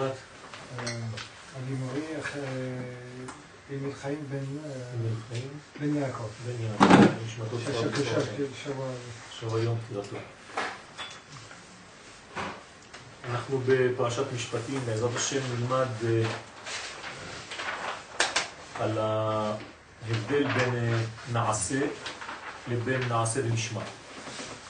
נשמת 0.00 0.16
אה, 0.78 0.94
אני 3.70 3.92
חיים 3.92 4.24
בן 4.30 4.36
אה, 4.36 4.72
אמיל 4.94 5.14
חיים 5.28 5.48
בן 5.80 5.96
יעקב. 5.96 6.24
בן 6.46 6.64
יעקב, 6.64 7.12
נשמתו. 7.26 7.56
שבוע 9.40 9.60
היום 9.60 9.78
פטירתו. 9.88 10.16
אנחנו 13.30 13.60
בפרשת 13.66 14.24
משפטים, 14.34 14.80
בעזרת 14.86 15.16
השם 15.16 15.40
נלמד 15.54 15.86
אה, 16.06 16.22
על 18.80 18.98
ההבדל 18.98 20.52
בין 20.52 20.74
אה, 20.74 21.00
נעשה 21.32 21.80
לבין 22.68 23.00
נעשה 23.08 23.40
ונשמע. 23.44 23.82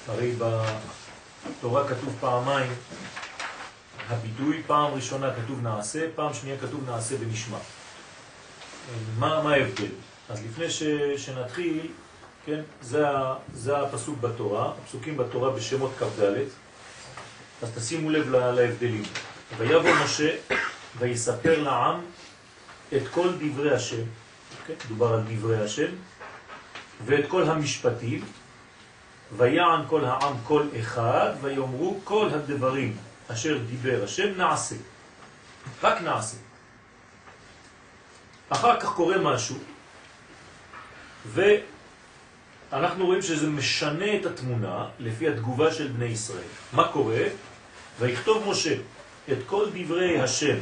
הרי 0.08 0.34
בתורה 0.38 1.88
כתוב 1.88 2.16
פעמיים 2.20 2.72
הביטוי, 4.10 4.62
פעם 4.66 4.94
ראשונה 4.94 5.30
כתוב 5.34 5.62
נעשה, 5.62 6.06
פעם 6.14 6.34
שנייה 6.34 6.56
כתוב 6.58 6.90
נעשה 6.90 7.14
ונשמע. 7.20 7.58
מה, 9.18 9.42
מה 9.42 9.52
ההבדל? 9.52 9.86
אז 10.28 10.42
לפני 10.44 10.70
ש, 10.70 10.82
שנתחיל, 11.16 11.80
כן, 12.46 12.60
זה, 12.82 13.04
זה 13.54 13.78
הפסוק 13.78 14.18
בתורה, 14.20 14.72
הפסוקים 14.84 15.16
בתורה 15.16 15.50
בשמות 15.50 15.90
כ"ד, 15.98 16.34
אז 17.62 17.70
תשימו 17.76 18.10
לב 18.10 18.30
לה- 18.30 18.52
להבדלים. 18.52 19.02
ויבוא 19.56 19.90
משה 20.04 20.36
ויספר 20.98 21.62
לעם 21.62 22.00
את 22.96 23.02
כל 23.10 23.28
דברי 23.40 23.74
השם, 23.74 24.02
כן, 24.66 24.74
דובר 24.88 25.12
על 25.14 25.22
דברי 25.28 25.58
השם, 25.64 25.90
ואת 27.06 27.24
כל 27.28 27.42
המשפטים, 27.42 28.24
ויען 29.36 29.80
כל 29.88 30.04
העם 30.04 30.34
כל 30.44 30.66
אחד, 30.80 31.30
ויאמרו 31.40 32.00
כל 32.04 32.28
הדברים 32.34 32.96
אשר 33.32 33.58
דיבר 33.58 34.04
השם 34.04 34.36
נעשה, 34.36 34.76
רק 35.82 36.00
נעשה. 36.00 36.36
אחר 38.48 38.80
כך 38.80 38.88
קורה 38.94 39.18
משהו, 39.18 39.56
ואנחנו 41.26 43.06
רואים 43.06 43.22
שזה 43.22 43.46
משנה 43.46 44.16
את 44.16 44.26
התמונה 44.26 44.88
לפי 44.98 45.28
התגובה 45.28 45.72
של 45.72 45.88
בני 45.88 46.04
ישראל. 46.04 46.48
מה 46.72 46.88
קורה? 46.88 47.24
ויכתוב 48.00 48.48
משה 48.48 48.74
את 49.32 49.38
כל 49.46 49.66
דברי 49.74 50.20
השם, 50.20 50.56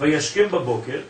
וישכם 0.00 0.48
בבוקר, 0.50 1.00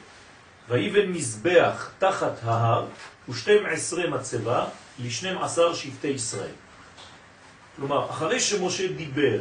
ויבן 0.68 1.06
מזבח 1.06 1.90
תחת 1.98 2.32
ההר, 2.44 2.86
ושתים 3.28 3.66
עשרה 3.66 4.10
מצבה 4.10 4.66
לשנים 4.98 5.38
עשר 5.38 5.74
שבטי 5.74 6.08
ישראל. 6.08 6.54
כלומר, 7.76 8.10
אחרי 8.10 8.40
שמשה 8.40 8.88
דיבר 8.92 9.38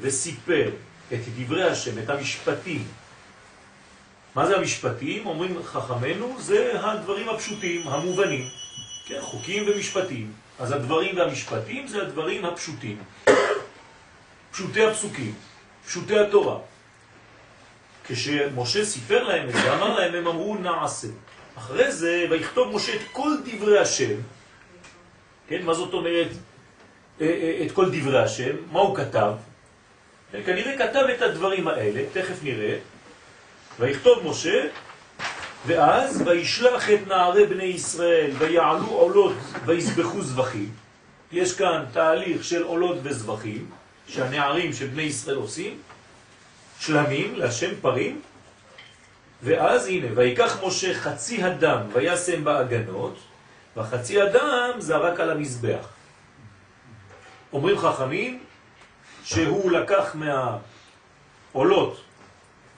וסיפר 0.00 0.70
את 1.12 1.18
דברי 1.38 1.64
השם, 1.64 1.98
את 1.98 2.10
המשפטים, 2.10 2.84
מה 4.34 4.46
זה 4.46 4.56
המשפטים? 4.56 5.26
אומרים 5.26 5.62
חכמינו, 5.62 6.36
זה 6.40 6.80
הדברים 6.80 7.28
הפשוטים, 7.28 7.88
המובנים, 7.88 8.48
כן, 9.06 9.18
חוקים 9.20 9.64
ומשפטים. 9.68 10.32
אז 10.58 10.72
הדברים 10.72 11.16
והמשפטים 11.16 11.86
זה 11.86 12.02
הדברים 12.02 12.44
הפשוטים, 12.44 13.02
פשוטי 14.50 14.84
הפסוקים, 14.84 15.34
פשוטי 15.86 16.18
התורה. 16.18 16.58
כשמשה 18.04 18.84
סיפר 18.84 19.24
להם 19.24 19.48
את 19.48 19.52
זה, 19.52 19.74
אמר 19.74 19.98
להם, 19.98 20.14
הם 20.14 20.26
אמרו 20.26 20.54
נעשה. 20.54 21.08
אחרי 21.58 21.92
זה, 21.92 22.26
ויכתוב 22.30 22.76
משה 22.76 22.94
את 22.94 23.00
כל 23.12 23.30
דברי 23.44 23.78
השם, 23.78 24.16
כן, 25.48 25.62
מה 25.62 25.74
זאת 25.74 25.94
אומרת 25.94 26.28
אה, 27.20 27.26
אה, 27.26 27.66
את 27.66 27.72
כל 27.72 27.90
דברי 27.90 28.22
השם? 28.22 28.56
מה 28.72 28.80
הוא 28.80 28.96
כתב? 28.96 29.32
כנראה 30.32 30.78
כתב 30.78 31.06
את 31.16 31.22
הדברים 31.22 31.68
האלה, 31.68 32.02
תכף 32.12 32.42
נראה, 32.42 32.76
ויכתוב 33.78 34.26
משה, 34.26 34.66
ואז 35.66 36.22
וישלח 36.26 36.90
את 36.90 37.06
נערי 37.06 37.46
בני 37.46 37.64
ישראל, 37.64 38.30
ויעלו 38.38 38.86
עולות 38.86 39.36
ויסבחו 39.66 40.22
זבחים. 40.22 40.70
יש 41.32 41.56
כאן 41.56 41.84
תהליך 41.92 42.44
של 42.44 42.62
עולות 42.62 42.98
וזבחים, 43.02 43.70
שהנערים 44.08 44.72
של 44.72 44.86
בני 44.86 45.02
ישראל 45.02 45.36
עושים, 45.36 45.78
שלמים, 46.80 47.34
להשם 47.36 47.70
פרים, 47.80 48.20
ואז 49.42 49.86
הנה, 49.86 50.06
ויקח 50.14 50.64
משה 50.64 50.94
חצי 50.94 51.42
הדם 51.42 51.80
וישם 51.92 52.44
בהגנות, 52.44 53.18
והחצי 53.76 54.20
הדם 54.20 54.70
זרק 54.78 55.20
על 55.20 55.30
המזבח. 55.30 55.86
אומרים 57.52 57.78
חכמים 57.78 58.40
שהוא 59.30 59.70
לקח 59.70 60.16
מהעולות 61.52 62.00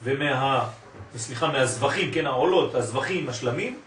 ומה... 0.03 0.69
סליחה, 1.17 1.47
מהזבחים, 1.47 2.13
כן, 2.13 2.27
העולות, 2.27 2.75
הזבחים, 2.75 3.29
השלמים, 3.29 3.81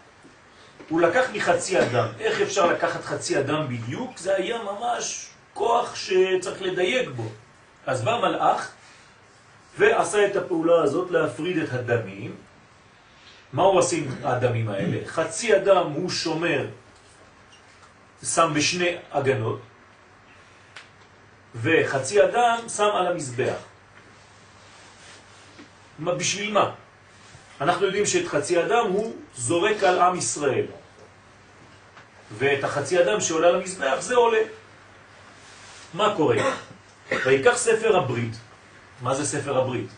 הוא 0.88 1.00
לקח 1.00 1.24
מחצי 1.32 1.80
אדם. 1.80 2.06
איך 2.20 2.40
אפשר 2.40 2.66
לקחת 2.66 3.04
חצי 3.04 3.38
אדם 3.38 3.68
בדיוק? 3.68 4.18
זה 4.18 4.36
היה 4.36 4.58
ממש 4.62 5.28
כוח 5.54 5.94
שצריך 5.94 6.62
לדייק 6.62 7.08
בו. 7.08 7.28
אז 7.86 8.02
בא 8.02 8.18
מלאך 8.22 8.70
ועשה 9.78 10.26
את 10.26 10.36
הפעולה 10.36 10.82
הזאת 10.82 11.10
להפריד 11.10 11.58
את 11.58 11.72
הדמים. 11.72 12.36
מה 13.52 13.62
הוא 13.62 13.78
עושה 13.78 13.96
עם 13.96 14.08
האדמים 14.22 14.68
האלה? 14.68 14.98
חצי 15.06 15.56
אדם 15.56 15.86
הוא 15.92 16.10
שומר, 16.10 16.66
שם 18.22 18.52
בשני 18.54 18.96
הגנות, 19.12 19.60
וחצי 21.62 22.24
אדם 22.24 22.58
שם 22.76 22.90
על 22.94 23.06
המזבח. 23.06 23.56
בשביל 26.00 26.52
מה? 26.52 26.70
אנחנו 27.60 27.86
יודעים 27.86 28.06
שאת 28.06 28.28
חצי 28.28 28.60
אדם 28.60 28.86
הוא 28.88 29.16
זורק 29.36 29.82
על 29.82 29.98
עם 29.98 30.18
ישראל. 30.18 30.66
ואת 32.38 32.64
החצי 32.64 33.02
אדם 33.02 33.20
שעולה 33.20 33.50
למזבח 33.52 33.96
זה 34.00 34.14
עולה. 34.14 34.42
מה 35.94 36.14
קורה? 36.16 36.36
ויקח 37.26 37.56
ספר 37.56 37.96
הברית. 37.96 38.34
מה 39.02 39.14
זה 39.14 39.24
ספר 39.24 39.58
הברית? 39.58 39.90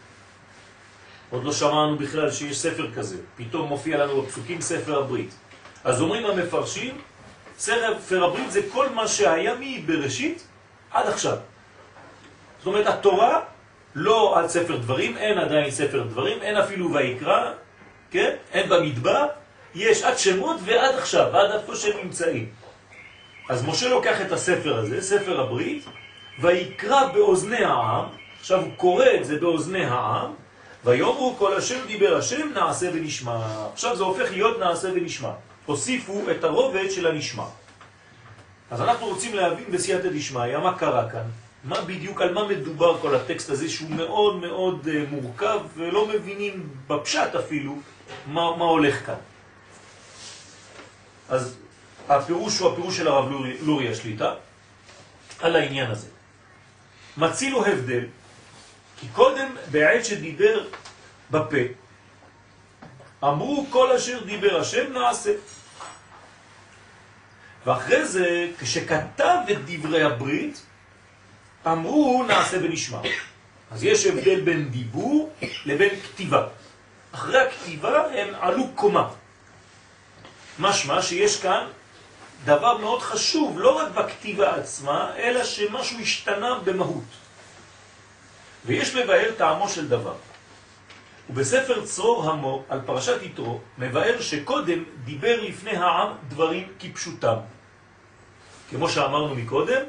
עוד 1.30 1.44
לא 1.44 1.52
שמענו 1.52 1.98
בכלל 1.98 2.30
שיש 2.30 2.58
ספר 2.58 2.90
כזה. 2.94 3.16
פתאום 3.36 3.68
מופיע 3.68 3.98
לנו 3.98 4.22
בפסוקים 4.22 4.60
ספר 4.60 4.98
הברית. 4.98 5.34
אז 5.84 6.00
אומרים 6.00 6.26
המפרשים, 6.26 7.00
ספר 7.58 8.24
הברית 8.24 8.50
זה 8.50 8.60
כל 8.72 8.88
מה 8.88 9.08
שהיה 9.08 9.54
מבראשית 9.60 10.47
עד 10.90 11.06
עכשיו. 11.06 11.36
זאת 12.58 12.66
אומרת, 12.66 12.86
התורה 12.86 13.40
לא 13.94 14.38
על 14.38 14.48
ספר 14.48 14.76
דברים, 14.76 15.16
אין 15.16 15.38
עדיין 15.38 15.70
ספר 15.70 16.02
דברים, 16.02 16.42
אין 16.42 16.56
אפילו 16.56 16.92
ויקרא, 16.92 17.52
כן? 18.10 18.34
אין 18.52 18.68
במדבר, 18.68 19.26
יש 19.74 20.02
עד 20.02 20.18
שמות 20.18 20.56
ועד 20.64 20.94
עכשיו, 20.94 21.36
עד 21.36 21.50
איפה 21.50 21.76
שהם 21.76 21.96
נמצאים. 22.02 22.48
אז 23.48 23.64
משה 23.64 23.88
לוקח 23.88 24.20
את 24.20 24.32
הספר 24.32 24.76
הזה, 24.76 25.02
ספר 25.02 25.40
הברית, 25.40 25.84
ויקרא 26.40 27.06
באוזני 27.06 27.64
העם, 27.64 28.04
עכשיו 28.40 28.60
הוא 28.60 28.70
קורא 28.76 29.06
את 29.20 29.24
זה 29.24 29.40
באוזני 29.40 29.84
העם, 29.84 30.32
ויאמרו 30.84 31.34
כל 31.38 31.56
השם 31.56 31.86
דיבר 31.86 32.16
השם 32.16 32.48
נעשה 32.54 32.90
ונשמע. 32.94 33.38
עכשיו 33.72 33.96
זה 33.96 34.04
הופך 34.04 34.30
להיות 34.30 34.58
נעשה 34.58 34.88
ונשמע. 34.94 35.30
הוסיפו 35.66 36.22
את 36.30 36.44
הרובד 36.44 36.90
של 36.90 37.06
הנשמע. 37.06 37.44
אז 38.70 38.80
אנחנו 38.80 39.06
רוצים 39.06 39.34
להבין 39.34 39.64
בסייעתא 39.70 40.08
דשמיא 40.08 40.58
מה 40.58 40.78
קרה 40.78 41.10
כאן. 41.10 41.24
מה 41.64 41.80
בדיוק, 41.80 42.20
על 42.20 42.34
מה 42.34 42.48
מדובר 42.48 42.98
כל 43.00 43.14
הטקסט 43.14 43.50
הזה 43.50 43.68
שהוא 43.68 43.90
מאוד 43.90 44.36
מאוד 44.36 44.86
uh, 44.86 45.10
מורכב 45.10 45.60
ולא 45.76 46.08
מבינים 46.08 46.68
בפשט 46.86 47.34
אפילו 47.34 47.78
מה, 48.26 48.56
מה 48.56 48.64
הולך 48.64 49.06
כאן. 49.06 49.14
אז 51.28 51.56
הפירוש 52.08 52.58
הוא 52.58 52.72
הפירוש 52.72 52.96
של 52.96 53.08
הרב 53.08 53.30
לורי, 53.30 53.56
לורי 53.60 53.88
השליטה 53.88 54.34
על 55.40 55.56
העניין 55.56 55.90
הזה. 55.90 56.06
מצילו 57.16 57.66
הבדל, 57.66 58.04
כי 59.00 59.06
קודם 59.08 59.48
בעת 59.70 60.04
שדיבר 60.04 60.64
בפה, 61.30 61.56
אמרו 63.24 63.66
כל 63.70 63.92
אשר 63.92 64.24
דיבר 64.24 64.60
השם 64.60 64.92
נעשה. 64.92 65.32
ואחרי 67.68 68.04
זה, 68.04 68.48
כשכתב 68.60 69.36
את 69.52 69.58
דברי 69.66 70.02
הברית, 70.02 70.60
אמרו 71.66 72.24
נעשה 72.28 72.56
ונשמע. 72.62 72.98
אז 73.70 73.84
יש 73.84 74.06
הבדל 74.06 74.40
בין 74.40 74.68
דיבור 74.68 75.32
לבין 75.64 76.00
כתיבה. 76.00 76.46
אחרי 77.12 77.40
הכתיבה 77.40 78.04
הם 78.12 78.34
עלו 78.40 78.64
קומה. 78.74 79.08
משמע 80.58 81.02
שיש 81.02 81.40
כאן 81.40 81.66
דבר 82.44 82.78
מאוד 82.78 83.02
חשוב, 83.02 83.58
לא 83.60 83.78
רק 83.78 83.88
בכתיבה 83.92 84.54
עצמה, 84.56 85.12
אלא 85.16 85.44
שמשהו 85.44 86.00
השתנה 86.00 86.58
במהות. 86.64 87.10
ויש 88.64 88.94
לבאר 88.94 89.30
טעמו 89.36 89.68
של 89.68 89.88
דבר. 89.88 90.14
ובספר 91.30 91.84
צרור 91.84 92.30
המו 92.30 92.64
על 92.68 92.80
פרשת 92.86 93.22
יתרו 93.22 93.60
מבאר 93.78 94.20
שקודם 94.20 94.84
דיבר 95.04 95.42
לפני 95.42 95.76
העם 95.76 96.12
דברים 96.28 96.68
כפשוטם. 96.80 97.57
כמו 98.70 98.88
שאמרנו 98.88 99.34
מקודם, 99.34 99.82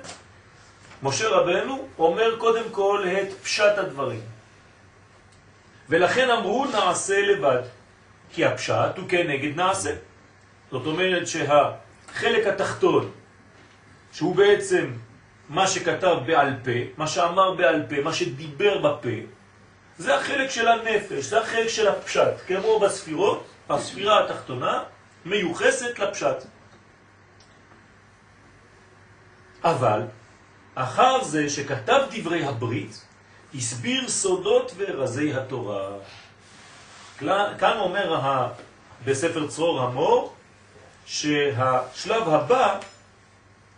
משה 1.04 1.30
רבנו 1.30 1.88
אומר 1.98 2.38
קודם 2.38 2.64
כל 2.72 3.06
את 3.22 3.34
פשט 3.34 3.78
הדברים. 3.78 4.22
ולכן 5.90 6.30
אמרו 6.30 6.66
נעשה 6.66 7.22
לבד, 7.22 7.62
כי 8.34 8.46
הפשט 8.46 8.98
הוא 8.98 9.10
כנגד 9.10 9.56
נעשה. 9.56 9.96
זאת 10.72 10.86
אומרת 10.86 11.28
שהחלק 11.28 12.48
התחתון, 12.48 13.12
שהוא 14.14 14.36
בעצם 14.36 14.92
מה 15.50 15.68
שכתב 15.68 16.18
בעל 16.26 16.54
פה, 16.64 16.72
מה 16.98 17.08
שאמר 17.08 17.52
בעל 17.52 17.84
פה, 17.90 18.02
מה 18.02 18.14
שדיבר 18.14 18.78
בפה, 18.78 19.10
זה 19.98 20.16
החלק 20.16 20.50
של 20.50 20.68
הנפש, 20.68 21.26
זה 21.26 21.42
החלק 21.42 21.68
של 21.68 21.88
הפשט. 21.88 22.34
כמו 22.48 22.80
בספירות, 22.80 23.44
הספירה 23.70 24.26
התחתונה 24.26 24.84
מיוחסת 25.26 26.00
לפשט. 26.00 26.38
אבל 29.64 30.02
אחר 30.76 31.24
זה 31.24 31.50
שכתב 31.50 32.02
דברי 32.12 32.46
הברית, 32.46 33.06
הסביר 33.56 34.10
סודות 34.10 34.72
ורזי 34.78 35.34
התורה. 35.34 35.90
כאן 37.58 37.78
אומר 37.80 38.20
בספר 39.06 39.48
צרור 39.48 39.82
המור 39.82 40.34
שהשלב 41.06 42.30
הבא 42.30 42.80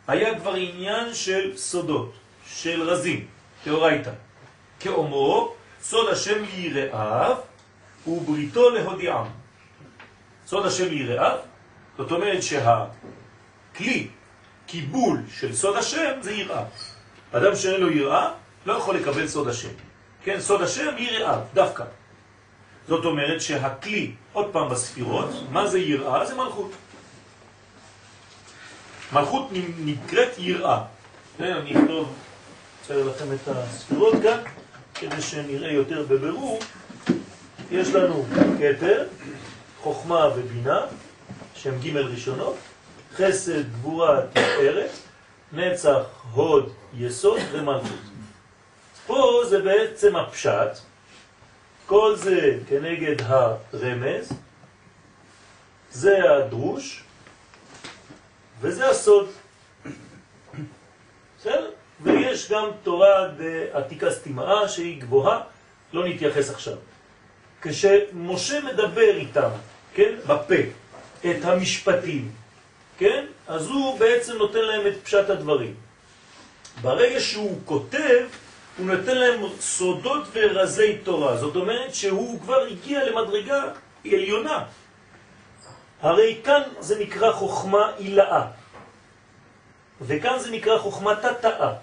היה 0.07 0.39
כבר 0.39 0.53
עניין 0.53 1.13
של 1.13 1.57
סודות, 1.57 2.13
של 2.47 2.81
רזים, 2.81 3.27
תאורייתא. 3.63 4.11
כאומרו, 4.79 5.53
סוד 5.81 6.09
השם 6.09 6.43
ליראיו 6.43 7.35
ובריתו 8.07 8.69
להודיעם. 8.69 9.25
סוד 10.47 10.65
השם 10.65 10.87
ליראיו, 10.89 11.37
זאת 11.97 12.11
אומרת 12.11 12.43
שהכלי, 12.43 14.07
קיבול 14.71 15.17
של 15.39 15.55
סוד 15.55 15.77
השם 15.77 16.11
זה 16.21 16.31
יראה. 16.31 16.63
אדם 17.31 17.55
שאין 17.55 17.81
לו 17.81 17.91
יראה 17.91 18.31
לא 18.65 18.73
יכול 18.73 18.95
לקבל 18.95 19.27
סוד 19.27 19.47
השם. 19.47 19.69
כן, 20.23 20.39
סוד 20.39 20.61
השם 20.61 20.95
יראיו, 20.97 21.39
דווקא. 21.53 21.83
זאת 22.87 23.05
אומרת 23.05 23.41
שהכלי, 23.41 24.11
עוד 24.33 24.45
פעם 24.51 24.69
בספירות, 24.69 25.29
מה 25.51 25.67
זה 25.67 25.79
יראה? 25.79 26.25
זה 26.25 26.35
מלכות. 26.35 26.71
מלכות 29.13 29.49
נקראת 29.79 30.29
יראה. 30.37 30.83
אני 31.39 31.71
אכתוב, 31.71 32.13
אצייר 32.81 33.09
לכם 33.09 33.33
את 33.33 33.47
הספירות 33.47 34.13
כאן, 34.23 34.39
כדי 34.95 35.21
שנראה 35.21 35.71
יותר 35.71 36.05
בבירור. 36.09 36.59
יש 37.71 37.87
לנו 37.89 38.25
כתר, 38.59 39.07
חוכמה 39.81 40.27
ובינה, 40.35 40.79
שם 41.55 41.79
ג' 41.79 41.97
ראשונות, 41.97 42.55
חסד, 43.15 43.71
גבורה, 43.73 44.21
תפארת, 44.33 44.91
נצח, 45.53 46.03
הוד, 46.33 46.73
יסוד 46.97 47.39
ומלכות. 47.51 47.99
פה 49.07 49.41
זה 49.49 49.61
בעצם 49.61 50.15
הפשט, 50.15 50.77
כל 51.85 52.15
זה 52.15 52.57
כנגד 52.69 53.15
הרמז, 53.21 54.33
זה 55.91 56.33
הדרוש, 56.33 57.03
וזה 58.61 58.89
הסוד. 58.89 59.29
בסדר? 61.39 61.71
ויש 62.01 62.51
גם 62.51 62.69
תורה 62.83 63.27
בעתיקה 63.37 64.11
סתימאה 64.11 64.69
שהיא 64.69 65.01
גבוהה, 65.01 65.41
לא 65.93 66.07
נתייחס 66.07 66.49
עכשיו. 66.49 66.77
כשמשה 67.61 68.61
מדבר 68.61 69.15
איתם, 69.15 69.49
כן, 69.93 70.15
בפה, 70.27 70.55
את 71.21 71.45
המשפטים, 71.45 72.31
כן, 73.01 73.25
אז 73.47 73.67
הוא 73.67 73.99
בעצם 73.99 74.37
נותן 74.37 74.59
להם 74.59 74.87
את 74.87 74.93
פשט 75.03 75.29
הדברים. 75.29 75.73
ברגע 76.81 77.19
שהוא 77.19 77.59
כותב, 77.65 78.25
הוא 78.77 78.85
נותן 78.85 79.17
להם 79.17 79.41
סודות 79.59 80.23
ורזי 80.33 80.97
תורה. 80.97 81.37
זאת 81.37 81.55
אומרת 81.55 81.95
שהוא 81.95 82.41
כבר 82.41 82.61
הגיע 82.61 83.05
למדרגה 83.05 83.63
עליונה. 84.05 84.65
הרי 86.01 86.41
כאן 86.43 86.61
זה 86.79 86.99
נקרא 86.99 87.31
חוכמה 87.31 87.91
עילאה, 87.97 88.45
וכאן 90.01 90.39
זה 90.39 90.51
נקרא 90.51 90.77
חוכמה 90.77 91.15
תתאה. 91.15 91.73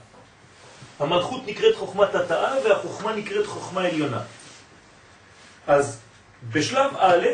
המלכות 0.98 1.46
נקראת 1.46 1.74
חוכמה 1.74 2.06
תתאה 2.06 2.54
והחוכמה 2.64 3.12
נקראת 3.12 3.46
חוכמה 3.46 3.82
עליונה. 3.82 4.20
אז 5.66 6.00
בשלב 6.52 6.90
א' 6.98 7.26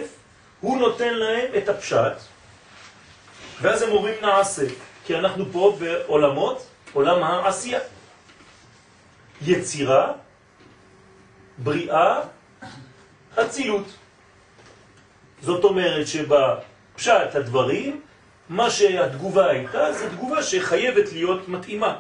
הוא 0.61 0.79
נותן 0.79 1.15
להם 1.15 1.49
את 1.59 1.69
הפשט, 1.69 2.34
ואז 3.61 3.83
הם 3.83 3.91
אומרים 3.91 4.15
נעשה, 4.23 4.67
כי 5.07 5.17
אנחנו 5.17 5.45
פה 5.53 5.77
בעולמות, 5.81 6.67
עולם 6.93 7.23
העשייה. 7.23 7.81
יצירה, 9.43 10.13
בריאה, 11.59 12.21
אצילות. 13.41 13.87
זאת 15.43 15.65
אומרת 15.65 16.07
שבפשט 16.07 17.35
הדברים, 17.35 18.01
מה 18.49 18.71
שהתגובה 18.71 19.51
הייתה, 19.51 19.93
זו 19.93 20.09
תגובה 20.09 20.43
שחייבת 20.43 21.13
להיות 21.13 21.49
מתאימה. 21.49 21.97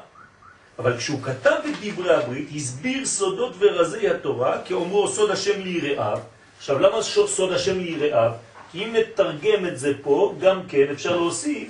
אבל 0.79 0.97
כשהוא 0.97 1.23
כתב 1.23 1.57
את 1.69 1.75
דברי 1.83 2.15
הברית, 2.15 2.49
הסביר 2.55 3.07
סודות 3.07 3.55
ורזי 3.59 4.09
התורה, 4.09 4.59
כאומרו 4.65 5.09
סוד 5.09 5.31
השם 5.31 5.61
ליראיו. 5.61 6.19
עכשיו, 6.59 6.79
למה 6.79 7.03
סוד 7.03 7.53
השם 7.53 7.79
ליראיו? 7.79 8.33
אם 8.75 8.97
נתרגם 8.99 9.67
את 9.67 9.79
זה 9.79 9.93
פה, 10.03 10.35
גם 10.41 10.61
כן 10.69 10.87
אפשר 10.93 11.17
להוסיף 11.17 11.69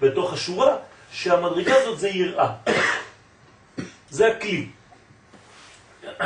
בתוך 0.00 0.32
השורה, 0.32 0.76
שהמדרגה 1.12 1.74
הזאת 1.76 1.98
זה 1.98 2.08
יראה. 2.08 2.52
זה 4.16 4.26
הכלי. 4.26 4.66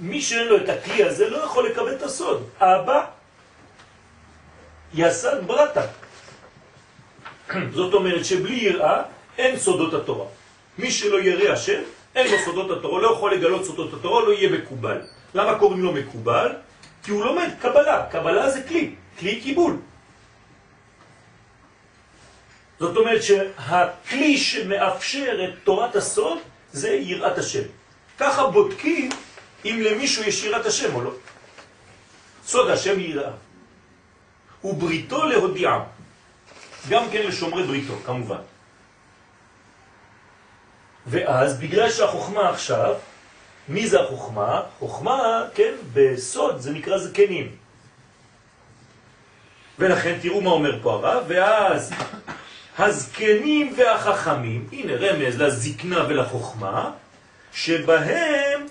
מי 0.00 0.20
שאין 0.22 0.46
לו 0.46 0.56
את 0.56 0.68
הכלי 0.68 1.04
הזה 1.04 1.30
לא 1.30 1.36
יכול 1.36 1.68
לקבל 1.68 1.92
את 1.92 2.02
הסוד. 2.02 2.48
אבא 2.60 3.04
יסד 4.94 5.46
ברטה. 5.46 5.82
זאת 7.76 7.94
אומרת 7.94 8.24
שבלי 8.24 8.54
יראה 8.54 9.02
אין 9.38 9.58
סודות 9.58 9.94
התורה. 9.94 10.26
מי 10.78 10.90
שלא 10.90 11.20
ירא 11.20 11.52
השם, 11.52 11.80
אין 12.14 12.30
לו 12.30 12.36
סודות 12.44 12.78
התורה, 12.78 13.02
לא 13.02 13.12
יכול 13.12 13.34
לגלות 13.34 13.64
סודות 13.64 13.94
התורה, 13.94 14.24
לא 14.24 14.32
יהיה 14.32 14.50
מקובל. 14.50 15.00
למה 15.34 15.58
קוראים 15.58 15.82
לו 15.82 15.92
מקובל? 15.92 16.52
כי 17.02 17.10
הוא 17.10 17.24
לומד 17.24 17.48
קבלה. 17.60 18.06
קבלה 18.10 18.50
זה 18.50 18.62
כלי, 18.62 18.94
כלי 19.18 19.40
קיבול. 19.40 19.76
זאת 22.78 22.96
אומרת 22.96 23.22
שהכלי 23.22 24.38
שמאפשר 24.38 25.44
את 25.44 25.54
תורת 25.64 25.96
הסוד 25.96 26.38
זה 26.72 26.90
יראת 26.90 27.38
השם. 27.38 27.62
ככה 28.18 28.46
בודקים 28.46 29.10
אם 29.64 29.80
למישהו 29.84 30.22
יש 30.22 30.44
יראת 30.44 30.66
השם 30.66 30.94
או 30.94 31.02
לא. 31.02 31.10
סוד 32.46 32.70
השם 32.70 33.00
יראה. 33.00 33.30
ובריתו 34.64 35.24
להודיעה. 35.24 35.84
גם 36.88 37.04
כן 37.12 37.26
לשומרי 37.26 37.62
בריתו, 37.62 37.94
כמובן. 38.06 38.40
ואז 41.06 41.60
בגלל 41.60 41.90
שהחוכמה 41.90 42.50
עכשיו, 42.50 42.94
מי 43.68 43.88
זה 43.88 44.00
החוכמה? 44.00 44.62
חוכמה, 44.78 45.44
כן, 45.54 45.74
בסוד 45.92 46.60
זה 46.60 46.70
נקרא 46.72 46.98
זקנים. 46.98 47.56
ולכן 49.78 50.18
תראו 50.22 50.40
מה 50.40 50.50
אומר 50.50 50.78
פה 50.82 50.92
הרב, 50.92 51.24
ואז 51.28 51.92
הזקנים 52.78 53.74
והחכמים, 53.76 54.68
הנה 54.72 54.92
רמז 54.92 55.40
לזקנה 55.40 56.04
ולחוכמה, 56.08 56.90
שבהם, 57.52 58.66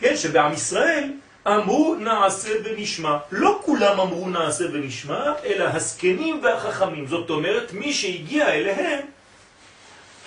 כן, 0.00 0.16
שבעם 0.16 0.52
ישראל 0.52 1.12
אמרו 1.46 1.94
נעשה 1.94 2.50
ונשמע. 2.64 3.16
לא 3.32 3.60
כולם 3.64 4.00
אמרו 4.00 4.28
נעשה 4.28 4.64
ונשמע, 4.72 5.32
אלא 5.44 5.64
הזקנים 5.64 6.40
והחכמים. 6.42 7.06
זאת 7.06 7.30
אומרת, 7.30 7.72
מי 7.72 7.92
שהגיע 7.92 8.48
אליהם, 8.48 9.00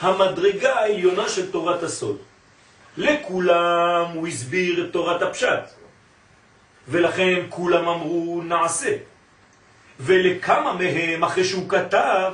המדרגה 0.01 0.73
העליונה 0.73 1.29
של 1.29 1.51
תורת 1.51 1.83
הסוד. 1.83 2.17
לכולם 2.97 4.05
הוא 4.13 4.27
הסביר 4.27 4.85
את 4.85 4.93
תורת 4.93 5.21
הפשט, 5.21 5.63
ולכן 6.87 7.39
כולם 7.49 7.87
אמרו 7.87 8.41
נעשה. 8.45 8.95
ולכמה 9.99 10.73
מהם, 10.73 11.23
אחרי 11.23 11.43
שהוא 11.43 11.69
כתב, 11.69 12.33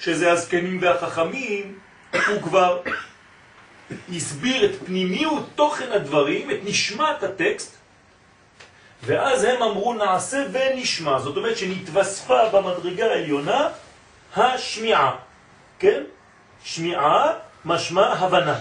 שזה 0.00 0.32
הזקנים 0.32 0.78
והחכמים, 0.82 1.78
הוא 2.12 2.42
כבר 2.42 2.80
הסביר 4.14 4.64
את 4.64 4.70
פנימיות 4.86 5.48
תוכן 5.54 5.92
הדברים, 5.92 6.50
את 6.50 6.58
נשמת 6.64 7.22
הטקסט, 7.22 7.76
ואז 9.02 9.44
הם 9.44 9.62
אמרו 9.62 9.94
נעשה 9.94 10.46
ונשמע, 10.52 11.18
זאת 11.18 11.36
אומרת 11.36 11.58
שנתווספה 11.58 12.48
במדרגה 12.48 13.06
העליונה 13.06 13.68
השמיעה, 14.36 15.16
כן? 15.78 16.02
שמיעה 16.64 17.32
משמע 17.64 18.06
הבנה. 18.06 18.58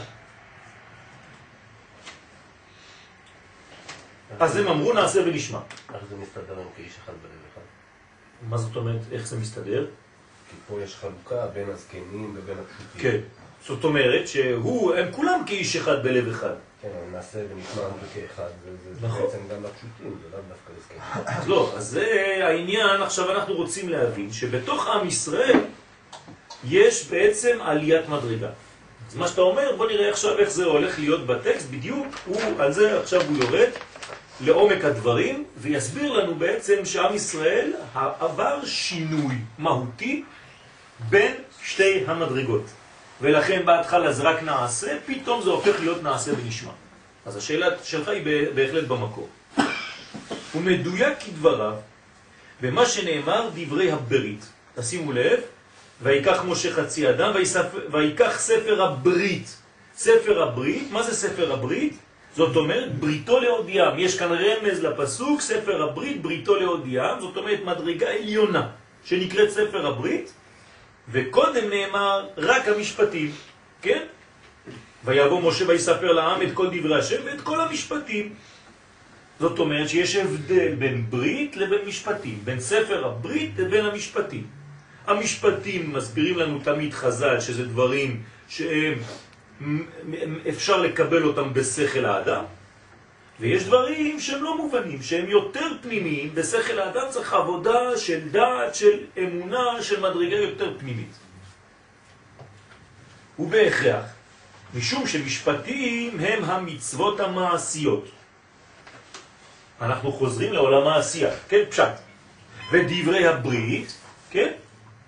אז 4.39 4.55
הם 4.55 4.67
אמרו 4.67 4.93
נעשה 4.93 5.19
ונשמע. 5.25 5.59
איך 5.93 6.03
זה 6.09 6.15
מסתדר 6.15 6.59
עם 6.59 6.67
כאיש 6.75 6.93
אחד 7.03 7.13
בלב 7.13 7.31
אחד? 7.53 7.61
מה 8.49 8.57
זאת 8.57 8.75
אומרת, 8.75 9.01
איך 9.11 9.27
זה 9.27 9.37
מסתדר? 9.37 9.85
כי 10.49 10.55
פה 10.67 10.81
יש 10.81 10.95
חלוקה 10.95 11.47
בין 11.47 11.69
הזקנים 11.69 12.35
ובין 12.37 12.57
הפשוטים. 12.59 13.01
כן. 13.01 13.17
זאת 13.67 13.83
אומרת 13.83 14.27
שהוא, 14.27 14.93
הם 14.93 15.11
כולם 15.11 15.41
כאיש 15.45 15.75
אחד 15.75 16.03
בלב 16.03 16.27
אחד. 16.27 16.53
כן, 16.81 16.87
אבל 16.87 17.17
נעשה 17.17 17.39
ונשמע 17.39 17.83
כאחד, 18.13 18.49
זה 18.99 19.07
נכון. 19.07 19.21
בעצם 19.21 19.37
גם 19.51 19.63
לפשוטים, 19.63 20.19
זה 20.23 20.27
לאו 20.31 20.39
דווקא 20.49 20.71
לזקנים. 20.77 21.01
אז 21.25 21.47
לא, 21.47 21.73
אז 21.77 21.87
זה 21.87 22.37
העניין, 22.43 23.01
עכשיו 23.01 23.31
אנחנו 23.31 23.53
רוצים 23.53 23.89
להבין 23.89 24.31
שבתוך 24.31 24.87
עם 24.87 25.07
ישראל 25.07 25.59
יש 26.63 27.07
בעצם 27.07 27.57
עליית 27.61 28.09
מדרגה. 28.09 28.49
אז 29.09 29.15
מה 29.15 29.27
שאתה 29.27 29.41
אומר, 29.41 29.75
בוא 29.77 29.87
נראה 29.87 30.09
עכשיו 30.09 30.39
איך 30.39 30.49
זה 30.49 30.65
הולך 30.65 30.99
להיות 30.99 31.25
בטקסט, 31.25 31.69
בדיוק, 31.69 32.07
הוא, 32.25 32.41
על 32.59 32.71
זה 32.73 32.99
עכשיו 32.99 33.21
הוא 33.21 33.37
יורד 33.37 33.69
לעומק 34.41 34.85
הדברים, 34.85 35.45
ויסביר 35.57 36.13
לנו 36.13 36.35
בעצם 36.35 36.85
שעם 36.85 37.15
ישראל 37.15 37.73
עבר 37.93 38.65
שינוי 38.65 39.35
מהותי 39.57 40.23
בין 41.09 41.33
שתי 41.63 42.03
המדרגות. 42.07 42.63
ולכן 43.21 43.65
בהתחלה 43.65 44.11
זה 44.11 44.23
רק 44.23 44.43
נעשה, 44.43 44.97
פתאום 45.05 45.41
זה 45.41 45.49
הופך 45.49 45.79
להיות 45.79 46.03
נעשה 46.03 46.31
ונשמע. 46.43 46.71
אז 47.25 47.35
השאלה 47.35 47.67
שלך 47.83 48.07
היא 48.07 48.23
בהחלט 48.55 48.83
במקור. 48.87 49.27
הוא 50.53 50.61
מדויק 50.61 51.19
כדבריו 51.19 51.75
במה 52.61 52.85
שנאמר 52.85 53.49
דברי 53.55 53.91
הברית. 53.91 54.45
תשימו 54.75 55.11
לב, 55.11 55.39
ויקח 56.01 56.43
משה 56.45 56.73
חצי 56.73 57.09
אדם 57.09 57.33
ויקח 57.91 58.39
ספר 58.39 58.83
הברית. 58.83 59.55
ספר 59.97 60.43
הברית, 60.43 60.91
מה 60.91 61.03
זה 61.03 61.15
ספר 61.15 61.53
הברית? 61.53 61.97
זאת 62.39 62.55
אומרת 62.55 62.95
בריתו 62.95 63.39
להודיעם. 63.39 63.99
יש 63.99 64.19
כאן 64.19 64.31
רמז 64.31 64.83
לפסוק, 64.83 65.41
ספר 65.41 65.83
הברית, 65.83 66.21
בריתו 66.21 66.55
להודיעם, 66.55 67.19
זאת 67.19 67.37
אומרת 67.37 67.59
מדרגה 67.65 68.07
עליונה 68.07 68.67
שנקראת 69.03 69.49
ספר 69.49 69.87
הברית, 69.87 70.33
וקודם 71.11 71.69
נאמר 71.69 72.27
רק 72.37 72.67
המשפטים, 72.67 73.31
כן? 73.81 74.03
ויבוא 75.05 75.41
משה 75.41 75.67
ויספר 75.67 76.11
לעם 76.11 76.41
את 76.41 76.51
כל 76.53 76.67
דברי 76.71 76.99
השם 76.99 77.21
ואת 77.25 77.41
כל 77.41 77.61
המשפטים. 77.61 78.33
זאת 79.39 79.59
אומרת 79.59 79.89
שיש 79.89 80.15
הבדל 80.15 80.75
בין 80.75 81.05
ברית 81.09 81.57
לבין 81.57 81.83
משפטים, 81.87 82.39
בין 82.43 82.59
ספר 82.59 83.05
הברית 83.05 83.51
לבין 83.57 83.85
המשפטים. 83.85 84.47
המשפטים 85.07 85.93
מסבירים 85.93 86.37
לנו 86.37 86.59
תמיד 86.63 86.93
חז"ל 86.93 87.39
שזה 87.39 87.65
דברים 87.65 88.23
שהם 88.47 88.93
אפשר 90.49 90.77
לקבל 90.77 91.23
אותם 91.23 91.53
בשכל 91.53 92.05
האדם, 92.05 92.43
ויש 93.39 93.63
דברים 93.63 94.19
שהם 94.19 94.43
לא 94.43 94.57
מובנים, 94.57 95.01
שהם 95.01 95.29
יותר 95.29 95.67
פנימיים, 95.81 96.35
בשכל 96.35 96.79
האדם 96.79 97.05
צריך 97.09 97.33
עבודה 97.33 97.97
של 97.97 98.29
דעת, 98.29 98.75
של 98.75 98.99
אמונה, 99.17 99.81
של 99.81 99.99
מדרגה 99.99 100.35
יותר 100.35 100.73
פנימית. 100.79 101.11
ובהכרח, 103.39 104.05
משום 104.75 105.07
שמשפטים 105.07 106.19
הם 106.19 106.43
המצוות 106.43 107.19
המעשיות. 107.19 108.05
אנחנו 109.81 110.11
חוזרים 110.11 110.53
לעולם 110.53 110.87
העשייה, 110.87 111.31
כן, 111.49 111.63
פשט. 111.69 111.91
ודברי 112.71 113.27
הברית, 113.27 113.93
כן, 114.29 114.51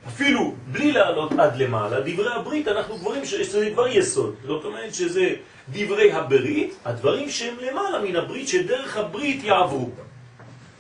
אפילו 0.08 0.56
בלי 0.68 0.92
לעלות 0.92 1.32
עד 1.32 1.56
למעלה, 1.58 2.00
דברי 2.00 2.34
הברית 2.34 2.68
אנחנו 2.68 2.98
גברים 2.98 3.26
שזה 3.26 3.70
כבר 3.74 3.88
יסוד. 3.88 4.36
זאת 4.46 4.66
אומרת 4.66 4.94
שזה 4.94 5.36
דברי 5.70 6.12
הברית, 6.12 6.74
הדברים 6.86 7.30
שהם 7.30 7.56
למעלה 7.62 8.00
מן 8.00 8.16
הברית, 8.16 8.48
שדרך 8.48 8.98
הברית 8.98 9.44
יעברו. 9.44 9.90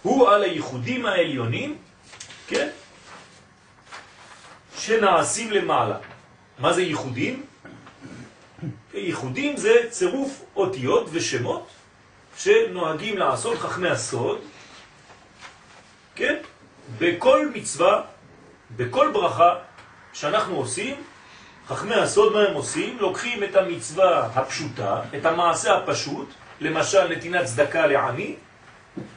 הוא 0.01 0.30
על 0.30 0.44
הייחודים 0.44 1.06
העליונים, 1.06 1.78
כן, 2.48 2.70
שנעשים 4.78 5.51
למעלה. 5.51 5.98
מה 6.60 6.74
זה 6.74 6.82
ייחודים? 6.82 7.46
ייחודים 8.94 9.58
זה 9.58 9.74
צירוף 9.90 10.44
אותיות 10.56 11.10
ושמות 11.12 11.68
שנוהגים 12.38 13.18
לעשות 13.18 13.58
חכמי 13.58 13.90
הסוד, 13.90 14.40
כן? 16.16 16.36
בכל 17.00 17.50
מצווה, 17.54 18.01
בכל 18.75 19.10
ברכה 19.13 19.56
שאנחנו 20.13 20.56
עושים, 20.56 20.96
חכמי 21.68 21.96
הסוד 21.96 22.34
מה 22.34 22.40
הם 22.40 22.54
עושים? 22.54 22.98
לוקחים 23.00 23.44
את 23.44 23.56
המצווה 23.56 24.25
הפשוטה, 24.36 25.01
את 25.18 25.25
המעשה 25.25 25.78
הפשוט, 25.78 26.30
למשל 26.62 27.08
נתינת 27.08 27.46
צדקה 27.46 27.88
לעני, 27.88 28.36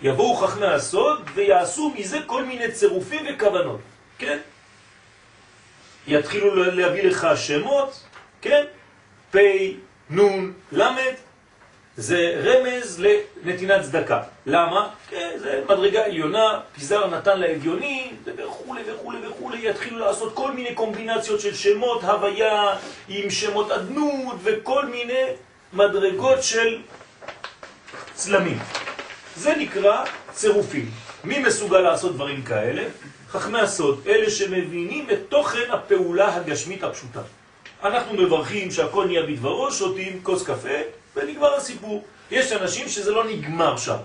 יבואו 0.03 0.37
חכמי 0.37 0.67
הסוד 0.67 1.31
ויעשו 1.35 1.93
מזה 1.99 2.19
כל 2.27 2.45
מיני 2.45 2.73
צירופים 2.73 3.27
וכוונות, 3.29 3.81
כן? 4.19 4.39
יתחילו 6.07 6.55
להביא 6.55 7.03
לך 7.03 7.27
שמות, 7.37 8.05
כן? 8.43 8.65
פ', 9.31 9.39
נ', 10.11 10.53
למד, 10.73 11.15
זה 11.97 12.43
רמז 12.45 13.05
לנתינת 13.45 13.83
צדקה. 13.83 14.23
למה? 14.47 14.89
כן, 15.11 15.31
זה 15.39 15.63
מדרגה 15.65 16.05
עליונה, 16.05 16.61
פיזר 16.75 17.07
נתן 17.07 17.41
לאביוני, 17.41 18.13
וכו' 18.37 18.75
וכו' 18.87 19.13
וכו', 19.23 19.51
יתחילו 19.55 19.99
לעשות 19.99 20.35
כל 20.35 20.53
מיני 20.53 20.75
קומבינציות 20.75 21.41
של 21.41 21.55
שמות 21.55 22.05
הוויה 22.05 22.77
עם 23.09 23.31
שמות 23.31 23.71
אדנות 23.71 24.37
וכל 24.43 24.87
מיני 24.87 25.25
מדרגות 25.73 26.43
של 26.43 26.79
צלמים. 28.15 28.59
זה 29.37 29.55
נקרא 29.57 30.05
צירופים. 30.33 30.91
מי 31.25 31.39
מסוגל 31.39 31.79
לעשות 31.79 32.15
דברים 32.15 32.43
כאלה? 32.43 32.83
חכמי 33.29 33.61
הסוד, 33.61 34.01
אלה 34.07 34.31
שמבינים 34.31 35.07
את 35.13 35.19
תוכן 35.29 35.71
הפעולה 35.71 36.37
הגשמית 36.37 36.83
הפשוטה. 36.83 37.21
אנחנו 37.85 38.15
מברכים 38.15 38.71
שהכל 38.71 39.07
נהיה 39.07 39.23
בדברו, 39.23 39.71
שותים 39.73 40.21
כוס 40.23 40.43
קפה 40.43 40.79
ונגמר 41.17 41.55
הסיפור. 41.55 42.05
יש 42.31 42.53
אנשים 42.53 42.89
שזה 42.89 43.11
לא 43.11 43.25
נגמר 43.25 43.77
שם. 43.77 43.97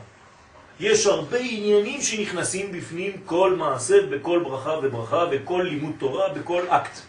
יש 0.80 1.06
הרבה 1.06 1.38
עניינים 1.38 2.02
שנכנסים 2.02 2.72
בפנים 2.72 3.12
כל 3.26 3.54
מעשה, 3.58 4.06
בכל 4.06 4.40
ברכה 4.44 4.76
וברכה, 4.84 5.26
בכל 5.26 5.66
לימוד 5.70 5.94
תורה, 5.98 6.30
בכל 6.30 6.64
אקט. 6.70 7.00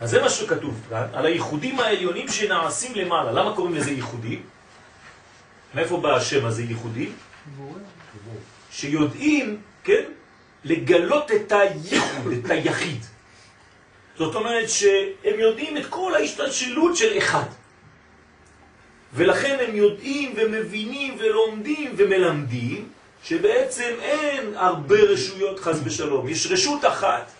אז 0.00 0.10
זה 0.10 0.22
מה 0.22 0.30
שכתוב 0.30 0.80
כאן, 0.90 1.06
על 1.12 1.26
הייחודים 1.26 1.80
העליונים 1.80 2.28
שנעשים 2.28 2.94
למעלה. 2.94 3.32
למה 3.32 3.56
קוראים 3.56 3.74
לזה 3.74 3.90
ייחודים? 3.90 4.42
מאיפה 5.74 5.96
בא 5.96 6.16
השם 6.16 6.46
הזה 6.46 6.62
ייחודי? 6.62 7.08
שיודעים, 8.70 9.60
כן, 9.84 10.02
לגלות 10.64 11.32
את 11.32 11.52
הייחוד, 11.52 12.32
את 12.32 12.50
היחיד. 12.50 13.04
זאת 14.18 14.34
אומרת 14.34 14.70
שהם 14.70 15.38
יודעים 15.40 15.76
את 15.76 15.86
כל 15.86 16.14
ההשתלשלות 16.14 16.96
של 16.96 17.18
אחד. 17.18 17.46
ולכן 19.14 19.58
הם 19.68 19.76
יודעים 19.76 20.34
ומבינים 20.36 21.16
ולומדים 21.18 21.94
ומלמדים 21.96 22.88
שבעצם 23.24 23.94
אין 24.00 24.56
הרבה 24.56 24.96
רשויות 24.96 25.60
חס 25.60 25.76
ושלום. 25.84 26.28
יש 26.28 26.46
רשות 26.46 26.84
אחת 26.84 27.30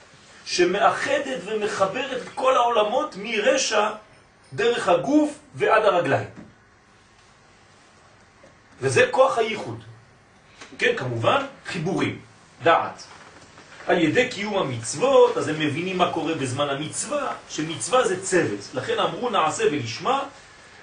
שמאחדת 0.44 1.40
ומחברת 1.44 2.22
את 2.22 2.28
כל 2.34 2.56
העולמות 2.56 3.14
מרשע 3.18 3.90
דרך 4.52 4.88
הגוף 4.88 5.38
ועד 5.54 5.84
הרגליים. 5.84 6.28
וזה 8.80 9.06
כוח 9.10 9.38
הייחוד. 9.38 9.80
כן, 10.78 10.96
כמובן, 10.96 11.46
חיבורים, 11.66 12.20
דעת. 12.62 13.02
על 13.86 13.98
ידי 13.98 14.28
קיום 14.28 14.56
המצוות, 14.58 15.36
אז 15.36 15.48
הם 15.48 15.60
מבינים 15.60 15.98
מה 15.98 16.12
קורה 16.12 16.34
בזמן 16.34 16.68
המצווה, 16.68 17.32
שמצווה 17.48 18.08
זה 18.08 18.22
צוות. 18.22 18.60
לכן 18.74 18.98
אמרו 18.98 19.30
נעשה 19.30 19.64
ולשמה 19.72 20.24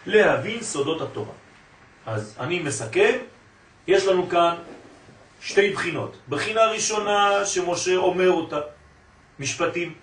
להבין 0.07 0.61
סודות 0.61 1.01
התורה. 1.01 1.33
אז 2.05 2.35
אני 2.39 2.59
מסכם, 2.59 3.17
יש 3.87 4.05
לנו 4.05 4.29
כאן 4.29 4.55
שתי 5.41 5.69
בחינות. 5.73 6.17
בחינה 6.29 6.65
ראשונה 6.65 7.45
שמשה 7.45 7.95
אומר 7.95 8.31
אותה, 8.31 8.59
משפטים, 9.39 9.93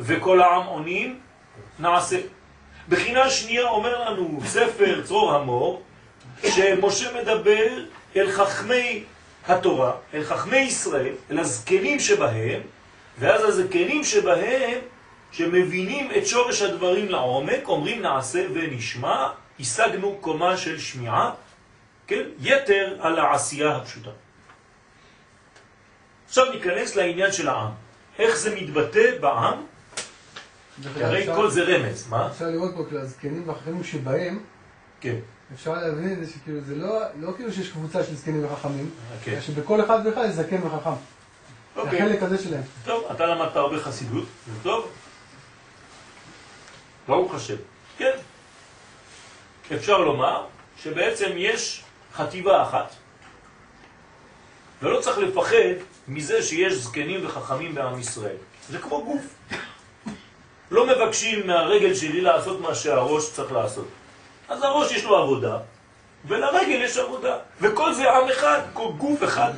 וכל 0.00 0.42
העם 0.42 0.66
עונים, 0.66 1.20
נעשה. 1.78 2.20
בחינה 2.88 3.30
שנייה 3.30 3.68
אומר 3.68 4.10
לנו 4.10 4.40
ספר 4.46 5.02
צרור 5.04 5.32
המור, 5.34 5.82
שמשה 6.42 7.20
מדבר 7.22 7.84
אל 8.16 8.30
חכמי 8.30 9.04
התורה, 9.48 9.92
אל 10.14 10.24
חכמי 10.24 10.58
ישראל, 10.58 11.12
אל 11.30 11.38
הזקנים 11.38 12.00
שבהם, 12.00 12.60
ואז 13.18 13.44
הזקנים 13.44 14.04
שבהם, 14.04 14.78
שמבינים 15.36 16.10
את 16.16 16.26
שורש 16.26 16.62
הדברים 16.62 17.08
לעומק, 17.08 17.68
אומרים 17.68 18.02
נעשה 18.02 18.46
ונשמע, 18.54 19.28
השגנו 19.60 20.18
קומה 20.20 20.56
של 20.56 20.78
שמיעה, 20.78 21.34
כן? 22.06 22.22
יתר 22.40 22.96
על 23.00 23.18
העשייה 23.18 23.76
הפשוטה. 23.76 24.10
עכשיו 26.26 26.52
ניכנס 26.52 26.96
לעניין 26.96 27.32
של 27.32 27.48
העם. 27.48 27.70
איך 28.18 28.36
זה 28.36 28.54
מתבטא 28.54 29.18
בעם? 29.20 29.62
הרי 30.96 31.26
כל 31.34 31.50
זה 31.50 31.62
רמז, 31.62 32.08
מה? 32.08 32.26
אפשר 32.26 32.44
לראות 32.44 32.70
פה 32.76 32.84
כאילו 32.84 33.00
הזקנים 33.00 33.48
והחכמים 33.48 33.84
שבהם, 33.84 34.42
כן, 35.00 35.16
אפשר 35.54 35.72
להבין 35.72 36.12
את 36.12 36.26
זה 36.26 36.32
שכאילו 36.32 36.60
זה 36.60 36.74
לא, 36.76 37.00
לא 37.20 37.32
כאילו 37.36 37.52
שיש 37.52 37.70
קבוצה 37.70 38.04
של 38.04 38.14
זקנים 38.14 38.44
וחכמים, 38.44 38.90
כן. 39.24 39.32
אלא 39.32 39.40
שבכל 39.40 39.80
אחד 39.80 39.98
ואחד 40.04 40.24
יש 40.28 40.34
זקן 40.34 40.66
וחכם. 40.66 40.90
זה 41.74 41.80
אוקיי. 41.80 42.02
החלק 42.02 42.22
הזה 42.22 42.38
שלהם. 42.38 42.62
טוב, 42.84 43.04
אתה 43.10 43.26
למדת 43.26 43.56
הרבה 43.56 43.80
חסידות, 43.80 44.24
זה 44.46 44.52
טוב. 44.62 44.88
ברוך 47.08 47.34
השם. 47.34 47.56
כן. 47.98 48.16
אפשר 49.74 49.98
לומר 49.98 50.44
שבעצם 50.82 51.30
יש 51.36 51.82
חטיבה 52.14 52.62
אחת, 52.62 52.94
ולא 54.82 55.00
צריך 55.00 55.18
לפחד 55.18 55.74
מזה 56.08 56.42
שיש 56.42 56.72
זקנים 56.72 57.26
וחכמים 57.26 57.74
בעם 57.74 58.00
ישראל. 58.00 58.36
זה 58.68 58.78
כמו 58.78 59.04
גוף. 59.04 59.22
לא 60.70 60.86
מבקשים 60.86 61.46
מהרגל 61.46 61.94
שלי 61.94 62.20
לעשות 62.20 62.60
מה 62.60 62.74
שהראש 62.74 63.32
צריך 63.32 63.52
לעשות. 63.52 63.88
אז 64.48 64.62
הראש 64.62 64.92
יש 64.92 65.04
לו 65.04 65.16
עבודה, 65.16 65.58
ולרגל 66.24 66.80
יש 66.84 66.96
עבודה. 66.96 67.36
וכל 67.60 67.94
זה 67.94 68.10
עם 68.10 68.28
אחד, 68.28 68.60
כל 68.72 68.88
גוף 68.98 69.24
אחד, 69.24 69.52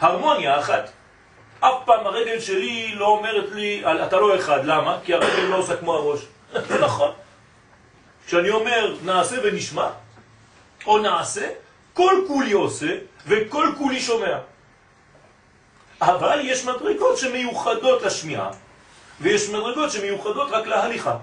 הרמוניה 0.00 0.60
אחת. 0.60 0.90
אף 1.60 1.74
פעם 1.84 2.06
הרגל 2.06 2.40
שלי 2.40 2.94
לא 2.94 3.06
אומרת 3.06 3.50
לי, 3.52 3.82
אתה 4.06 4.16
לא 4.16 4.36
אחד, 4.36 4.64
למה? 4.64 4.98
כי 5.04 5.14
הרגל 5.14 5.42
לא 5.42 5.56
עושה 5.56 5.76
כמו 5.76 5.94
הראש. 5.94 6.20
זה 6.52 6.78
נכון. 6.78 7.12
כשאני 8.26 8.50
אומר 8.50 8.96
נעשה 9.04 9.36
ונשמע, 9.44 9.90
או 10.86 10.98
נעשה, 10.98 11.48
כל 11.94 12.24
כולי 12.26 12.52
עושה 12.52 12.98
וכל 13.26 13.66
כולי 13.78 14.00
שומע. 14.00 14.38
אבל 16.00 16.40
יש 16.42 16.64
מדרגות 16.64 17.18
שמיוחדות 17.18 18.02
לשמיעה, 18.02 18.50
ויש 19.20 19.48
מדרגות 19.48 19.92
שמיוחדות 19.92 20.50
רק 20.50 20.66
להליכה. 20.66 21.16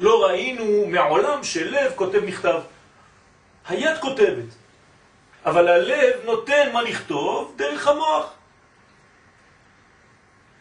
לא 0.00 0.24
ראינו 0.24 0.86
מעולם 0.86 1.44
שלב 1.44 1.92
כותב 1.94 2.20
מכתב. 2.24 2.60
היד 3.68 3.98
כותבת, 4.00 4.50
אבל 5.44 5.68
הלב 5.68 6.14
נותן 6.24 6.72
מה 6.72 6.82
לכתוב 6.82 7.54
דרך 7.56 7.88
המוח. 7.88 8.39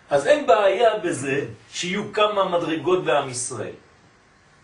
אז 0.10 0.28
אין 0.28 0.48
בעיה 0.48 0.98
בזה 0.98 1.46
שיהיו 1.72 2.14
כמה 2.14 2.46
מדרגות 2.46 3.04
בעם 3.04 3.30
ישראל. 3.30 3.76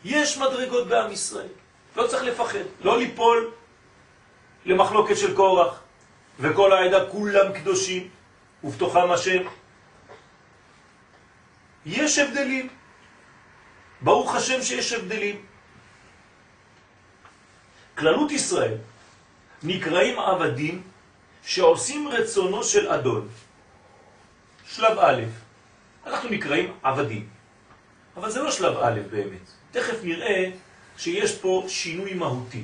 יש 0.06 0.38
מדרגות 0.38 0.88
בעם 0.88 1.12
ישראל, 1.12 1.48
לא 1.96 2.08
צריך 2.08 2.24
לפחד, 2.24 2.66
לא 2.82 2.98
ליפול 2.98 3.52
למחלוקת 4.66 5.18
של 5.18 5.36
קורח, 5.36 5.80
וכל 6.40 6.74
העדה 6.74 7.10
כולם 7.10 7.54
קדושים, 7.54 8.10
ובתוכם 8.64 9.12
השם. 9.12 9.42
יש 11.86 12.20
הבדלים, 12.20 12.70
ברוך 14.02 14.36
השם 14.36 14.62
שיש 14.62 14.94
הבדלים. 14.94 15.46
כללות 17.98 18.32
ישראל 18.32 18.78
נקראים 19.64 20.20
עבדים 20.20 20.82
שעושים 21.46 22.08
רצונו 22.08 22.64
של 22.64 22.90
אדון. 22.90 23.28
שלב 24.76 25.00
א', 25.00 25.22
אנחנו 26.06 26.30
נקראים 26.30 26.74
עבדים, 26.84 27.28
אבל 28.18 28.30
זה 28.30 28.44
לא 28.44 28.52
שלב 28.52 28.78
א' 28.78 29.00
באמת. 29.12 29.48
תכף 29.72 30.04
נראה 30.04 30.52
שיש 30.98 31.36
פה 31.36 31.66
שינוי 31.68 32.14
מהותי. 32.14 32.64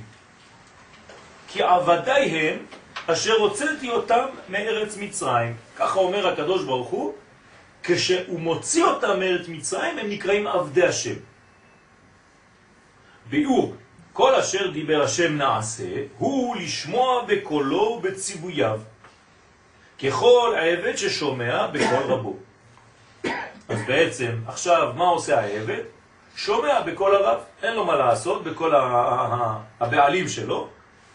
כי 1.47 1.63
עבדי 1.63 2.11
הם 2.11 2.65
אשר 3.07 3.33
הוצאתי 3.33 3.89
אותם 3.89 4.25
מארץ 4.49 4.97
מצרים. 4.97 5.55
ככה 5.75 5.99
אומר 5.99 6.27
הקדוש 6.27 6.63
ברוך 6.63 6.89
הוא, 6.89 7.13
כשהוא 7.83 8.39
מוציא 8.39 8.83
אותם 8.83 9.19
מארץ 9.19 9.47
מצרים 9.47 9.97
הם 9.99 10.09
נקראים 10.09 10.47
עבדי 10.47 10.83
השם. 10.87 11.15
ביאור, 13.29 13.75
כל 14.13 14.35
אשר 14.35 14.71
דיבר 14.71 15.01
השם 15.03 15.37
נעשה, 15.37 15.89
הוא 16.17 16.55
לשמוע 16.55 17.25
בקולו 17.27 17.81
ובציווייו, 17.81 18.79
ככל 20.03 20.55
העבד 20.57 20.95
ששומע 20.95 21.67
בקול 21.67 22.03
רבו. 22.03 22.35
אז 23.69 23.79
בעצם, 23.87 24.31
עכשיו, 24.47 24.93
מה 24.95 25.05
עושה 25.05 25.39
העבד? 25.39 25.83
שומע 26.35 26.81
בקול 26.81 27.15
הרב, 27.15 27.39
אין 27.63 27.73
לו 27.73 27.85
מה 27.85 27.95
לעשות 27.95 28.43
בקול 28.43 28.75
הבעלים 29.79 30.27
שלו, 30.27 30.69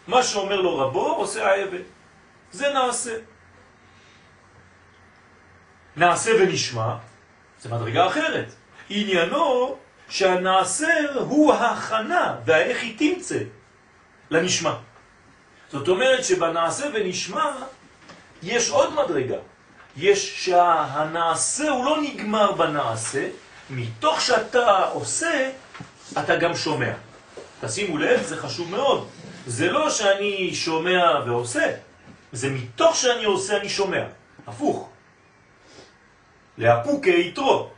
מה 0.07 0.23
שאומר 0.23 0.61
לו 0.61 0.77
רבו 0.77 1.15
עושה 1.15 1.47
העבד. 1.47 1.81
זה 2.51 2.73
נעשה. 2.73 3.15
נעשה 5.95 6.31
ונשמע, 6.39 6.95
זה 7.61 7.69
מדרגה 7.69 8.07
אחרת. 8.07 8.53
עניינו 8.89 9.77
שהנעשר 10.09 11.19
הוא 11.19 11.53
ההכנה 11.53 12.35
והאיך 12.45 12.81
היא 12.81 12.97
תמצא 12.99 13.39
לנשמע. 14.31 14.73
זאת 15.71 15.87
אומרת 15.87 16.23
שבנעשה 16.23 16.85
ונשמע 16.93 17.51
יש 18.43 18.69
עוד 18.69 18.93
מדרגה. 18.93 19.37
יש 19.97 20.45
שהנעשה 20.45 21.69
הוא 21.69 21.85
לא 21.85 22.01
נגמר 22.01 22.51
בנעשה, 22.51 23.29
מתוך 23.69 24.21
שאתה 24.21 24.83
עושה, 24.93 25.51
אתה 26.11 26.35
גם 26.35 26.55
שומע. 26.55 26.93
תשימו 27.61 27.97
לב, 27.97 28.23
זה 28.23 28.37
חשוב 28.37 28.71
מאוד. 28.71 29.07
זה 29.47 29.71
לא 29.71 29.89
שאני 29.89 30.55
שומע 30.55 31.19
ועושה, 31.25 31.71
זה 32.31 32.49
מתוך 32.49 32.95
שאני 32.95 33.23
עושה 33.23 33.57
אני 33.57 33.69
שומע. 33.69 34.03
הפוך. 34.47 34.89
להפוק 36.57 37.07
יתרו. 37.07 37.69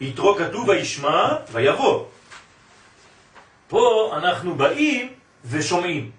יתרו 0.00 0.34
כתוב 0.36 0.68
וישמע 0.68 1.34
ויבוא. 1.52 2.04
פה 3.68 4.12
אנחנו 4.16 4.54
באים 4.54 5.12
ושומעים. 5.44 6.17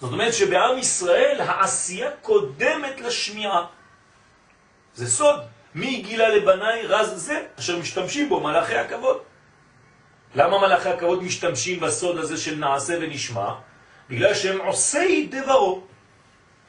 זאת 0.00 0.12
אומרת 0.12 0.34
שבעם 0.34 0.78
ישראל 0.78 1.40
העשייה 1.40 2.10
קודמת 2.22 3.00
לשמיעה. 3.00 3.66
זה 4.94 5.10
סוד. 5.10 5.40
מי 5.74 6.02
גילה 6.02 6.28
לבניי 6.28 6.86
רז 6.86 7.12
זה, 7.16 7.42
אשר 7.58 7.78
משתמשים 7.78 8.28
בו 8.28 8.40
מלאכי 8.40 8.74
הכבוד. 8.74 9.18
למה 10.34 10.58
מלאכי 10.58 10.88
הכבוד 10.88 11.22
משתמשים 11.22 11.80
בסוד 11.80 12.18
הזה 12.18 12.36
של 12.36 12.54
נעשה 12.54 12.98
ונשמע? 13.00 13.54
בגלל 14.10 14.34
שהם 14.34 14.60
עושי 14.60 15.28
דברו, 15.30 15.82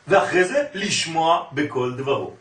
ואחרי 0.07 0.43
זה 0.43 0.63
לשמוע 0.73 1.45
בכל 1.51 1.93
דברו. 1.97 2.33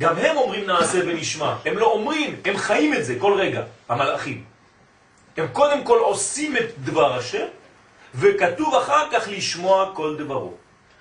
גם 0.00 0.16
הם 0.16 0.36
אומרים 0.36 0.66
נעשה 0.66 0.98
ונשמע, 1.06 1.56
הם 1.64 1.78
לא 1.78 1.86
אומרים, 1.86 2.40
הם 2.44 2.56
חיים 2.56 2.94
את 2.94 3.04
זה 3.04 3.14
כל 3.18 3.34
רגע, 3.34 3.62
המלאכים. 3.88 4.44
הם 5.36 5.48
קודם 5.48 5.84
כל 5.84 5.98
עושים 5.98 6.56
את 6.56 6.78
דבר 6.78 7.12
השם, 7.12 7.46
וכתוב 8.14 8.74
אחר 8.74 9.10
כך 9.12 9.28
לשמוע 9.28 9.90
כל 9.94 10.16
דברו. 10.18 10.54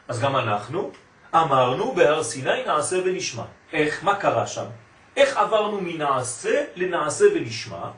אז 0.07 0.19
גם 0.19 0.35
אנחנו 0.35 0.91
אמרנו 1.35 1.91
בהר 1.95 2.23
סיני 2.23 2.63
נעשה 2.65 2.97
ונשמע. 3.05 3.43
איך? 3.73 4.03
מה 4.03 4.15
קרה 4.15 4.47
שם? 4.47 4.65
איך 5.17 5.37
עברנו 5.37 5.81
מנעשה 5.81 6.63
לנעשה 6.75 7.25
ונשמע? 7.35 7.89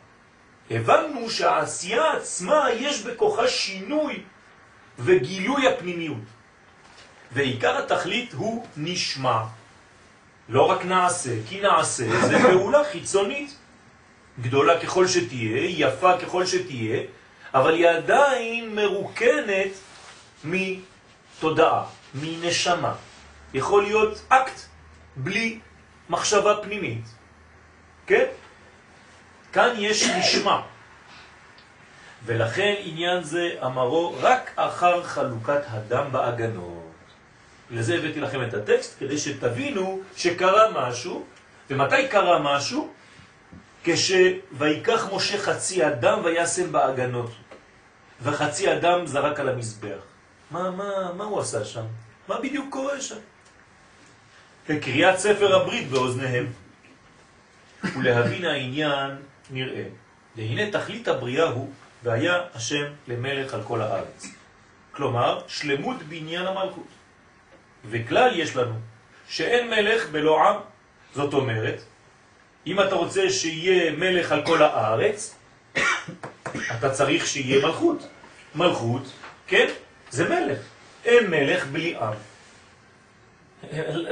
הבנו 0.71 1.29
שהעשייה 1.29 2.11
עצמה 2.13 2.65
יש 2.79 3.01
בכוחה 3.01 3.47
שינוי 3.47 4.23
וגילוי 4.99 5.67
הפנימיות. 5.67 6.17
ועיקר 7.31 7.77
התכלית 7.77 8.33
הוא 8.33 8.65
נשמע. 8.77 9.43
לא 10.49 10.61
רק 10.69 10.85
נעשה, 10.85 11.31
כי 11.49 11.61
נעשה 11.61 12.27
זה 12.27 12.39
פעולה 12.39 12.83
חיצונית. 12.91 13.57
גדולה 14.41 14.79
ככל 14.79 15.07
שתהיה, 15.07 15.87
יפה 15.87 16.17
ככל 16.17 16.45
שתהיה, 16.45 17.01
אבל 17.53 17.73
היא 17.73 17.87
עדיין 17.87 18.75
מרוקנת 18.75 19.71
מתודעה, 20.43 21.85
מנשמה. 22.15 22.93
יכול 23.53 23.83
להיות 23.83 24.21
אקט 24.29 24.61
בלי 25.15 25.59
מחשבה 26.09 26.55
פנימית. 26.61 27.05
כן? 28.07 28.25
כאן 29.53 29.73
יש 29.77 30.09
נשמע. 30.09 30.61
ולכן 32.25 32.73
עניין 32.79 33.23
זה 33.23 33.49
אמרו 33.65 34.15
רק 34.21 34.51
אחר 34.55 35.03
חלוקת 35.03 35.61
הדם 35.67 36.05
באגנות. 36.11 36.83
לזה 37.71 37.95
הבאתי 37.95 38.21
לכם 38.21 38.43
את 38.43 38.53
הטקסט, 38.53 38.99
כדי 38.99 39.17
שתבינו 39.17 40.01
שקרה 40.15 40.71
משהו, 40.71 41.25
ומתי 41.69 42.07
קרה 42.07 42.39
משהו? 42.39 42.93
כשויקח 43.83 45.07
משה 45.13 45.37
חצי 45.37 45.87
אדם 45.87 46.19
וישם 46.23 46.71
באגנות, 46.71 47.31
וחצי 48.23 48.73
אדם 48.73 49.05
זרק 49.05 49.39
על 49.39 49.49
המזבח. 49.49 49.99
מה, 50.51 50.71
מה, 50.71 51.13
מה 51.17 51.23
הוא 51.23 51.39
עשה 51.39 51.65
שם? 51.65 51.85
מה 52.27 52.39
בדיוק 52.39 52.65
קורה 52.69 53.01
שם? 53.01 53.15
כקריאת 54.67 55.17
ספר 55.17 55.55
הברית 55.55 55.87
באוזניהם. 55.89 56.47
ולהבין 57.83 58.45
העניין 58.45 59.11
נראה. 59.49 59.83
והנה 60.35 60.71
תכלית 60.71 61.07
הבריאה 61.07 61.49
הוא, 61.49 61.69
והיה 62.03 62.41
השם 62.53 62.83
למלך 63.07 63.53
על 63.53 63.63
כל 63.63 63.81
הארץ. 63.81 64.25
כלומר, 64.91 65.41
שלמות 65.47 66.03
בניין 66.03 66.45
המלכות. 66.45 66.87
וכלל 67.89 68.39
יש 68.39 68.55
לנו, 68.55 68.75
שאין 69.29 69.69
מלך 69.69 70.09
בלא 70.09 70.49
עם. 70.49 70.55
זאת 71.15 71.33
אומרת, 71.33 71.81
אם 72.67 72.81
אתה 72.81 72.95
רוצה 72.95 73.29
שיהיה 73.29 73.91
מלך 73.91 74.31
על 74.31 74.45
כל 74.45 74.63
הארץ, 74.63 75.35
אתה 76.77 76.89
צריך 76.89 77.27
שיהיה 77.27 77.65
מלכות. 77.65 78.07
מלכות, 78.55 79.03
כן, 79.47 79.67
זה 80.09 80.29
מלך. 80.29 80.59
אין 81.05 81.29
מלך 81.29 81.65
בלי 81.67 81.95
עם. 81.95 82.13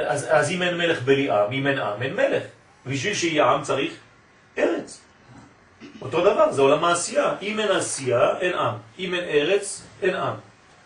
אז, 0.08 0.28
אז 0.30 0.52
אם 0.52 0.62
אין 0.62 0.78
מלך 0.78 1.02
בלי 1.02 1.32
עם, 1.32 1.52
אם 1.52 1.68
אין 1.68 1.78
עם, 1.78 2.02
אין 2.02 2.14
מלך. 2.14 2.44
בשביל 2.86 3.14
שיהיה 3.14 3.46
עם 3.46 3.64
צריך 3.64 3.94
ארץ. 4.58 5.02
אותו 6.02 6.22
דבר, 6.22 6.52
זה 6.52 6.62
עולם 6.62 6.84
העשייה. 6.84 7.36
אם 7.42 7.60
אין 7.60 7.72
עשייה, 7.72 8.38
אין 8.40 8.54
עם. 8.54 8.76
אם 9.00 9.14
אין 9.14 9.24
ארץ, 9.24 9.84
אין 10.02 10.16
עם. 10.16 10.34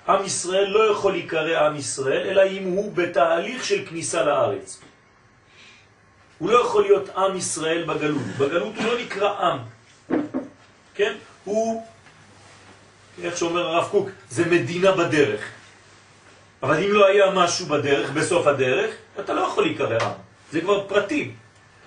עם 0.08 0.26
ישראל 0.26 0.68
לא 0.68 0.92
יכול 0.92 1.12
להיקרא 1.12 1.66
עם 1.66 1.76
ישראל, 1.76 2.28
אלא 2.28 2.44
אם 2.52 2.64
הוא 2.64 2.94
בתהליך 2.94 3.66
של 3.66 3.86
כניסה 3.90 4.24
לארץ. 4.24 4.82
הוא 6.38 6.50
לא 6.50 6.62
יכול 6.62 6.84
להיות 6.84 7.10
עם 7.10 7.38
ישראל 7.38 7.84
בגלות. 7.84 8.28
בגלות 8.38 8.74
הוא 8.78 8.86
לא 8.86 9.00
נקרא 9.00 9.30
עם. 9.30 9.60
כן? 10.96 11.14
הוא, 11.44 11.86
איך 13.24 13.38
שאומר 13.38 13.68
הרב 13.68 13.88
קוק, 13.92 14.10
זה 14.30 14.46
מדינה 14.46 14.92
בדרך. 14.92 15.42
אבל 16.64 16.84
אם 16.84 16.92
לא 16.92 17.08
היה 17.08 17.32
משהו 17.32 17.66
בדרך, 17.66 18.10
בסוף 18.10 18.48
הדרך, 18.48 18.96
אתה 19.20 19.34
לא 19.34 19.42
יכול 19.42 19.64
להיקרא 19.64 19.98
עם. 20.02 20.12
זה 20.52 20.62
כבר 20.62 20.88
פרטים. 20.88 21.36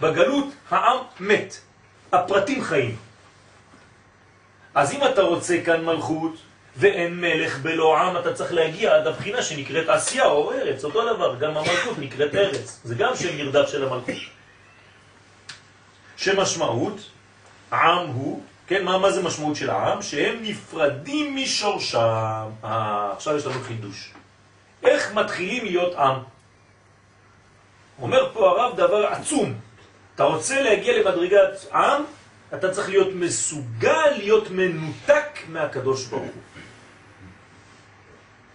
בגלות 0.00 0.46
העם 0.70 0.98
מת, 1.20 1.60
הפרטים 2.12 2.64
חיים. 2.64 2.96
אז 4.74 4.92
אם 4.92 5.00
אתה 5.04 5.22
רוצה 5.22 5.56
כאן 5.64 5.84
מלכות 5.84 6.36
ואין 6.76 7.20
מלך 7.20 7.58
בלא 7.58 7.98
עם, 7.98 8.16
אתה 8.16 8.34
צריך 8.34 8.52
להגיע 8.52 8.96
עד 8.96 9.06
הבחינה 9.06 9.42
שנקראת 9.42 9.88
עשייה 9.88 10.26
או 10.26 10.52
ארץ, 10.52 10.84
אותו 10.84 11.14
דבר, 11.14 11.34
גם 11.34 11.56
המלכות 11.56 11.98
נקראת 11.98 12.34
ארץ, 12.34 12.80
זה 12.84 12.94
גם 12.94 13.16
שם 13.16 13.36
נרדף 13.36 13.68
של 13.68 13.84
המלכות. 13.84 14.14
שמשמעות, 16.16 17.10
עם 17.72 18.06
הוא, 18.06 18.42
כן, 18.68 18.84
מה, 18.84 18.98
מה 18.98 19.10
זה 19.10 19.22
משמעות 19.22 19.56
של 19.56 19.70
העם? 19.70 20.02
שהם 20.02 20.38
נפרדים 20.42 21.36
משורשם. 21.36 22.48
אה, 22.64 23.12
עכשיו 23.12 23.36
יש 23.36 23.46
לנו 23.46 23.60
חידוש. 23.60 24.12
איך 24.82 25.14
מתחילים 25.14 25.64
להיות 25.64 25.94
עם? 25.94 26.16
אומר 28.02 28.30
פה 28.32 28.50
הרב 28.50 28.76
דבר 28.76 29.06
עצום. 29.06 29.54
אתה 30.14 30.24
רוצה 30.24 30.62
להגיע 30.62 30.98
למדרגת 30.98 31.72
עם, 31.74 32.02
אתה 32.54 32.70
צריך 32.70 32.88
להיות 32.88 33.08
מסוגל 33.14 34.10
להיות 34.16 34.50
מנותק 34.50 35.38
מהקדוש 35.48 36.06
ברוך 36.06 36.22
הוא. 36.22 36.42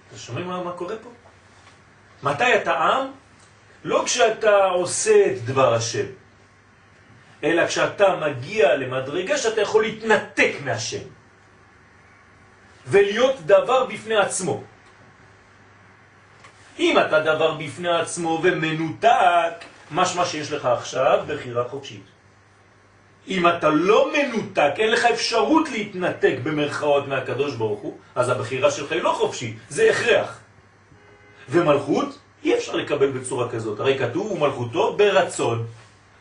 אתה 0.07 0.17
שומעים 0.17 0.47
מה, 0.47 0.63
מה 0.63 0.71
קורה 0.71 0.95
פה? 0.95 1.09
מתי 2.23 2.55
אתה 2.55 2.73
עם? 2.73 3.07
לא 3.83 4.03
כשאתה 4.05 4.65
עושה 4.65 5.25
את 5.25 5.45
דבר 5.45 5.73
השם, 5.73 6.05
אלא 7.43 7.67
כשאתה 7.67 8.15
מגיע 8.15 8.75
למדרגה 8.75 9.37
שאתה 9.37 9.61
יכול 9.61 9.83
להתנתק 9.83 10.51
מהשם 10.63 11.03
ולהיות 12.87 13.35
דבר 13.45 13.85
בפני 13.85 14.15
עצמו. 14.15 14.63
אם 16.79 16.99
אתה 16.99 17.19
דבר 17.19 17.53
בפני 17.53 17.89
עצמו 17.89 18.39
ומנותק, 18.43 19.53
משמע 19.91 20.25
שיש 20.25 20.51
לך 20.51 20.65
עכשיו 20.65 21.23
בחירה 21.27 21.69
חופשית. 21.69 22.03
אם 23.27 23.47
אתה 23.47 23.69
לא 23.69 24.11
מנותק, 24.13 24.71
אין 24.77 24.91
לך 24.91 25.05
אפשרות 25.05 25.69
להתנתק 25.69 26.35
במרכאות 26.43 27.07
מהקדוש 27.07 27.55
ברוך 27.55 27.79
הוא, 27.79 27.97
אז 28.15 28.29
הבחירה 28.29 28.71
שלך 28.71 28.91
היא 28.91 29.01
לא 29.01 29.09
חופשית, 29.09 29.57
זה 29.69 29.89
הכרח. 29.89 30.39
ומלכות 31.49 32.19
אי 32.43 32.55
אפשר 32.55 32.75
לקבל 32.75 33.11
בצורה 33.11 33.49
כזאת, 33.49 33.79
הרי 33.79 33.99
כתוב 33.99 34.31
ומלכותו 34.31 34.93
ברצון. 34.97 35.65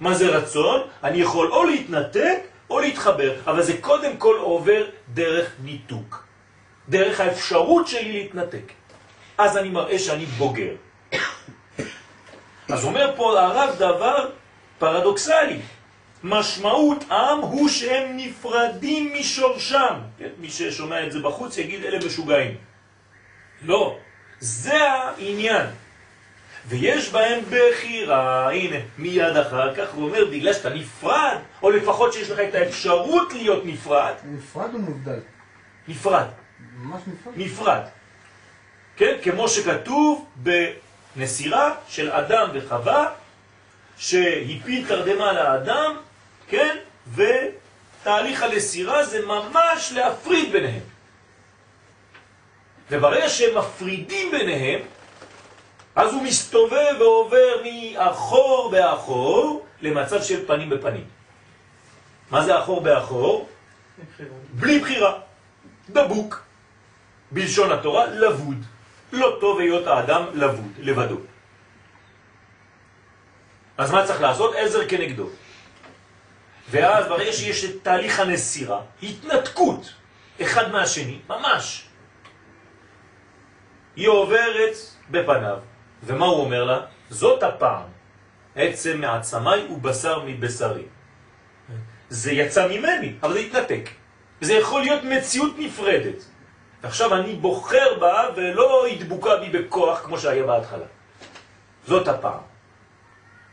מה 0.02 0.14
זה 0.14 0.28
רצון? 0.28 0.80
אני 1.04 1.18
יכול 1.18 1.52
או 1.52 1.64
להתנתק 1.64 2.38
או 2.70 2.80
להתחבר, 2.80 3.34
אבל 3.46 3.62
זה 3.62 3.76
קודם 3.80 4.16
כל 4.16 4.36
עובר 4.40 4.84
דרך 5.14 5.50
ניתוק, 5.64 6.24
דרך 6.88 7.20
האפשרות 7.20 7.88
שלי 7.88 8.12
להתנתק. 8.12 8.72
אז 9.38 9.56
אני 9.56 9.68
מראה 9.68 9.98
שאני 9.98 10.26
בוגר. 10.26 10.74
אז 12.68 12.84
אומר 12.84 13.12
פה 13.16 13.40
הרב 13.40 13.74
דבר 13.78 14.30
פרדוקסלי. 14.78 15.58
משמעות 16.24 17.04
עם 17.10 17.38
הוא 17.38 17.68
שהם 17.68 18.16
נפרדים 18.16 19.14
משורשם. 19.20 19.94
כן? 20.18 20.28
מי 20.38 20.50
ששומע 20.50 21.06
את 21.06 21.12
זה 21.12 21.18
בחוץ 21.20 21.58
יגיד 21.58 21.84
אלה 21.84 21.98
משוגעים. 22.06 22.54
לא, 23.62 23.98
זה 24.40 24.82
העניין. 24.82 25.66
ויש 26.66 27.10
בהם 27.10 27.40
בחירה, 27.50 28.50
הנה, 28.52 28.76
מיד 28.98 29.36
אחר 29.36 29.74
כך 29.74 29.94
הוא 29.94 30.04
אומר, 30.08 30.24
בגלל 30.24 30.52
שאתה 30.52 30.70
נפרד, 30.70 31.36
או 31.62 31.70
לפחות 31.70 32.12
שיש 32.12 32.30
לך 32.30 32.38
את 32.48 32.54
האפשרות 32.54 33.32
להיות 33.32 33.62
נפרד, 33.66 34.14
נפרד 34.24 34.74
או 34.74 34.78
מובדל? 34.78 35.20
נפרד, 35.88 36.26
ממש 36.76 37.00
נפרד. 37.06 37.32
נפרד. 37.36 37.80
כן? 38.96 39.16
כמו 39.22 39.48
שכתוב 39.48 40.26
בנסירה 41.16 41.74
של 41.88 42.10
אדם 42.10 42.48
וחווה, 42.54 43.08
שהפיל 43.96 44.88
תרדמה 44.88 45.32
לאדם, 45.32 45.96
כן? 46.48 46.76
ותהליך 47.14 48.42
הנסירה 48.42 49.04
זה 49.04 49.26
ממש 49.26 49.92
להפריד 49.94 50.52
ביניהם. 50.52 50.82
וברגע 52.90 53.28
שהם 53.28 53.58
מפרידים 53.58 54.30
ביניהם, 54.30 54.80
אז 55.96 56.12
הוא 56.12 56.22
מסתובב 56.22 56.96
ועובר 56.98 57.62
מאחור 57.64 58.70
באחור 58.70 59.66
למצב 59.80 60.22
של 60.22 60.46
פנים 60.46 60.70
בפנים. 60.70 61.04
מה 62.30 62.44
זה 62.44 62.58
אחור 62.58 62.80
באחור? 62.80 63.48
בלי 64.52 64.80
בחירה. 64.80 65.18
דבוק. 65.90 66.42
בלשון 67.30 67.72
התורה, 67.72 68.06
לבוד. 68.06 68.64
לא 69.12 69.36
טוב 69.40 69.60
היות 69.60 69.86
האדם 69.86 70.24
לבוד, 70.34 70.72
לבדו. 70.78 71.16
אז 73.78 73.90
מה 73.90 74.06
צריך 74.06 74.20
לעשות? 74.20 74.54
עזר 74.54 74.88
כנגדו. 74.88 75.28
ואז 76.70 77.06
ברגע 77.06 77.32
שיש 77.32 77.64
את 77.64 77.70
תהליך 77.82 78.20
הנסירה, 78.20 78.80
התנתקות 79.02 79.92
אחד 80.42 80.72
מהשני, 80.72 81.18
ממש. 81.28 81.86
היא 83.96 84.08
עוברת 84.08 84.76
בפניו. 85.10 85.58
ומה 86.02 86.26
הוא 86.26 86.40
אומר 86.40 86.64
לה? 86.64 86.80
זאת 87.10 87.42
הפעם, 87.42 87.82
עצם 88.56 89.00
מעצמי 89.00 89.66
ובשר 89.70 90.22
מבשרי. 90.26 90.84
זה 92.08 92.32
יצא 92.32 92.68
ממני, 92.68 93.12
אבל 93.22 93.32
זה 93.32 93.38
התנתק. 93.38 93.88
זה 94.40 94.54
יכול 94.54 94.80
להיות 94.80 95.02
מציאות 95.04 95.54
נפרדת. 95.58 96.24
ועכשיו 96.82 97.14
אני 97.14 97.34
בוחר 97.34 97.98
בה 98.00 98.28
ולא 98.36 98.86
התבוקה 98.86 99.36
בי 99.36 99.48
בכוח 99.48 100.00
כמו 100.04 100.18
שהיה 100.18 100.46
בהתחלה. 100.46 100.84
זאת 101.86 102.08
הפעם. 102.08 102.40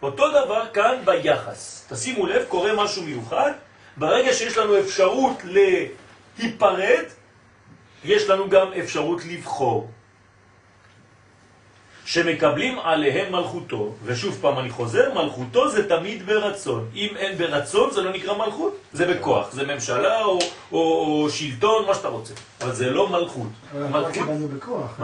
אותו 0.01 0.29
דבר 0.29 0.65
כאן 0.73 0.95
ביחס. 1.05 1.87
תשימו 1.89 2.27
לב, 2.27 2.45
קורה 2.47 2.83
משהו 2.83 3.03
מיוחד. 3.03 3.51
ברגע 3.97 4.33
שיש 4.33 4.57
לנו 4.57 4.79
אפשרות 4.79 5.41
להיפרד, 5.43 7.03
יש 8.03 8.29
לנו 8.29 8.49
גם 8.49 8.73
אפשרות 8.73 9.25
לבחור. 9.25 9.91
שמקבלים 12.09 12.79
עליהם 12.79 13.31
מלכותו, 13.31 13.93
ושוב 14.03 14.37
פעם 14.41 14.59
אני 14.59 14.69
חוזר, 14.69 15.13
מלכותו 15.13 15.69
זה 15.69 15.89
תמיד 15.89 16.25
ברצון. 16.25 16.89
אם 16.95 17.09
אין 17.15 17.37
ברצון 17.37 17.91
זה 17.91 18.01
לא 18.01 18.11
נקרא 18.11 18.37
מלכות, 18.37 18.77
זה 18.93 19.13
בכוח, 19.13 19.51
זה 19.51 19.67
ממשלה 19.67 20.21
או, 20.21 20.39
או, 20.71 20.79
או 21.23 21.29
שלטון, 21.29 21.85
מה 21.85 21.93
שאתה 21.93 22.07
רוצה, 22.07 22.33
אבל 22.61 22.71
זה 22.71 22.89
לא 22.89 23.09
מלכות. 23.09 23.47
אבל 23.71 23.81
התורה 23.81 24.01
מלכות, 24.01 24.13
קיבלנו 24.13 24.47
בכוח. 24.47 24.99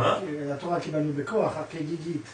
התורה 0.54 0.80
קיבלנו 0.80 1.14
בכוח, 1.14 1.58
הכגיגית. 1.58 2.26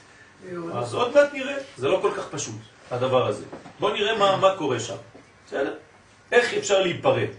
אז 0.74 0.94
עוד 0.94 1.14
מעט 1.16 1.34
נראה, 1.34 1.56
זה 1.78 1.88
לא 1.88 2.00
כל 2.02 2.12
כך 2.18 2.28
פשוט, 2.30 2.56
הדבר 2.92 3.28
הזה. 3.28 3.44
בוא 3.80 3.94
נראה 3.94 4.18
מה, 4.18 4.38
מה 4.38 4.56
קורה 4.58 4.80
שם, 4.80 4.96
בסדר? 5.48 5.74
איך 6.32 6.54
אפשר 6.54 6.82
להיפרד? 6.82 7.30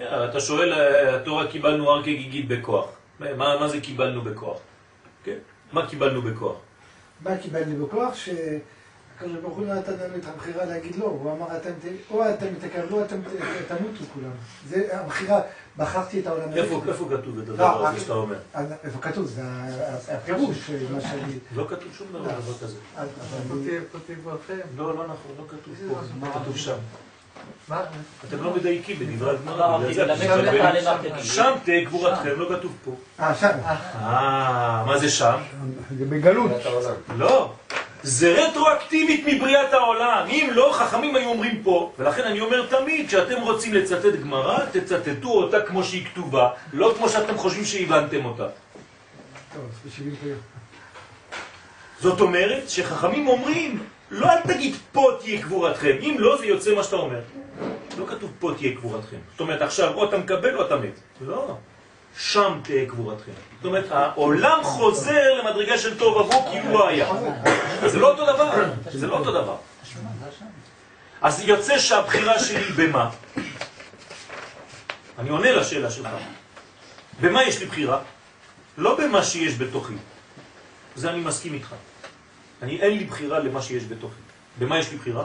אתה 0.00 0.40
שואל, 0.40 0.72
התורה 1.16 1.46
קיבלנו 1.46 1.90
הר 1.90 2.02
כגיגית 2.02 2.48
בכוח. 2.48 2.86
מה, 3.20 3.60
מה 3.60 3.68
זה 3.68 3.80
קיבלנו 3.80 4.22
בכוח? 4.22 4.58
כן? 5.24 5.38
מה 5.72 5.86
קיבלנו 5.86 6.22
בכוח? 6.22 6.56
מה 7.20 7.36
קיבלנו 7.36 7.86
בכוח? 7.86 8.14
שהקדוש 8.14 9.36
ברוך 9.42 9.56
הוא 9.56 9.66
לא 9.66 9.74
נתן 9.74 9.92
לנו 9.92 10.16
את 10.16 10.24
הבחירה 10.34 10.64
להגיד 10.64 10.96
לא, 10.96 11.04
הוא 11.04 11.32
אמר 11.32 11.56
אתם, 11.56 11.70
או 12.10 12.30
אתם 12.30 12.46
תקבלו 12.60 13.04
אתם 13.04 13.16
תמותו 13.68 14.04
כולם. 14.14 14.30
זה 14.68 14.88
הבחירה, 14.92 15.40
בחרתי 15.76 16.20
את 16.20 16.26
העולם 16.26 16.48
הזה. 16.48 16.62
איפה, 16.62 16.82
איפה 16.88 17.08
כתוב 17.16 17.38
את 17.38 17.48
לא, 17.48 17.54
הדבר 17.54 17.86
הזה 17.86 17.96
רק- 17.96 17.98
שאתה 18.02 18.12
אומר? 18.12 18.38
איפה 18.84 18.98
כתוב? 19.00 19.26
זה 19.26 19.42
הפירוש, 20.14 20.70
מה 20.92 21.00
שאני... 21.00 21.38
לא 21.54 21.66
כתוב 21.70 21.92
שום 21.98 22.08
דבר 22.12 22.30
כזה. 22.62 22.76
תברכם. 24.06 24.58
לא, 24.76 24.96
לא 24.96 25.04
נכון, 25.04 25.32
לא 25.38 25.44
כתוב 25.48 25.74
פה. 25.88 26.00
מה 26.20 26.32
כתוב 26.40 26.56
שם? 26.56 26.76
מה? 27.68 27.82
אתם 28.28 28.42
לא 28.44 28.54
מדייקים 28.54 28.98
בדברי 28.98 29.32
לא, 29.32 29.38
הגמרא. 29.38 29.78
תגיד. 30.98 31.22
שם 31.22 31.52
תהיה 31.64 31.84
גבורתכם, 31.84 32.30
לא 32.36 32.56
כתוב 32.56 32.76
פה. 32.84 32.90
אה, 33.20 33.34
שם. 33.34 33.48
אה, 34.00 34.84
מה 34.86 34.98
זה 34.98 35.10
שם? 35.10 35.36
זה 35.98 36.04
בגלות. 36.04 36.50
לא. 37.16 37.52
זה 38.02 38.34
רטרואקטיבית 38.44 39.24
מבריאת 39.26 39.72
העולם. 39.72 40.26
אם 40.28 40.50
לא, 40.52 40.72
חכמים 40.74 41.16
היו 41.16 41.28
אומרים 41.28 41.62
פה. 41.62 41.92
ולכן 41.98 42.22
אני 42.22 42.40
אומר 42.40 42.66
תמיד, 42.66 43.08
כשאתם 43.08 43.42
רוצים 43.42 43.74
לצטט 43.74 44.14
גמרא, 44.22 44.58
תצטטו 44.72 45.28
אותה 45.28 45.60
כמו 45.60 45.84
שהיא 45.84 46.06
כתובה, 46.06 46.50
לא 46.72 46.94
כמו 46.96 47.08
שאתם 47.08 47.36
חושבים 47.36 47.64
שהבנתם 47.64 48.24
אותה. 48.24 48.46
זאת 52.00 52.20
אומרת 52.20 52.70
שחכמים 52.70 53.28
אומרים, 53.28 53.82
לא 54.10 54.32
אל 54.32 54.40
תגיד 54.40 54.74
פה 54.92 55.10
תהיה 55.20 55.40
גבורתכם, 55.40 55.96
אם 56.00 56.16
לא 56.18 56.38
זה 56.38 56.46
יוצא 56.46 56.74
מה 56.74 56.82
שאתה 56.82 56.96
אומר. 56.96 57.20
לא 57.98 58.06
כתוב 58.06 58.32
פה 58.38 58.52
תהיה 58.56 58.76
קבורתכם. 58.76 59.16
זאת 59.30 59.40
אומרת, 59.40 59.62
עכשיו 59.62 59.94
או 59.94 60.08
אתה 60.08 60.18
מקבל 60.18 60.56
או 60.56 60.66
אתה 60.66 60.76
מת. 60.76 61.00
לא. 61.20 61.56
שם 62.18 62.60
תהיה 62.62 62.86
קבורתכם. 62.86 63.32
זאת 63.56 63.64
אומרת, 63.64 63.86
העולם 63.90 64.62
חוזר 64.62 65.34
למדרגה 65.34 65.78
של 65.78 65.98
טוב 65.98 66.18
עבור 66.18 66.48
כאילו 66.50 66.72
לא 66.72 66.88
היה. 66.88 67.08
זה 67.86 67.98
לא 67.98 68.10
אותו 68.10 68.26
דבר. 68.26 68.50
זה 68.90 69.06
לא 69.06 69.18
אותו 69.18 69.32
דבר. 69.32 69.56
אז 71.22 71.42
יוצא 71.44 71.78
שהבחירה 71.78 72.38
שלי 72.38 72.64
במה? 72.76 73.10
אני 75.18 75.30
עונה 75.30 75.52
לשאלה 75.52 75.90
שלך. 75.90 76.08
במה 77.20 77.44
יש 77.44 77.60
לי 77.60 77.66
בחירה? 77.66 78.00
לא 78.78 78.98
במה 78.98 79.22
שיש 79.22 79.58
בתוכי. 79.58 79.94
זה 80.96 81.10
אני 81.10 81.20
מסכים 81.20 81.54
איתך. 81.54 81.74
אני, 82.62 82.80
אין 82.80 82.98
לי 82.98 83.04
בחירה 83.04 83.38
למה 83.38 83.62
שיש 83.62 83.84
בתוכי. 83.84 84.14
במה 84.58 84.78
יש 84.78 84.90
לי 84.92 84.96
בחירה? 84.98 85.24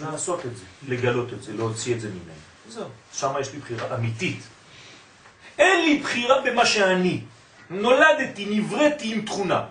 לעשות 0.00 0.46
את 0.46 0.56
זה, 0.56 0.64
לגלות 0.88 1.32
את 1.32 1.42
זה, 1.42 1.52
להוציא 1.52 1.94
את 1.94 2.00
זה 2.00 2.08
ממני. 2.08 2.38
זהו, 2.68 2.84
שם 3.12 3.32
יש 3.40 3.52
לי 3.52 3.58
בחירה 3.58 3.94
אמיתית. 3.96 4.40
אין 5.58 5.84
לי 5.84 5.98
בחירה 5.98 6.40
במה 6.40 6.66
שאני. 6.66 7.20
נולדתי, 7.70 8.46
נבראתי 8.58 9.14
עם 9.14 9.20
תכונה. 9.22 9.64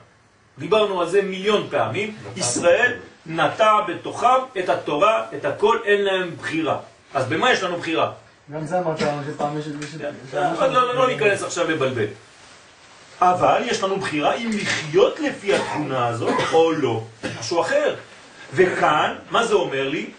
דיברנו 0.58 1.02
על 1.02 1.10
זה 1.10 1.22
מיליון 1.22 1.68
פעמים. 1.72 2.16
ישראל 2.36 2.94
נטע 3.26 3.82
בתוכם 3.88 4.28
את 4.60 4.70
התורה, 4.70 5.26
את 5.38 5.46
הכל, 5.46 5.78
אין 5.86 6.02
להם 6.02 6.36
בחירה. 6.38 6.80
אז 7.14 7.26
במה 7.26 7.52
יש 7.52 7.64
לנו 7.64 7.78
בחירה? 7.78 8.14
גם 8.52 8.66
זה 8.66 8.80
אמרת 8.80 9.02
לנו 9.02 9.22
שפעם 9.34 9.60
יש... 9.60 9.66
יש- 9.68 10.34
לא, 10.34 10.68
לא, 10.74 10.96
לא 10.96 11.08
ניכנס 11.08 11.44
עכשיו 11.44 11.70
לבלבל. 11.72 12.06
אבל 13.22 13.62
יש 13.66 13.84
לנו 13.84 13.98
בחירה 13.98 14.36
אם 14.36 14.50
לחיות 14.54 15.20
לפי 15.20 15.56
התכונה 15.56 16.08
הזאת 16.08 16.36
או 16.54 16.72
לא. 16.72 17.04
משהו 17.40 17.62
אחר. 17.62 17.96
וכאן, 18.54 19.16
מה 19.30 19.46
זה 19.46 19.54
אומר 19.54 19.90
לי? 19.90 20.10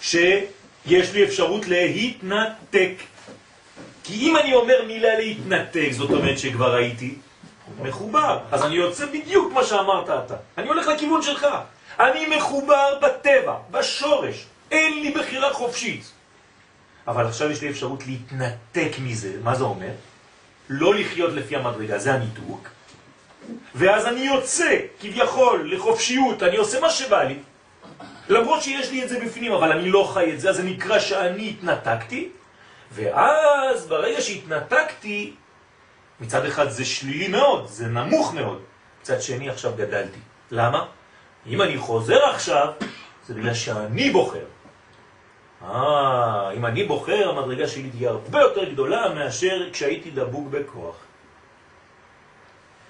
שיש 0.00 1.12
לי 1.12 1.24
אפשרות 1.24 1.66
להתנתק. 1.68 2.92
כי 4.04 4.14
אם 4.14 4.36
אני 4.36 4.54
אומר 4.54 4.84
מילה 4.86 5.18
להתנתק, 5.18 5.88
זאת 5.90 6.10
אומרת 6.10 6.38
שכבר 6.38 6.74
הייתי 6.74 7.14
מחובר. 7.82 8.38
אז 8.52 8.64
אני 8.64 8.74
יוצא 8.74 9.06
בדיוק 9.06 9.52
מה 9.52 9.64
שאמרת 9.64 10.10
אתה. 10.10 10.34
אני 10.58 10.68
הולך 10.68 10.86
לכיוון 10.86 11.22
שלך. 11.22 11.46
אני 12.00 12.36
מחובר 12.36 12.98
בטבע, 13.02 13.54
בשורש. 13.70 14.46
אין 14.70 15.00
לי 15.02 15.10
בחירה 15.10 15.52
חופשית. 15.52 16.10
אבל 17.08 17.26
עכשיו 17.26 17.50
יש 17.50 17.62
לי 17.62 17.70
אפשרות 17.70 18.06
להתנתק 18.06 18.92
מזה. 18.98 19.32
מה 19.42 19.54
זה 19.54 19.64
אומר? 19.64 19.90
לא 20.68 20.94
לחיות 20.94 21.32
לפי 21.32 21.56
המדרגה, 21.56 21.98
זה 21.98 22.14
הניתוק. 22.14 22.68
ואז 23.74 24.06
אני 24.06 24.20
יוצא, 24.20 24.76
כביכול, 25.00 25.74
לחופשיות, 25.74 26.42
אני 26.42 26.56
עושה 26.56 26.80
מה 26.80 26.90
שבא 26.90 27.22
לי. 27.22 27.38
למרות 28.28 28.62
שיש 28.62 28.90
לי 28.90 29.04
את 29.04 29.08
זה 29.08 29.20
בפנים, 29.24 29.52
אבל 29.52 29.72
אני 29.72 29.90
לא 29.90 30.10
חי 30.14 30.32
את 30.32 30.40
זה, 30.40 30.50
אז 30.50 30.56
זה 30.56 30.62
נקרא 30.62 30.98
שאני 30.98 31.50
התנתקתי. 31.50 32.28
ואז 32.92 33.86
ברגע 33.86 34.20
שהתנתקתי, 34.20 35.34
מצד 36.20 36.44
אחד 36.44 36.68
זה 36.68 36.84
שלילי 36.84 37.28
מאוד, 37.28 37.66
זה 37.68 37.86
נמוך 37.86 38.34
מאוד. 38.34 38.62
מצד 39.00 39.22
שני 39.22 39.50
עכשיו 39.50 39.72
גדלתי. 39.76 40.18
למה? 40.50 40.86
אם 41.46 41.62
אני 41.62 41.78
חוזר 41.78 42.24
עכשיו, 42.24 42.72
זה 43.26 43.34
בגלל 43.34 43.54
שאני 43.54 44.10
בוחר. 44.10 44.44
אה, 45.70 46.52
אם 46.52 46.66
אני 46.66 46.84
בוחר, 46.84 47.28
המדרגה 47.28 47.68
שלי 47.68 47.90
תהיה 47.90 48.10
הרבה 48.10 48.40
יותר 48.40 48.64
גדולה 48.64 49.14
מאשר 49.14 49.68
כשהייתי 49.72 50.10
דבוק 50.10 50.48
בכוח. 50.50 50.94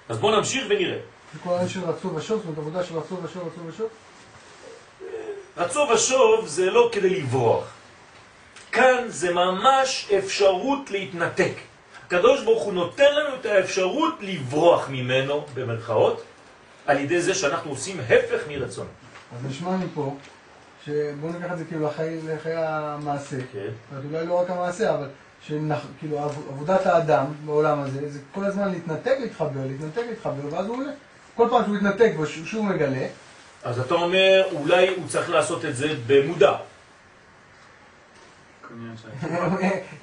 אז 0.09 0.17
בואו 0.17 0.35
נמשיך 0.35 0.65
ונראה. 0.69 0.99
זה 1.33 1.39
כל 1.43 1.49
העניין 1.49 1.69
של 1.69 1.83
רצו 1.83 2.15
ושוב, 2.15 2.43
זאת 2.45 2.57
עבודה 2.57 2.83
של 2.83 2.97
רצו 2.97 3.17
ושוב, 3.23 3.47
רצו 3.47 3.67
ושוב. 3.67 3.87
רצו 5.57 5.79
ושוב 5.93 6.47
זה 6.47 6.71
לא 6.71 6.89
כדי 6.91 7.09
לברוח. 7.09 7.67
כאן 8.71 9.03
זה 9.07 9.33
ממש 9.33 10.11
אפשרות 10.17 10.91
להתנתק. 10.91 11.53
הקדוש 12.05 12.43
ברוך 12.43 12.63
הוא 12.63 12.73
נותן 12.73 13.15
לנו 13.15 13.35
את 13.35 13.45
האפשרות 13.45 14.13
לברוח 14.21 14.89
ממנו, 14.89 15.45
במרכאות, 15.53 16.23
על 16.85 16.99
ידי 16.99 17.21
זה 17.21 17.35
שאנחנו 17.35 17.71
עושים 17.71 17.99
הפך 17.99 18.41
מרצון. 18.47 18.87
אז 19.35 19.45
נשמע 19.51 19.71
מפה, 19.71 20.15
שבואו 20.87 21.31
ניקח 21.33 21.51
את 21.53 21.57
זה 21.57 21.65
כאילו 21.65 21.87
לחיי, 21.87 22.19
לחיי 22.27 22.53
המעשה. 22.57 23.37
כן. 23.53 23.59
אומרת, 23.91 24.05
אולי 24.13 24.25
לא 24.25 24.33
רק 24.33 24.49
המעשה, 24.49 24.93
אבל 24.95 25.07
שכאילו 25.45 26.19
עבודת 26.49 26.85
האדם 26.85 27.25
בעולם 27.45 27.79
הזה, 27.79 28.09
זה 28.09 28.19
כל 28.33 28.43
הזמן 28.45 28.71
להתנתק, 28.71 29.15
להתחבר, 29.19 29.59
להתנתק, 29.67 30.01
להתחבר, 30.09 30.53
ואז 30.55 30.65
הוא 30.65 30.77
עולה. 30.77 30.91
כל 31.35 31.47
פעם 31.51 31.63
שהוא 31.63 31.75
מתנתק 31.75 32.11
ושהוא 32.19 32.65
מגלה, 32.65 33.05
אז 33.63 33.79
אתה 33.79 33.93
אומר, 33.93 34.43
אולי 34.51 34.87
הוא 34.87 35.07
צריך 35.07 35.29
לעשות 35.29 35.65
את 35.65 35.75
זה 35.75 35.87
במודע. 36.07 36.53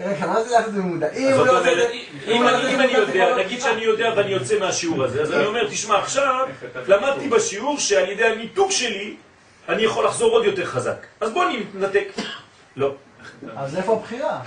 רגע, 0.00 0.26
מה 0.26 0.42
זה 0.42 0.50
לעשות 0.50 0.72
במודע? 0.74 1.10
אם 1.12 1.30
זאת 1.34 1.48
הוא 1.48 1.58
עושה 1.58 1.72
את 1.72 1.76
אומרת, 1.76 1.88
זה... 1.88 2.30
אם 2.32 2.42
הוא 2.42 2.50
אני- 2.50 2.92
יודע, 2.92 3.36
נגיד 3.36 3.60
שאני 3.60 3.82
יודע 3.82 4.12
ואני 4.16 4.30
יוצא 4.30 4.58
מהשיעור 4.58 5.04
הזה, 5.04 5.22
אז 5.22 5.32
אני 5.32 5.44
אומר, 5.46 5.68
תשמע, 5.68 5.98
עכשיו 5.98 6.46
למדתי 6.86 7.28
בשיעור 7.28 7.78
שעל 7.78 8.08
ידי 8.08 8.24
הניתוק 8.24 8.70
שלי 8.70 9.16
אני 9.68 9.82
יכול 9.82 10.04
לחזור 10.06 10.30
עוד 10.32 10.44
יותר 10.44 10.64
חזק. 10.66 11.06
אז 11.20 11.30
בוא 11.32 11.44
נתנתק. 11.44 12.08
לא. 12.76 12.94
אז 13.56 13.76
איפה 13.76 13.92
הבחירה? 13.92 14.40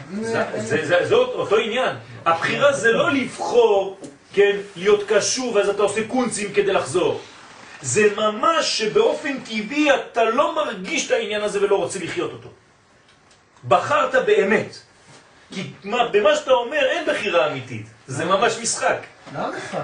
זה- 1.01 1.15
אותו 1.15 1.57
עניין. 1.57 1.95
הבחירה 2.25 2.73
זה 2.73 2.91
לא 2.91 3.11
לבחור, 3.11 3.99
כן, 4.33 4.57
להיות 4.75 5.03
קשור 5.07 5.55
ואז 5.55 5.69
אתה 5.69 5.83
עושה 5.83 6.07
קונצים 6.07 6.53
כדי 6.53 6.73
לחזור. 6.73 7.21
זה 7.81 8.07
ממש 8.15 8.77
שבאופן 8.77 9.39
טבעי 9.39 9.95
אתה 9.95 10.23
לא 10.23 10.55
מרגיש 10.55 11.05
את 11.07 11.11
העניין 11.11 11.41
הזה 11.41 11.61
ולא 11.61 11.75
רוצה 11.75 11.99
לחיות 11.99 12.31
אותו. 12.31 12.49
בחרת 13.67 14.25
באמת. 14.25 14.77
כי 15.53 15.71
מה, 15.83 16.07
במה 16.07 16.35
שאתה 16.35 16.51
אומר 16.51 16.85
אין 16.85 17.05
בחירה 17.07 17.47
אמיתית. 17.51 17.85
זה 18.07 18.25
ממש 18.25 18.57
משחק. 18.61 18.97
למה 19.35 19.49
משחק? 19.57 19.83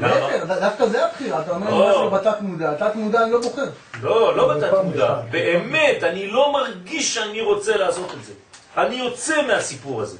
להפך, 0.00 0.44
דווקא 0.60 0.86
זה 0.86 1.06
הבחירה, 1.06 1.40
אתה 1.42 1.50
אומר 1.50 1.70
לא. 1.70 1.90
משהו 1.90 2.10
בתת 2.10 2.40
מודע, 2.40 2.74
תת 2.74 2.94
מודע 2.94 3.22
אני 3.22 3.30
לא 3.32 3.40
בוחר. 3.40 3.64
לא, 4.02 4.36
לא 4.36 4.44
אבל 4.52 4.60
בתת 4.60 4.84
מודע. 4.84 5.14
באמת, 5.30 6.02
אני 6.04 6.26
לא 6.26 6.52
מרגיש 6.52 7.14
שאני 7.14 7.40
רוצה 7.40 7.76
לעשות 7.76 8.14
את 8.14 8.24
זה. 8.24 8.32
אני 8.76 8.94
יוצא 8.96 9.42
מהסיפור 9.46 10.02
הזה. 10.02 10.18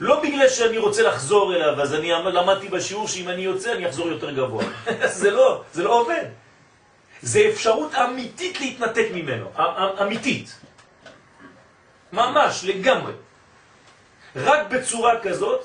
לא 0.00 0.22
בגלל 0.22 0.48
שאני 0.48 0.78
רוצה 0.78 1.02
לחזור 1.02 1.54
אליו, 1.54 1.82
אז 1.82 1.94
אני 1.94 2.16
אמ- 2.16 2.26
למדתי 2.26 2.68
בשיעור 2.68 3.08
שאם 3.08 3.28
אני 3.28 3.42
יוצא 3.42 3.72
אני 3.72 3.88
אחזור 3.88 4.08
יותר 4.08 4.30
גבוה. 4.30 4.64
זה 5.06 5.30
לא, 5.30 5.62
זה 5.72 5.82
לא 5.82 6.00
עובד. 6.00 6.24
זה 7.22 7.48
אפשרות 7.52 7.94
אמיתית 7.94 8.60
להתנתק 8.60 9.06
ממנו, 9.14 9.46
א- 9.56 9.60
א- 9.62 10.02
אמיתית. 10.02 10.60
ממש, 12.12 12.64
לגמרי. 12.64 13.12
רק 14.36 14.68
בצורה 14.70 15.20
כזאת, 15.20 15.60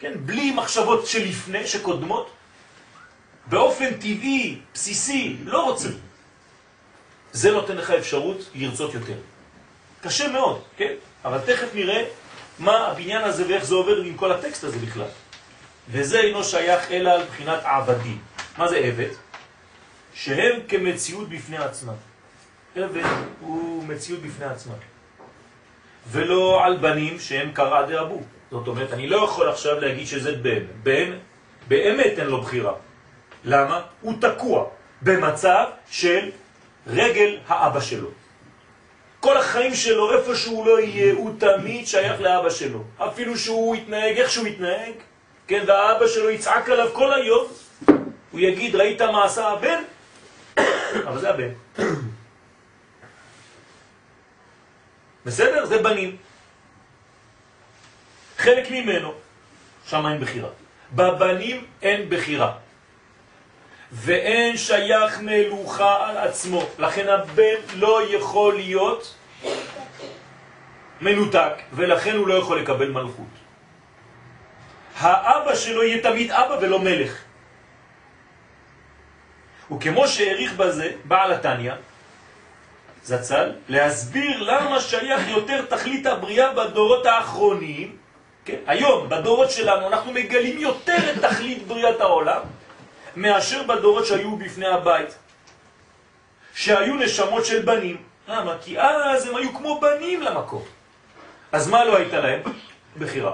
כן, 0.00 0.12
בלי 0.16 0.50
מחשבות 0.50 1.06
שלפני, 1.06 1.66
שקודמות, 1.66 2.30
באופן 3.46 3.94
טבעי, 3.94 4.58
בסיסי, 4.74 5.36
לא 5.44 5.64
רוצה. 5.64 5.88
זה 7.32 7.50
נותן 7.50 7.76
לך 7.76 7.90
אפשרות 7.90 8.50
לרצות 8.54 8.94
יותר. 8.94 9.16
קשה 10.02 10.28
מאוד, 10.28 10.62
כן? 10.76 10.92
אבל 11.24 11.38
תכף 11.38 11.74
נראה 11.74 12.04
מה 12.58 12.86
הבניין 12.86 13.24
הזה 13.24 13.48
ואיך 13.48 13.64
זה 13.64 13.74
עובר 13.74 13.96
עם 13.96 14.16
כל 14.16 14.32
הטקסט 14.32 14.64
הזה 14.64 14.78
בכלל. 14.78 15.08
וזה 15.90 16.20
אינו 16.20 16.44
שייך 16.44 16.90
אלא 16.90 17.10
על 17.10 17.24
בחינת 17.24 17.60
עבדים. 17.64 18.18
מה 18.58 18.68
זה 18.68 18.76
עבד? 18.76 19.08
שהם 20.14 20.60
כמציאות 20.68 21.28
בפני 21.28 21.56
עצמם. 21.56 21.94
עבד 22.76 23.02
הוא 23.40 23.84
מציאות 23.84 24.22
בפני 24.22 24.46
עצמם. 24.46 24.74
ולא 26.10 26.64
על 26.64 26.76
בנים 26.76 27.20
שהם 27.20 27.52
קרע 27.52 27.86
דאבו. 27.86 28.22
זאת 28.50 28.68
אומרת, 28.68 28.92
אני 28.92 29.08
לא 29.08 29.24
יכול 29.24 29.48
עכשיו 29.48 29.80
להגיד 29.80 30.06
שזה 30.06 30.32
בן. 30.32 30.64
בן, 30.82 31.10
באמת 31.68 32.18
אין 32.18 32.26
לו 32.26 32.42
בחירה. 32.42 32.72
למה? 33.46 33.82
הוא 34.00 34.14
תקוע 34.20 34.64
במצב 35.02 35.64
של 35.90 36.30
רגל 36.86 37.38
האבא 37.48 37.80
שלו. 37.80 38.08
כל 39.20 39.36
החיים 39.36 39.74
שלו, 39.74 40.18
איפה 40.18 40.34
שהוא 40.34 40.66
לא 40.66 40.80
יהיה, 40.80 41.14
הוא 41.14 41.32
תמיד 41.38 41.86
שייך 41.86 42.20
לאבא 42.20 42.50
שלו. 42.50 42.84
אפילו 42.98 43.38
שהוא 43.38 43.76
יתנהג 43.76 44.16
איך 44.16 44.30
שהוא 44.30 44.46
יתנהג, 44.46 44.92
כן, 45.46 45.64
והאבא 45.66 46.06
שלו 46.06 46.30
יצעק 46.30 46.70
עליו 46.70 46.88
כל 46.92 47.12
היום, 47.14 47.46
הוא 48.30 48.40
יגיד, 48.40 48.76
ראית 48.76 49.02
מה 49.02 49.24
עשה 49.24 49.48
הבן? 49.48 49.82
אבל 51.08 51.18
זה 51.18 51.30
הבן. 51.30 51.50
בסדר? 55.26 55.66
זה 55.66 55.82
בנים. 55.82 56.16
חלק 58.38 58.70
ממנו, 58.70 59.14
אין 59.92 60.20
בחירה. 60.20 60.48
בבנים 60.94 61.64
אין 61.82 62.08
בחירה. 62.08 62.65
ואין 63.92 64.56
שייך 64.56 65.20
מלוכה 65.20 66.08
על 66.08 66.16
עצמו. 66.16 66.62
לכן 66.78 67.08
הבן 67.08 67.54
לא 67.74 68.00
יכול 68.08 68.54
להיות 68.54 69.14
מנותק, 71.00 71.52
ולכן 71.72 72.16
הוא 72.16 72.28
לא 72.28 72.34
יכול 72.34 72.60
לקבל 72.60 72.90
מלכות. 72.90 73.26
האבא 74.98 75.54
שלו 75.54 75.82
יהיה 75.82 76.02
תמיד 76.02 76.30
אבא 76.30 76.56
ולא 76.60 76.78
מלך. 76.78 77.22
וכמו 79.72 80.08
שהעריך 80.08 80.52
בזה 80.52 80.92
בעל 81.04 81.32
התניא, 81.32 81.72
זצ"ל, 83.04 83.52
להסביר 83.68 84.42
למה 84.42 84.80
שייך 84.80 85.28
יותר 85.28 85.64
תכלית 85.64 86.06
הבריאה 86.06 86.52
בדורות 86.52 87.06
האחרונים, 87.06 87.96
כן? 88.44 88.56
היום, 88.66 89.08
בדורות 89.08 89.50
שלנו, 89.50 89.88
אנחנו 89.88 90.12
מגלים 90.12 90.58
יותר 90.58 90.96
את 91.12 91.24
תכלית 91.24 91.66
בריאת 91.66 92.00
העולם, 92.00 92.40
מאשר 93.16 93.62
בדורות 93.62 94.06
שהיו 94.06 94.36
בפני 94.36 94.66
הבית, 94.66 95.18
שהיו 96.54 96.94
נשמות 96.94 97.46
של 97.46 97.62
בנים. 97.62 97.96
למה? 98.28 98.54
כי 98.62 98.80
אז 98.80 99.26
הם 99.26 99.36
היו 99.36 99.54
כמו 99.54 99.80
בנים 99.80 100.22
למקום. 100.22 100.62
אז 101.52 101.68
מה 101.68 101.84
לא 101.84 101.96
הייתה 101.96 102.20
להם? 102.20 102.40
בחירה. 102.98 103.32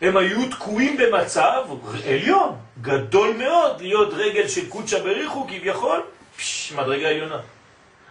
הם 0.00 0.16
היו 0.16 0.50
תקועים 0.50 0.96
במצב 0.96 1.64
עליון, 2.06 2.56
גדול 2.80 3.36
מאוד, 3.36 3.80
להיות 3.80 4.08
רגל 4.12 4.48
של 4.48 4.68
קודשא 4.68 5.02
בריחו 5.02 5.46
כביכול, 5.48 6.02
פש, 6.36 6.72
מדרגה 6.72 7.08
עליונה. 7.08 7.40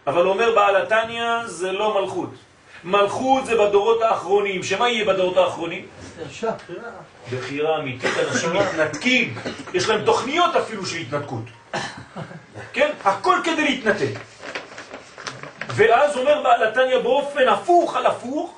אבל 0.08 0.28
אומר 0.28 0.56
בעל 0.56 0.76
התניא 0.76 1.46
זה 1.46 1.72
לא 1.72 2.02
מלכות. 2.02 2.30
מלכות 2.86 3.46
זה 3.46 3.56
בדורות 3.56 4.02
האחרונים, 4.02 4.64
שמה 4.64 4.90
יהיה 4.90 5.06
בדורות 5.06 5.38
האחרונים? 5.38 5.86
בחירה 7.32 7.78
אמיתית, 7.78 8.12
אנשים 8.30 8.50
מתנתקים, 8.54 9.36
יש 9.74 9.90
להם 9.90 10.06
תוכניות 10.06 10.56
אפילו 10.56 10.86
של 10.86 10.98
התנתקות. 10.98 11.44
כן? 12.74 12.92
הכל 13.04 13.38
כדי 13.44 13.64
להתנתק. 13.64 14.20
ואז 15.70 16.18
אומר 16.18 16.42
בעל 16.44 16.64
התניא 16.64 16.98
באופן 16.98 17.48
הפוך 17.48 17.96
על 17.96 18.06
הפוך, 18.06 18.54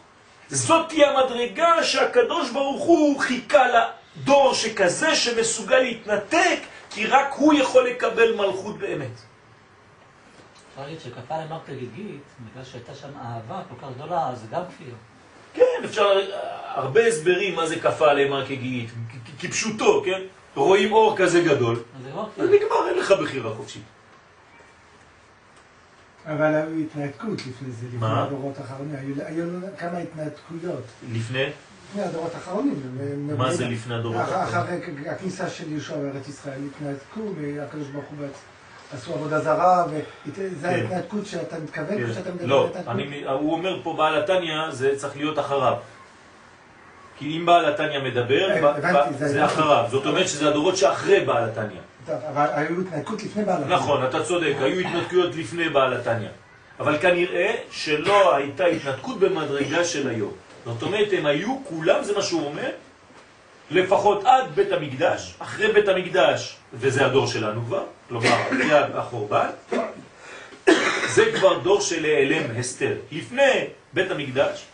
זאת 0.49 0.89
תהיה 0.89 1.11
המדרגה 1.11 1.83
שהקדוש 1.83 2.49
ברוך 2.49 2.83
הוא 2.83 3.19
חיכה 3.19 3.63
לדור 3.67 4.53
שכזה 4.53 5.15
שמסוגל 5.15 5.79
להתנתק, 5.79 6.59
כי 6.89 7.05
רק 7.05 7.33
הוא 7.37 7.53
יכול 7.53 7.87
לקבל 7.87 8.35
מלכות 8.35 8.77
באמת. 8.77 9.26
אפשר 10.77 10.85
להגיד 10.87 10.99
שכפה 11.01 11.37
למרתה 11.45 11.71
גיגית, 11.73 12.21
בגלל 12.51 12.63
שהייתה 12.63 12.95
שם 12.95 13.07
אהבה 13.21 13.61
כל 13.69 13.85
כך 13.87 13.93
גדולה, 13.95 14.31
זה 14.35 14.45
גם 14.51 14.61
כפיר. 14.69 14.93
כן, 15.53 15.63
אפשר 15.85 16.05
הרבה 16.75 17.07
הסברים 17.07 17.55
מה 17.55 17.67
זה 17.67 17.79
כפה 17.79 18.09
עליהם 18.11 18.45
כגיגית, 18.45 18.89
כפשוטו, 19.39 20.01
כן? 20.05 20.21
רואים 20.55 20.93
אור 20.93 21.17
כזה 21.17 21.41
גדול, 21.41 21.75
אז 21.97 22.03
זה 22.03 22.09
כפיר. 22.33 22.45
נגמר, 22.45 22.89
אין 22.89 22.99
לך 22.99 23.11
בחירה 23.21 23.53
חופשית. 23.55 23.83
אבל 26.25 26.53
ההתנתקות 26.55 27.39
לפני 27.47 27.71
זה, 27.71 27.85
לפני 27.87 27.99
מה? 27.99 28.23
הדורות 28.23 28.57
האחרונים, 28.59 28.95
היו- 28.95 29.25
היו 29.25 29.45
לנו 29.45 29.67
כמה 29.77 29.97
התנתקויות. 29.97 30.83
לפני? 31.11 31.45
לפני 31.89 32.01
הדורות 32.03 32.35
האחרונים. 32.35 32.97
מה 33.37 33.53
זה 33.53 33.67
לפני 33.67 33.95
הדורות 33.95 34.21
אח- 34.21 34.29
האחרונים? 34.29 34.81
אחרי 34.81 35.09
הכניסה 35.09 35.49
של 35.49 35.71
יהושע 35.71 35.97
בארץ 35.97 36.27
ישראל, 36.27 36.59
התנתקו, 36.65 37.21
והקדוש 37.41 37.87
ברוך 37.87 38.05
הוא 38.09 38.17
בעצם 38.17 38.39
עשו 38.93 39.13
עבודה 39.13 39.39
זרה, 39.39 39.86
וזה 40.36 40.69
ההתנתקות 40.69 41.26
שאתה 41.26 41.56
מתכוון, 41.60 42.04
או 42.10 42.13
שאתה 42.13 42.32
מדבר 42.32 42.45
לא, 42.45 42.60
על 42.62 42.65
ההתנתקות? 42.67 42.88
אני- 42.95 43.23
הוא 43.39 43.54
אומר 43.54 43.80
פה 43.84 43.93
בעל 43.97 44.21
התניא, 44.23 44.71
זה 44.71 44.91
צריך 44.97 45.15
להיות 45.17 45.39
אחריו. 45.39 45.73
כי 47.19 47.38
אם 47.38 47.45
בעל 47.45 47.65
התניא 47.73 48.00
מדבר, 48.00 48.47
ב- 48.63 49.17
זה- 49.17 49.45
אחריו. 49.45 49.86
זאת 49.91 50.06
אומרת 50.06 50.28
שזה 50.28 50.50
הדורות 50.50 50.78
שאחרי 50.78 51.19
בעל 51.19 51.43
התניא. 51.50 51.80
אבל 52.34 52.45
היו 52.54 52.82
התנתקות 52.82 53.23
לפני 53.23 53.43
בעל 53.45 53.62
התניא. 53.62 53.76
נכון, 53.76 54.06
אתה 54.06 54.23
צודק, 54.23 54.54
היו 54.60 54.80
התנתקויות 54.80 55.36
לפני 55.36 55.69
בעל 55.69 55.93
התניא. 55.93 56.30
אבל 56.80 56.97
כנראה 56.97 57.56
שלא 57.71 58.36
הייתה 58.36 58.65
התנתקות 58.65 59.19
במדרגה 59.19 59.84
של 59.84 60.10
היום. 60.10 60.32
זאת 60.65 60.82
אומרת, 60.84 61.08
הם 61.17 61.26
היו, 61.26 61.58
כולם, 61.63 62.04
זה 62.04 62.13
מה 62.15 62.21
שהוא 62.21 62.45
אומר, 62.45 62.69
לפחות 63.71 64.26
עד 64.26 64.45
בית 64.56 64.71
המקדש, 64.71 65.36
אחרי 65.39 65.71
בית 65.73 65.88
המקדש, 65.88 66.58
וזה 66.73 67.06
הדור 67.06 67.28
שלנו 67.28 67.65
כבר, 67.65 67.84
כלומר, 68.09 68.41
אחרי 68.47 68.73
החורבן, 68.73 69.49
זה 71.07 71.31
כבר 71.35 71.59
דור 71.59 71.81
של 71.81 72.05
העלם 72.05 72.59
הסתר. 72.59 72.95
לפני 73.11 73.67
בית 73.93 74.11
המקדש, 74.11 74.65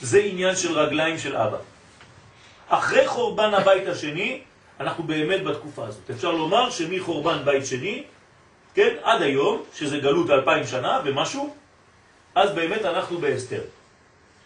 זה 0.00 0.18
עניין 0.18 0.56
של 0.56 0.78
רגליים 0.78 1.18
של 1.18 1.36
אבא. 1.36 1.58
אחרי 2.68 3.08
חורבן 3.08 3.54
הבית 3.54 3.88
השני, 3.88 4.40
אנחנו 4.80 5.04
באמת 5.04 5.44
בתקופה 5.44 5.86
הזאת. 5.86 6.10
אפשר 6.10 6.32
לומר 6.32 6.70
שמחורבן 6.70 7.44
בית 7.44 7.66
שני, 7.66 8.02
כן, 8.74 8.94
עד 9.02 9.22
היום, 9.22 9.62
שזה 9.74 9.98
גלות 9.98 10.30
אלפיים 10.30 10.66
שנה 10.66 11.00
ומשהו, 11.04 11.54
אז 12.34 12.50
באמת 12.50 12.84
אנחנו 12.84 13.18
בהסתר, 13.18 13.60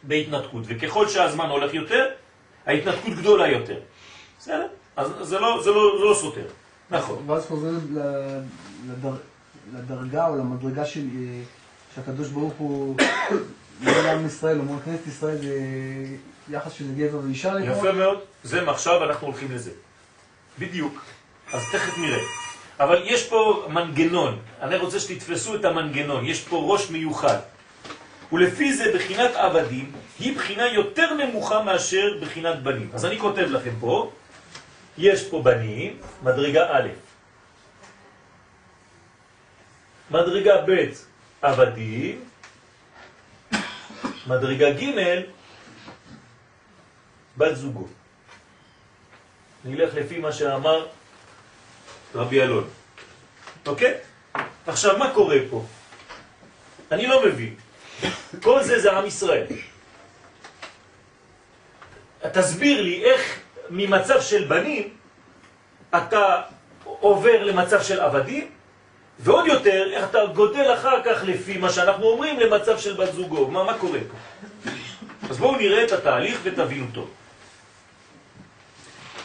בהתנתקות. 0.02 0.62
וככל 0.66 1.09
שהזמן 1.09 1.48
הולך 1.48 1.74
יותר, 1.74 2.07
ההתנתקות 2.66 3.14
גדולה 3.14 3.48
יותר. 3.48 3.79
בסדר? 4.38 4.66
אז 4.96 5.12
זה 5.20 5.38
לא, 5.38 5.62
זה 5.62 5.70
לא, 5.70 5.98
זה 5.98 6.05
לא 6.05 6.14
סותר. 6.14 6.46
נכון. 6.90 7.25
ואז 7.27 7.46
חוזרים 7.46 7.96
לדרגה 9.75 10.27
או 10.29 10.37
למדרגה 10.37 10.85
של 10.85 11.01
אה, 11.01 11.42
שהקדוש 11.94 12.29
ברוך 12.29 12.55
הוא 12.59 12.96
לא 13.83 13.92
לעם 14.05 14.27
ישראל, 14.27 14.59
אומרים 14.59 14.81
כנסת 14.81 15.07
ישראל 15.07 15.37
זה 15.37 15.57
יחס 16.51 16.72
של 16.72 16.85
גבר 16.96 17.18
ואישה 17.25 17.55
לכאורה. 17.55 17.79
יפה 17.79 17.92
מאוד. 17.92 18.18
זה 18.44 18.61
מעכשיו 18.61 19.05
אנחנו 19.05 19.27
הולכים 19.27 19.53
לזה. 19.53 19.70
בדיוק. 20.59 21.05
אז 21.53 21.62
תכף 21.72 21.99
נראה. 21.99 22.22
אבל 22.81 23.03
יש 23.05 23.29
פה 23.29 23.66
מנגנון. 23.70 24.38
אני 24.62 24.77
רוצה 24.77 25.01
שתתפסו 25.01 25.55
את 25.55 25.64
המנגנון. 25.64 26.27
יש 26.27 26.44
פה 26.44 26.57
ראש 26.57 26.90
מיוחד. 26.90 27.38
ולפי 28.33 28.75
זה 28.75 28.92
בחינת 28.94 29.31
עבדים 29.35 29.92
היא 30.18 30.37
בחינה 30.37 30.66
יותר 30.66 31.14
נמוכה 31.14 31.62
מאשר 31.62 32.18
בחינת 32.22 32.62
בנים. 32.62 32.90
אז 32.94 33.05
אני 33.05 33.18
כותב 33.18 33.46
לכם 33.51 33.70
פה, 33.81 34.11
יש 34.99 35.29
פה 35.29 35.43
בנים, 35.43 36.01
מדרגה 36.23 36.77
א', 36.77 36.89
מדרגה 40.11 40.55
ב', 40.67 40.87
עבדים, 41.43 42.25
מדרגה 44.27 44.71
ג', 44.71 44.85
בת 47.37 47.57
זוגו. 47.57 47.87
נלך 49.65 49.95
לפי 49.95 50.19
מה 50.19 50.33
שאמר 50.33 50.87
רבי 52.15 52.43
אלון. 52.43 52.69
אוקיי? 53.67 53.95
עכשיו, 54.67 54.99
מה 54.99 55.15
קורה 55.15 55.37
פה? 55.51 55.65
אני 56.93 57.07
לא 57.07 57.27
מבין. 57.27 57.55
כל 58.43 58.63
זה 58.63 58.81
זה 58.81 58.93
עם 58.93 59.07
ישראל. 59.07 59.47
תסביר 62.33 62.83
לי 62.83 63.05
איך 63.05 63.41
ממצב 63.70 64.20
של 64.20 64.44
בנים 64.44 64.88
אתה 65.96 66.40
עובר 66.85 67.44
למצב 67.44 67.83
של 67.83 68.00
עבדים, 68.00 68.46
ועוד 69.18 69.46
יותר, 69.46 69.90
איך 69.92 70.11
אתה 70.11 70.18
גודל 70.35 70.74
אחר 70.74 71.02
כך 71.05 71.22
לפי 71.24 71.59
מה 71.59 71.70
שאנחנו 71.70 72.05
אומרים 72.05 72.40
למצב 72.40 72.79
של 72.79 72.94
בת 72.94 73.12
זוגו. 73.12 73.50
מה, 73.50 73.64
מה 73.64 73.79
קורה 73.79 73.98
פה? 74.11 74.16
אז 75.31 75.38
בואו 75.38 75.57
נראה 75.57 75.85
את 75.85 75.92
התהליך 75.92 76.40
ותבינו 76.42 76.87
טוב. 76.94 77.11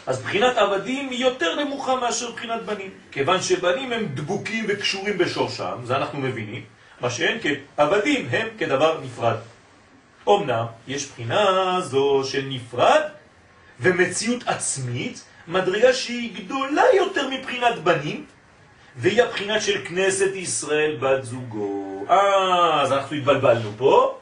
אז 0.06 0.22
בחינת 0.22 0.56
עבדים 0.56 1.10
היא 1.10 1.24
יותר 1.24 1.64
נמוכה 1.64 1.96
מאשר 1.96 2.30
בחינת 2.30 2.62
בנים. 2.62 2.90
כיוון 3.10 3.42
שבנים 3.42 3.92
הם 3.92 4.06
דבוקים 4.14 4.64
וקשורים 4.68 5.18
בשורשם, 5.18 5.78
זה 5.84 5.96
אנחנו 5.96 6.18
מבינים, 6.18 6.62
מה 7.00 7.10
שאין 7.10 7.38
כן, 7.42 7.54
עבדים 7.76 8.28
הם 8.30 8.48
כדבר 8.58 9.00
נפרד. 9.04 9.36
אמנם 10.28 10.66
יש 10.88 11.08
בחינה 11.08 11.76
זו 11.80 12.22
של 12.24 12.44
נפרד 12.48 13.02
ומציאות 13.82 14.42
עצמית, 14.46 15.24
מדרגה 15.48 15.92
שהיא 15.92 16.34
גדולה 16.34 16.82
יותר 16.96 17.28
מבחינת 17.28 17.78
בנים, 17.78 18.24
והיא 18.96 19.22
הבחינה 19.22 19.60
של 19.60 19.84
כנסת 19.84 20.30
ישראל 20.34 20.96
בת 21.00 21.24
זוגו. 21.24 22.04
אה, 22.10 22.82
אז 22.82 22.92
אנחנו 22.92 23.16
התבלבלנו 23.16 23.70
פה. 23.76 24.18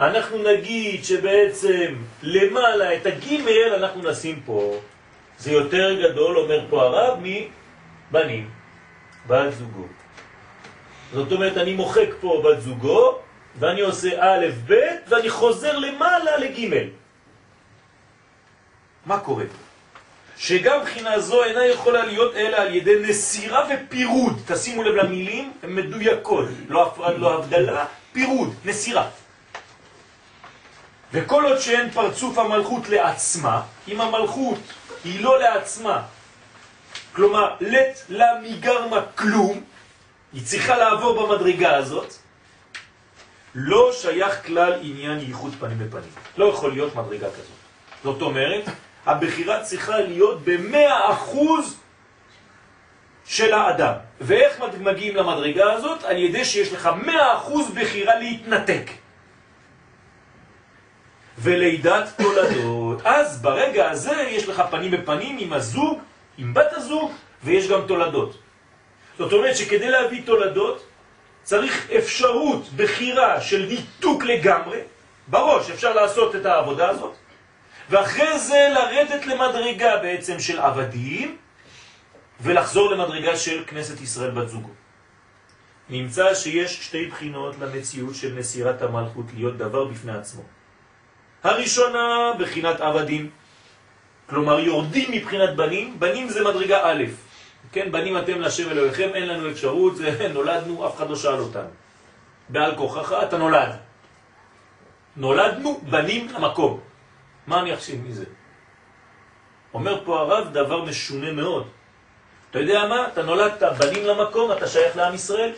אנחנו 0.00 0.38
נגיד 0.38 1.04
שבעצם 1.04 1.94
למעלה 2.22 2.94
את 2.94 3.06
הגימל 3.06 3.74
אנחנו 3.76 4.10
נשים 4.10 4.40
פה. 4.46 4.80
זה 5.38 5.52
יותר 5.52 6.02
גדול, 6.02 6.38
אומר 6.38 6.60
פה 6.70 6.82
הרב, 6.82 7.18
מבנים, 7.22 8.50
בת 9.26 9.52
זוגו. 9.52 9.86
זאת 11.12 11.32
אומרת, 11.32 11.56
אני 11.56 11.74
מוחק 11.74 12.08
פה 12.20 12.42
בת 12.44 12.60
זוגו, 12.60 13.18
ואני 13.58 13.80
עושה 13.80 14.08
א', 14.18 14.46
ב', 14.66 14.74
ואני 15.08 15.30
חוזר 15.30 15.78
למעלה 15.78 16.36
לג'. 16.36 17.03
מה 19.06 19.20
קורה? 19.20 19.44
שגם 20.36 20.82
בחינה 20.82 21.20
זו 21.20 21.44
אינה 21.44 21.66
יכולה 21.66 22.04
להיות 22.04 22.34
אלא 22.34 22.56
על 22.56 22.74
ידי 22.74 22.94
נסירה 23.08 23.68
ופירוד. 23.70 24.40
תשימו 24.46 24.82
לב 24.82 24.94
למילים, 24.94 25.52
הן 25.62 25.74
מדויקות. 25.74 26.44
לא 26.68 26.86
הפרד, 26.86 27.18
לא 27.18 27.38
הבדלה, 27.38 27.84
פירוד, 28.12 28.54
נסירה. 28.64 29.08
וכל 31.12 31.44
עוד 31.44 31.58
שאין 31.58 31.90
פרצוף 31.90 32.38
המלכות 32.38 32.88
לעצמה, 32.88 33.62
אם 33.88 34.00
המלכות 34.00 34.58
היא 35.04 35.24
לא 35.24 35.38
לעצמה, 35.38 36.02
כלומר, 37.12 37.54
לת 37.60 38.02
לה 38.08 38.26
מגרמה 38.42 39.00
כלום, 39.14 39.60
היא 40.32 40.44
צריכה 40.44 40.76
לעבור 40.76 41.26
במדרגה 41.26 41.76
הזאת, 41.76 42.14
לא 43.54 43.92
שייך 43.92 44.46
כלל 44.46 44.72
עניין 44.82 45.20
ייחוד 45.20 45.54
פנים 45.60 45.78
בפנים. 45.78 46.10
לא 46.36 46.44
יכול 46.44 46.72
להיות 46.72 46.94
מדרגה 46.94 47.30
כזאת. 47.30 47.58
זאת 48.04 48.22
אומרת, 48.22 48.64
הבחירה 49.06 49.62
צריכה 49.62 49.98
להיות 49.98 50.44
במאה 50.44 51.10
אחוז 51.12 51.76
של 53.24 53.52
האדם. 53.52 53.94
ואיך 54.20 54.62
מגיעים 54.80 55.16
למדרגה 55.16 55.72
הזאת? 55.72 56.04
על 56.04 56.16
ידי 56.16 56.44
שיש 56.44 56.72
לך 56.72 56.90
100% 57.06 57.10
בחירה 57.74 58.14
להתנתק. 58.18 58.90
ולידת 61.38 62.08
תולדות. 62.16 63.00
אז 63.04 63.42
ברגע 63.42 63.90
הזה 63.90 64.26
יש 64.28 64.48
לך 64.48 64.62
פנים 64.70 64.90
בפנים 64.90 65.36
עם 65.38 65.52
הזוג, 65.52 65.98
עם 66.38 66.54
בת 66.54 66.72
הזוג, 66.72 67.12
ויש 67.44 67.68
גם 67.68 67.80
תולדות. 67.86 68.38
זאת 69.18 69.32
אומרת 69.32 69.56
שכדי 69.56 69.90
להביא 69.90 70.22
תולדות 70.26 70.86
צריך 71.42 71.90
אפשרות, 71.98 72.68
בחירה 72.76 73.40
של 73.40 73.66
ניתוק 73.66 74.24
לגמרי, 74.24 74.78
בראש 75.28 75.70
אפשר 75.70 75.94
לעשות 75.94 76.34
את 76.34 76.46
העבודה 76.46 76.88
הזאת, 76.88 77.14
ואחרי 77.90 78.38
זה 78.38 78.68
לרדת 78.74 79.26
למדרגה 79.26 79.96
בעצם 79.96 80.40
של 80.40 80.60
עבדים, 80.60 81.36
ולחזור 82.40 82.90
למדרגה 82.90 83.36
של 83.36 83.64
כנסת 83.66 84.00
ישראל 84.00 84.30
בת 84.30 84.48
זוגו. 84.48 84.70
נמצא 85.88 86.34
שיש 86.34 86.86
שתי 86.86 87.06
בחינות 87.06 87.54
למציאות 87.60 88.14
של 88.14 88.34
מסירת 88.34 88.82
המלכות 88.82 89.26
להיות 89.34 89.56
דבר 89.56 89.84
בפני 89.84 90.12
עצמו. 90.12 90.42
הראשונה 91.42 92.32
בחינת 92.38 92.80
עבדים, 92.80 93.30
כלומר 94.28 94.60
יורדים 94.60 95.10
מבחינת 95.12 95.56
בנים, 95.56 96.00
בנים 96.00 96.28
זה 96.28 96.44
מדרגה 96.44 96.80
א', 96.84 97.04
כן, 97.72 97.92
בנים 97.92 98.18
אתם 98.18 98.40
לשם 98.40 98.70
אלוהיכם, 98.70 99.10
אין 99.14 99.28
לנו 99.28 99.50
אפשרות, 99.50 99.96
זה 99.96 100.28
נולדנו, 100.34 100.86
אף 100.86 100.96
אחד 100.96 101.10
לא 101.10 101.16
שאל 101.16 101.38
אותנו. 101.38 101.68
בעל 102.48 102.76
כוחך 102.76 103.12
אתה 103.22 103.38
נולד. 103.38 103.76
נולדנו 105.16 105.80
בנים 105.90 106.28
למקום. 106.28 106.80
מה 107.46 107.60
אני 107.60 107.74
אחשיב 107.74 108.06
מזה? 108.06 108.24
אומר 109.74 110.04
פה 110.04 110.20
הרב 110.20 110.52
דבר 110.52 110.84
משונה 110.84 111.32
מאוד. 111.32 111.68
אתה 112.50 112.58
יודע 112.58 112.86
מה? 112.88 113.08
אתה 113.08 113.22
נולדת 113.22 113.62
בנים 113.78 114.06
למקום, 114.06 114.52
אתה 114.52 114.66
שייך 114.68 114.96
לעם 114.96 115.14
ישראל? 115.14 115.52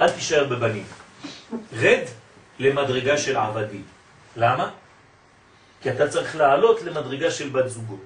אל 0.00 0.10
תישאר 0.10 0.44
בבנים. 0.44 0.84
רד 1.72 2.04
למדרגה 2.58 3.18
של 3.18 3.36
עבדים. 3.36 3.84
למה? 4.36 4.70
כי 5.80 5.90
אתה 5.90 6.08
צריך 6.08 6.36
לעלות 6.36 6.82
למדרגה 6.82 7.30
של 7.30 7.48
בת 7.48 7.68
זוגו. 7.68 7.96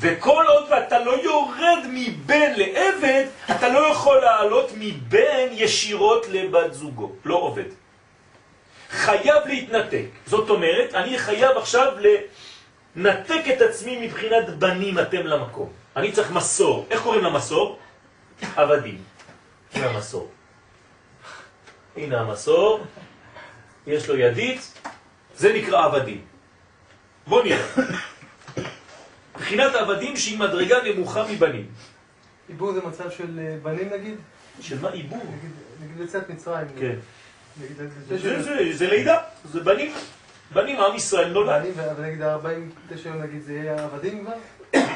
וכל 0.00 0.44
עוד 0.48 0.72
אתה 0.72 0.98
לא 0.98 1.22
יורד 1.22 1.84
מבן 1.90 2.52
לעבד, 2.56 3.26
אתה 3.50 3.68
לא 3.68 3.78
יכול 3.78 4.20
לעלות 4.20 4.70
מבן 4.76 5.48
ישירות 5.50 6.26
לבת 6.28 6.74
זוגו. 6.74 7.12
לא 7.24 7.34
עובד. 7.36 7.83
חייב 8.94 9.46
להתנתק. 9.46 10.04
זאת 10.26 10.50
אומרת, 10.50 10.94
אני 10.94 11.18
חייב 11.18 11.56
עכשיו 11.56 11.92
לנתק 12.96 13.42
את 13.56 13.62
עצמי 13.62 14.06
מבחינת 14.06 14.48
בנים 14.58 14.98
אתם 14.98 15.26
למקום. 15.26 15.72
אני 15.96 16.12
צריך 16.12 16.30
מסור. 16.30 16.86
איך 16.90 17.02
קוראים 17.02 17.24
למסור? 17.24 17.78
עבדים. 18.56 18.98
הנה 19.74 19.86
המסור. 19.86 20.30
הנה 21.96 22.20
המסור. 22.20 22.80
יש 23.86 24.08
לו 24.08 24.16
ידית, 24.16 24.78
זה 25.36 25.52
נקרא 25.52 25.84
עבדים. 25.84 26.24
בוא 27.26 27.42
נראה. 27.44 27.66
מבחינת 29.36 29.74
עבדים 29.74 30.16
שהיא 30.16 30.38
מדרגה 30.38 30.76
נמוכה 30.84 31.24
מבנים. 31.32 31.66
עיבור 32.48 32.72
זה 32.72 32.80
מצב 32.82 33.10
של 33.10 33.38
אה, 33.38 33.56
בנים 33.62 33.90
נגיד? 33.92 34.14
של 34.60 34.80
מה 34.80 34.88
עיבור? 34.90 35.18
נגיד- 35.38 35.50
נגיד 35.92 36.08
יציאת 36.08 36.28
מצרים. 36.30 36.66
כן. 36.80 36.94
זה- 38.72 38.86
לידה, 38.90 39.18
זה 39.52 39.60
בנים. 39.60 39.92
בנים, 40.54 40.80
עם 40.80 40.96
ישראל 40.96 41.32
נולד. 41.32 41.62
בנים, 41.62 41.72
אבל 41.90 42.04
נגיד 42.04 42.22
ה-49 42.22 43.08
יום 43.08 43.22
נגיד 43.22 43.42
זה 43.42 43.52
יהיה 43.52 43.84
עבדים 43.84 44.24
כבר? 44.24 44.32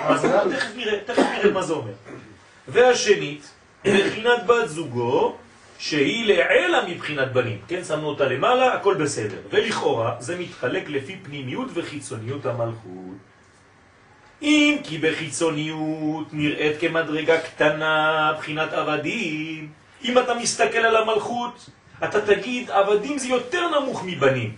אז 0.05 0.27
תכף 0.53 0.71
נראה, 0.77 0.99
תכף 1.07 1.19
נראה 1.19 1.51
מה 1.53 1.63
זה 1.63 1.73
אומר. 1.73 1.93
והשנית, 2.69 3.51
מבחינת 3.85 4.47
בת 4.47 4.69
זוגו, 4.69 5.37
שהיא 5.79 6.27
לעלה 6.35 6.89
מבחינת 6.89 7.33
בנים, 7.33 7.59
כן, 7.69 7.85
שמנו 7.85 8.07
אותה 8.07 8.25
למעלה, 8.25 8.75
הכל 8.75 8.95
בסדר. 8.95 9.39
ולכאורה 9.51 10.17
זה 10.21 10.37
מתחלק 10.39 10.89
לפי 10.89 11.17
פנימיות 11.23 11.69
וחיצוניות 11.75 12.47
המלכות. 12.47 13.17
אם 14.43 14.77
כי 14.85 14.99
בחיצוניות 14.99 16.27
נראית 16.33 16.81
כמדרגה 16.81 17.41
קטנה, 17.41 18.33
בחינת 18.39 18.73
עבדים, 18.73 19.69
אם 20.05 20.19
אתה 20.19 20.35
מסתכל 20.35 20.79
על 20.79 20.97
המלכות, 20.97 21.71
אתה 22.05 22.27
תגיד, 22.27 22.71
עבדים 22.71 23.19
זה 23.19 23.29
יותר 23.29 23.81
נמוך 23.81 24.03
מבנים. 24.05 24.57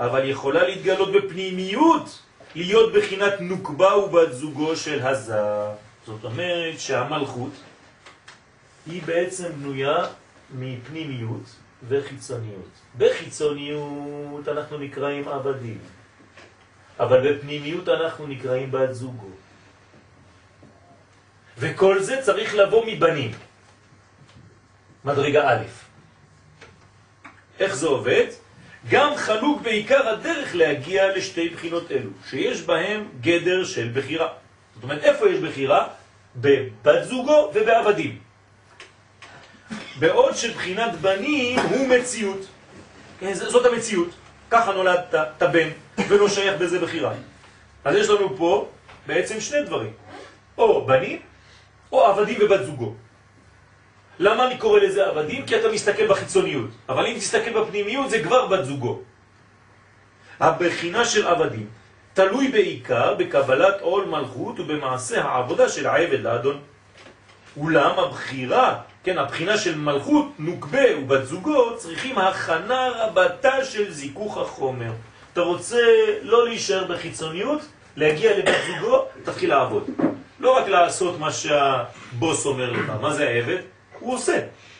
אבל 0.00 0.28
יכולה 0.28 0.62
להתגלות 0.62 1.12
בפנימיות, 1.12 2.22
להיות 2.54 2.92
בחינת 2.92 3.40
נוקבה 3.40 3.96
ובת 3.96 4.32
זוגו 4.32 4.76
של 4.76 5.06
הזר. 5.06 5.70
זאת 6.06 6.24
אומרת 6.24 6.80
שהמלכות 6.80 7.52
היא 8.86 9.02
בעצם 9.02 9.52
בנויה 9.52 9.96
מפנימיות 10.54 11.44
וחיצוניות. 11.88 12.72
בחיצוניות 12.98 14.48
אנחנו 14.48 14.78
נקראים 14.78 15.28
עבדים, 15.28 15.78
אבל 17.00 17.20
בפנימיות 17.20 17.88
אנחנו 17.88 18.26
נקראים 18.26 18.70
בת 18.70 18.92
זוגו. 18.94 19.30
וכל 21.58 22.02
זה 22.02 22.22
צריך 22.22 22.54
לבוא 22.54 22.86
מבנים. 22.86 23.30
מדרגה 25.04 25.52
א'. 25.52 25.64
איך 27.60 27.74
זה 27.74 27.86
עובד? 27.86 28.26
גם 28.90 29.16
חלוק 29.16 29.62
בעיקר 29.62 30.08
הדרך 30.08 30.54
להגיע 30.54 31.16
לשתי 31.16 31.48
בחינות 31.48 31.90
אלו, 31.90 32.10
שיש 32.30 32.62
בהם 32.62 33.08
גדר 33.20 33.64
של 33.64 33.90
בחירה. 33.94 34.28
זאת 34.74 34.82
אומרת, 34.82 35.04
איפה 35.04 35.28
יש 35.28 35.38
בחירה? 35.38 35.88
בבת 36.36 37.04
זוגו 37.04 37.50
ובעבדים. 37.54 38.18
בעוד 39.98 40.36
שבחינת 40.36 40.94
בנים 41.00 41.58
הוא 41.58 41.88
מציאות. 41.88 42.46
כן, 43.20 43.34
זאת 43.34 43.66
המציאות. 43.66 44.08
ככה 44.50 44.72
נולדת, 44.72 45.14
אתה 45.14 45.46
בן, 45.46 45.68
ולא 46.08 46.28
שייך 46.28 46.60
בזה 46.60 46.78
בחירה. 46.78 47.12
אז 47.84 47.96
יש 47.96 48.08
לנו 48.08 48.36
פה 48.36 48.68
בעצם 49.06 49.40
שני 49.40 49.62
דברים. 49.62 49.92
או 50.58 50.86
בנים, 50.86 51.18
או 51.92 52.06
עבדים 52.06 52.36
ובת 52.40 52.64
זוגו. 52.64 52.94
למה 54.20 54.46
אני 54.46 54.58
קורא 54.58 54.80
לזה 54.80 55.06
עבדים? 55.06 55.46
כי 55.46 55.56
אתה 55.56 55.68
מסתכל 55.72 56.06
בחיצוניות. 56.06 56.70
אבל 56.88 57.06
אם 57.06 57.14
תסתכל 57.14 57.60
בפנימיות 57.60 58.10
זה 58.10 58.22
כבר 58.22 58.46
בת 58.46 58.64
זוגו. 58.64 59.00
הבחינה 60.40 61.04
של 61.04 61.26
עבדים 61.26 61.66
תלוי 62.14 62.48
בעיקר 62.48 63.14
בקבלת 63.14 63.80
עול 63.80 64.04
מלכות 64.04 64.60
ובמעשה 64.60 65.24
העבודה 65.24 65.68
של 65.68 65.86
העבד 65.86 66.20
לאדון. 66.20 66.60
אולם 67.56 67.98
הבחירה, 67.98 68.78
כן, 69.04 69.18
הבחינה 69.18 69.58
של 69.58 69.78
מלכות, 69.78 70.26
נוקבה 70.38 70.98
ובת 70.98 71.24
זוגו 71.24 71.76
צריכים 71.76 72.18
הכנה 72.18 72.88
רבתה 72.98 73.64
של 73.64 73.90
זיכוך 73.92 74.38
החומר. 74.38 74.92
אתה 75.32 75.40
רוצה 75.40 75.80
לא 76.22 76.44
להישאר 76.44 76.84
בחיצוניות, 76.84 77.60
להגיע 77.96 78.38
לבת 78.38 78.54
זוגו, 78.66 79.04
תתחיל 79.24 79.50
לעבוד. 79.50 79.90
לא 80.40 80.56
רק 80.56 80.68
לעשות 80.68 81.18
מה 81.18 81.32
שהבוס 81.32 82.46
אומר 82.46 82.70
לך, 82.70 82.92
מה 83.00 83.14
זה 83.14 83.28
העבד? 83.28 83.60
הוא 84.00 84.14
עושה, 84.14 84.38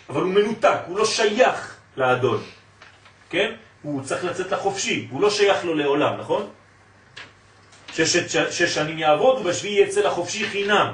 אבל 0.09 0.21
הוא 0.21 0.31
מנותק, 0.31 0.79
הוא 0.87 0.99
לא 0.99 1.05
שייך 1.05 1.77
לאדון, 1.97 2.43
כן? 3.31 3.53
הוא 3.83 4.03
צריך 4.03 4.25
לצאת 4.25 4.53
לחופשי, 4.53 5.09
הוא 5.11 5.21
לא 5.21 5.31
שייך 5.31 5.64
לו 5.64 5.75
לעולם, 5.75 6.21
נכון? 6.21 6.49
שש, 7.93 8.16
שש 8.51 8.62
שנים 8.62 8.99
יעבוד 8.99 9.39
ובשביעי 9.39 9.83
יצא 9.83 10.01
לחופשי 10.01 10.47
חינם. 10.49 10.93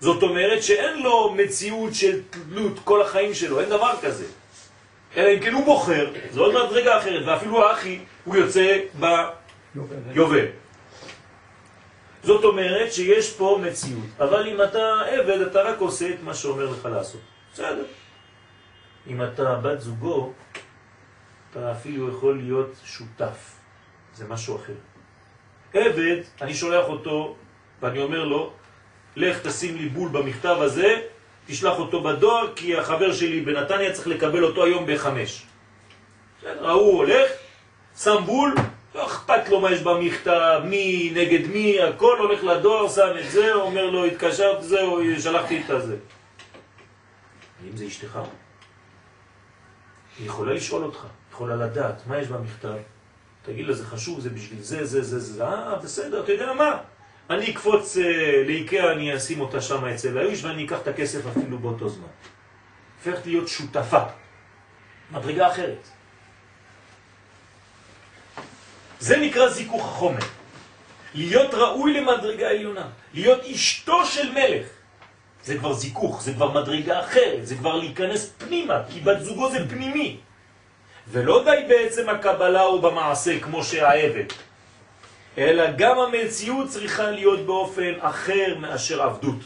זאת 0.00 0.22
אומרת 0.22 0.62
שאין 0.62 1.02
לו 1.02 1.34
מציאות 1.36 1.94
של 1.94 2.20
תלות 2.30 2.78
כל 2.84 3.02
החיים 3.02 3.34
שלו, 3.34 3.60
אין 3.60 3.68
דבר 3.68 3.92
כזה. 4.02 4.24
אלא 5.16 5.34
אם 5.34 5.40
כן 5.40 5.52
הוא 5.52 5.64
בוחר, 5.64 6.10
זה 6.30 6.40
עוד 6.40 6.54
מדרגה 6.54 6.98
אחרת, 6.98 7.22
ואפילו 7.26 7.68
האחי 7.68 7.98
הוא 8.24 8.36
יוצא 8.36 8.78
ביובל. 8.94 10.46
זאת 12.22 12.44
אומרת 12.44 12.92
שיש 12.92 13.36
פה 13.36 13.60
מציאות, 13.62 14.06
אבל 14.18 14.48
אם 14.48 14.62
אתה 14.62 15.00
עבד, 15.06 15.40
אתה 15.40 15.62
רק 15.62 15.78
עושה 15.78 16.10
את 16.10 16.22
מה 16.22 16.34
שאומר 16.34 16.70
לך 16.70 16.84
לעשות. 16.84 17.20
בסדר. 17.52 17.84
אם 19.06 19.22
אתה 19.22 19.54
בת 19.54 19.80
זוגו, 19.80 20.32
אתה 21.50 21.72
אפילו 21.72 22.08
יכול 22.08 22.36
להיות 22.38 22.72
שותף. 22.84 23.56
זה 24.14 24.28
משהו 24.28 24.56
אחר. 24.56 24.72
עבד, 25.74 26.16
אני 26.40 26.54
שולח 26.54 26.88
אותו, 26.88 27.36
ואני 27.82 28.02
אומר 28.02 28.24
לו, 28.24 28.52
לך 29.16 29.38
תשים 29.42 29.76
לי 29.76 29.88
בול 29.88 30.08
במכתב 30.08 30.56
הזה, 30.60 31.00
תשלח 31.46 31.78
אותו 31.78 32.02
בדואר, 32.02 32.52
כי 32.56 32.76
החבר 32.76 33.12
שלי 33.12 33.40
בנתניה 33.40 33.92
צריך 33.92 34.06
לקבל 34.06 34.44
אותו 34.44 34.64
היום 34.64 34.84
בחמש. 34.86 35.46
בסדר, 36.38 36.68
ההוא 36.68 36.96
הולך, 36.96 37.30
שם 37.96 38.22
בול, 38.26 38.54
לא 38.94 39.06
אכפת 39.06 39.48
לו 39.48 39.60
מה 39.60 39.72
יש 39.72 39.82
במכתב, 39.82 40.60
מי 40.64 41.12
נגד 41.14 41.46
מי, 41.46 41.82
הכל 41.82 42.18
הולך 42.18 42.44
לדואר, 42.44 42.88
שם 42.88 43.12
את 43.20 43.30
זה, 43.30 43.54
אומר 43.54 43.90
לו, 43.90 44.04
התקשרת, 44.04 44.62
זהו, 44.62 45.00
שלחתי 45.20 45.62
את 45.64 45.70
הזה. 45.70 45.96
אם 47.70 47.76
זה 47.76 47.86
אשתך, 47.86 48.18
היא 50.18 50.26
יכולה 50.26 50.52
לשאול 50.54 50.84
אותך, 50.84 51.06
יכולה 51.32 51.56
לדעת, 51.56 52.06
מה 52.06 52.18
יש 52.18 52.28
במכתב? 52.28 52.76
תגיד 53.42 53.66
לה, 53.66 53.72
זה 53.72 53.86
חשוב, 53.86 54.20
זה 54.20 54.30
בשביל 54.30 54.62
זה, 54.62 54.84
זה, 54.84 55.02
זה, 55.02 55.18
זה, 55.18 55.44
אה, 55.44 55.76
בסדר, 55.76 56.24
אתה 56.24 56.32
יודע 56.32 56.52
מה? 56.52 56.78
אני 57.30 57.50
אקפוץ 57.50 57.96
אה, 57.96 58.42
לאיקאה, 58.46 58.92
אני 58.92 59.16
אשים 59.16 59.40
אותה 59.40 59.60
שם 59.60 59.84
אצל 59.84 60.18
האיש 60.18 60.44
ואני 60.44 60.66
אקח 60.66 60.78
את 60.82 60.88
הכסף 60.88 61.26
אפילו 61.26 61.58
באותו 61.58 61.88
זמן. 61.88 62.08
הופכת 62.96 63.26
להיות 63.26 63.48
שותפה, 63.48 64.02
מדרגה 65.10 65.48
אחרת. 65.48 65.88
זה 69.00 69.16
נקרא 69.16 69.48
זיכוך 69.48 69.84
החומר. 69.84 70.20
להיות 71.14 71.54
ראוי 71.54 71.94
למדרגה 71.94 72.48
עליונה, 72.50 72.88
להיות 73.14 73.44
אשתו 73.44 74.06
של 74.06 74.32
מלך. 74.32 74.66
זה 75.44 75.58
כבר 75.58 75.72
זיכוך, 75.72 76.22
זה 76.22 76.32
כבר 76.32 76.50
מדרגה 76.50 77.00
אחרת, 77.00 77.46
זה 77.46 77.56
כבר 77.56 77.76
להיכנס 77.76 78.32
פנימה, 78.38 78.82
כי 78.90 79.00
בת 79.00 79.20
זוגו 79.20 79.50
זה 79.50 79.68
פנימי. 79.68 80.16
ולא 81.08 81.44
די 81.44 81.64
בעצם 81.68 82.08
הקבלה 82.08 82.62
או 82.62 82.80
במעשה 82.80 83.40
כמו 83.40 83.64
שהעבד, 83.64 84.24
אלא 85.38 85.64
גם 85.76 85.98
המציאות 85.98 86.68
צריכה 86.68 87.10
להיות 87.10 87.40
באופן 87.40 87.92
אחר 88.00 88.56
מאשר 88.58 89.02
עבדות. 89.02 89.38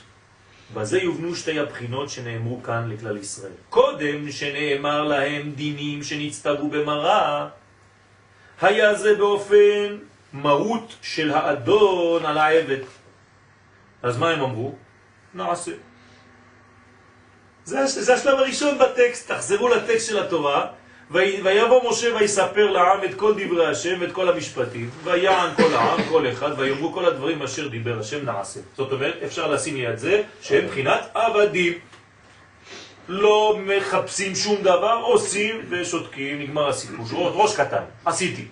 בזה 0.75 0.99
יובנו 0.99 1.35
שתי 1.35 1.59
הבחינות 1.59 2.11
שנאמרו 2.11 2.63
כאן 2.63 2.91
לכלל 2.91 3.17
ישראל. 3.17 3.53
קודם 3.71 4.31
שנאמר 4.33 5.03
להם 5.03 5.53
דינים 5.57 6.03
שנצטוו 6.03 6.69
במראה, 6.69 7.49
היה 8.61 8.95
זה 8.95 9.15
באופן 9.15 9.97
מרות 10.33 10.95
של 11.03 11.31
האדון 11.31 12.27
על 12.27 12.39
העבד. 12.39 12.81
אז 14.03 14.19
מה 14.19 14.31
הם 14.31 14.41
אמרו? 14.41 14.75
נעשה. 15.35 15.73
זה, 17.65 17.87
זה 17.87 18.15
השלב 18.15 18.39
הראשון 18.39 18.79
בטקסט, 18.79 19.31
תחזרו 19.33 19.69
לטקסט 19.69 20.09
של 20.09 20.19
התורה, 20.19 20.67
ויבוא 21.11 21.91
משה 21.91 22.17
ויספר 22.17 22.71
לעם 22.71 23.05
את 23.05 23.15
כל 23.15 23.35
דברי 23.37 23.67
השם 23.67 24.01
ואת 24.01 24.13
כל 24.13 24.29
המשפטים, 24.29 24.91
ויען 25.05 25.55
כל 25.57 25.75
העם, 25.75 26.01
כל 26.09 26.31
אחד, 26.33 26.51
ויאמרו 26.57 26.93
כל 26.93 27.05
הדברים 27.05 27.43
אשר 27.43 27.69
דיבר 27.69 27.99
השם 28.01 28.25
נעשה. 28.25 28.61
זאת 28.77 28.93
אומרת, 28.93 29.15
אפשר 29.25 29.51
לשים 29.51 29.77
יד 29.77 29.97
זה 29.97 30.23
שהם 30.41 30.65
מבחינת 30.65 31.01
עבדים. 31.15 31.73
לא 33.09 33.59
מחפשים 33.59 34.35
שום 34.35 34.63
דבר, 34.63 35.01
עושים 35.03 35.67
ושותקים, 35.69 36.41
נגמר 36.41 36.69
הסיפור. 36.69 37.07
ראש 37.13 37.57
קטן, 37.57 37.83
עשיתי. 38.05 38.47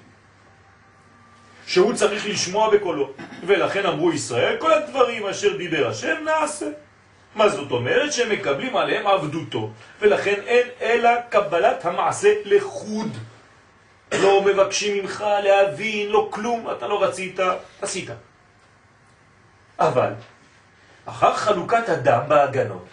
שהוא 1.67 1.95
צריך 1.95 2.27
לשמוע 2.27 2.71
בקולו. 2.71 3.11
ולכן 3.47 3.87
אמרו 3.87 4.13
ישראל, 4.13 4.57
כל 4.59 4.73
הדברים 4.73 5.27
אשר 5.27 5.57
דיבר 5.57 5.89
השם 5.89 6.17
נעשה. 6.25 6.67
מה 7.35 7.49
זאת 7.49 7.71
אומרת? 7.71 8.13
שהם 8.13 8.31
מקבלים 8.31 8.77
עליהם 8.77 9.07
עבדותו, 9.07 9.71
ולכן 10.01 10.41
אין 10.47 10.67
אלא 10.81 11.11
קבלת 11.29 11.85
המעשה 11.85 12.35
לחוד. 12.45 13.09
לא 14.13 14.43
מבקשים 14.43 14.97
ממך 15.03 15.25
להבין, 15.43 16.09
לא 16.09 16.29
כלום, 16.31 16.71
אתה 16.71 16.87
לא 16.87 17.03
רצית, 17.03 17.41
עשית. 17.83 18.11
אבל, 19.79 20.13
אחר 21.07 21.35
חלוקת 21.35 21.89
הדם 21.89 22.21
בהגנות, 22.29 22.85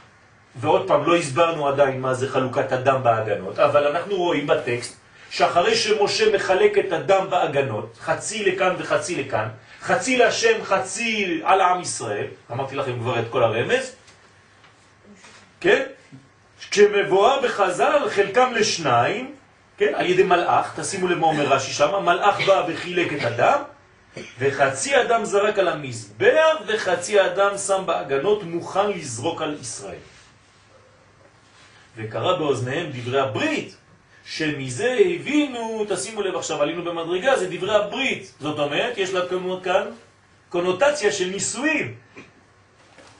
ועוד 0.60 0.88
פעם, 0.88 1.05
לא 1.05 1.16
הסברנו 1.16 1.68
עדיין 1.68 2.01
מה 2.01 2.14
זה 2.14 2.30
חלוקת 2.30 2.72
הדם 2.72 2.99
בהגנות, 3.03 3.60
אבל 3.60 3.88
אנחנו 3.88 4.16
רואים 4.16 4.47
בטקסט 4.47 4.95
שאחרי 5.30 5.76
שמשה 5.76 6.36
מחלק 6.36 6.78
את 6.78 6.93
הדם 6.93 7.26
בהגנות, 7.30 7.97
חצי 8.01 8.45
לכאן 8.45 8.76
וחצי 8.78 9.24
לכאן, 9.24 9.47
חצי 9.82 10.18
לשם, 10.18 10.64
חצי 10.64 11.41
על 11.43 11.62
עם 11.62 11.82
ישראל, 11.82 12.28
אמרתי 12.51 12.76
לכם 12.76 12.99
כבר 12.99 13.20
את 13.20 13.26
כל 13.30 13.43
הרמז, 13.43 13.95
כן? 15.62 15.84
כשמבואר 16.72 17.41
בחז"ל 17.41 18.10
חלקם 18.10 18.51
לשניים, 18.55 19.36
כן? 19.78 19.93
על 19.95 20.05
ידי 20.05 20.24
מלאך, 20.24 20.80
תשימו 20.80 21.07
לב 21.07 21.18
מה 21.18 21.28
אומר 21.28 21.45
רש"י 21.45 21.72
שם, 21.72 22.03
מלאך 22.03 22.47
בא 22.47 22.64
וחילק 22.68 23.14
את 23.14 23.26
הדם, 23.26 23.62
וחצי 24.39 25.01
אדם 25.01 25.26
זרק 25.26 25.60
על 25.60 25.68
המזבח, 25.68 26.55
וחצי 26.68 27.26
אדם 27.26 27.57
שם 27.57 27.84
בהגנות 27.86 28.43
מוכן 28.43 28.89
לזרוק 28.89 29.41
על 29.41 29.57
ישראל. 29.62 30.19
וקרא 32.00 32.38
באוזניהם 32.38 32.89
דברי 32.93 33.20
הברית, 33.20 33.76
שמזה 34.26 34.97
הבינו, 35.06 35.86
תשימו 35.89 36.22
לב 36.22 36.36
עכשיו, 36.36 36.62
עלינו 36.62 36.84
במדרגה, 36.84 37.39
זה 37.39 37.47
דברי 37.50 37.76
הברית. 37.76 38.34
זאת 38.39 38.60
אומרת, 38.60 38.97
יש 38.97 39.14
לה 39.14 39.22
כאן 39.64 39.86
קונוטציה 40.50 41.12
של 41.12 41.28
נישואים. 41.28 41.95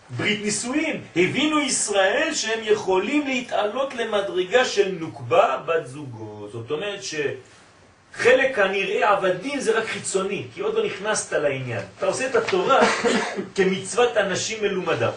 ברית 0.10 0.42
נישואים. 0.42 1.04
הבינו 1.16 1.60
ישראל 1.60 2.30
שהם 2.34 2.60
יכולים 2.64 3.28
להתעלות 3.28 3.96
למדרגה 3.96 4.66
של 4.66 4.96
נוקבה 5.00 5.58
בת 5.66 5.88
זוגו. 5.88 6.48
זאת 6.52 6.72
אומרת 6.72 7.00
שחלק 7.04 8.60
הנראה 8.60 9.10
עבדים 9.10 9.60
זה 9.60 9.78
רק 9.78 9.86
חיצוני, 9.86 10.46
כי 10.54 10.62
עוד 10.62 10.74
לא 10.74 10.86
נכנסת 10.86 11.34
לעניין. 11.34 11.82
אתה 11.98 12.06
עושה 12.06 12.28
את 12.28 12.36
התורה 12.36 12.80
כמצוות 13.56 14.18
אנשים 14.18 14.64
מלומדה. 14.64 15.12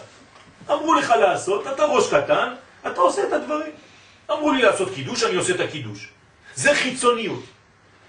אמרו 0.71 0.93
לך 0.93 1.09
לעשות, 1.09 1.67
אתה 1.67 1.85
ראש 1.85 2.13
קטן, 2.13 2.53
אתה 2.87 3.01
עושה 3.01 3.27
את 3.27 3.33
הדברים. 3.33 3.71
אמרו 4.31 4.51
לי 4.51 4.61
לעשות 4.61 4.93
קידוש, 4.93 5.23
אני 5.23 5.35
עושה 5.35 5.55
את 5.55 5.59
הקידוש. 5.59 6.09
זה 6.55 6.75
חיצוניות. 6.75 7.43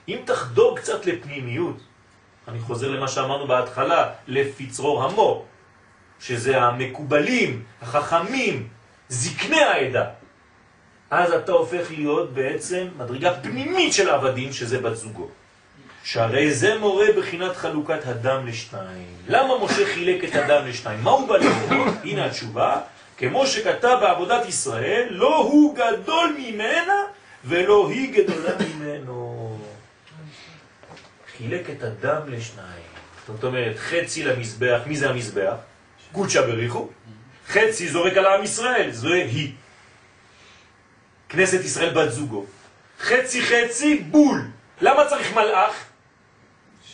אם 0.09 0.19
תחדור 0.25 0.77
קצת 0.77 1.07
לפנימיות, 1.07 1.77
אני 2.49 2.61
חוזר 2.61 2.91
למה 2.91 3.09
שאמרנו 3.09 3.47
בהתחלה, 3.47 4.11
לפצרור 4.27 5.05
המור, 5.05 5.47
שזה 6.21 6.63
המקובלים, 6.63 7.63
החכמים, 7.83 8.69
זקני 9.09 9.63
העדה, 9.63 10.05
אז 11.11 11.33
אתה 11.33 11.53
הופך 11.53 11.91
להיות 11.91 12.35
בעצם 12.35 12.89
מדרגה 12.97 13.35
פנימית 13.41 13.93
של 13.93 14.11
עבדים, 14.11 14.53
שזה 14.53 14.81
בת 14.81 14.97
זוגו. 14.97 15.29
שהרי 16.05 16.55
זה 16.55 16.79
מורה 16.79 17.07
בחינת 17.17 17.57
חלוקת 17.57 18.07
הדם 18.07 18.47
לשתיים. 18.47 19.07
למה 19.29 19.65
משה 19.65 19.87
חילק 19.95 20.25
את 20.25 20.35
הדם 20.35 20.67
לשתיים? 20.67 21.03
מה 21.03 21.11
הוא 21.11 21.29
בא 21.29 21.37
ללמוד? 21.37 21.95
הנה 22.05 22.27
התשובה, 22.27 22.81
כמו 23.19 23.47
שכתב 23.47 23.99
בעבודת 24.01 24.49
ישראל, 24.49 25.07
לא 25.11 25.37
הוא 25.37 25.77
גדול 25.77 26.37
ממנה 26.39 27.03
ולא 27.45 27.89
היא 27.91 28.25
גדולה 28.25 28.51
ממנו. 28.59 29.59
חילק 31.37 31.71
את 31.71 31.83
הדם 31.83 32.21
לשניים. 32.29 32.85
זאת 33.27 33.45
אומרת, 33.45 33.77
חצי 33.77 34.23
למזבח, 34.23 34.81
מי 34.87 34.97
זה 34.97 35.11
המזבח? 35.11 35.55
קודשא 36.13 36.41
בריחו. 36.41 36.89
חצי 37.49 37.89
זורק 37.89 38.17
על 38.17 38.27
עם 38.27 38.45
ישראל, 38.45 38.91
זו 38.91 39.13
היא. 39.13 39.53
כנסת 41.29 41.61
ישראל 41.65 41.95
בת 41.95 42.13
זוגו. 42.13 42.45
חצי 43.01 43.43
חצי 43.43 43.99
בול. 43.99 44.43
למה 44.81 45.09
צריך 45.09 45.35
מלאך? 45.35 45.85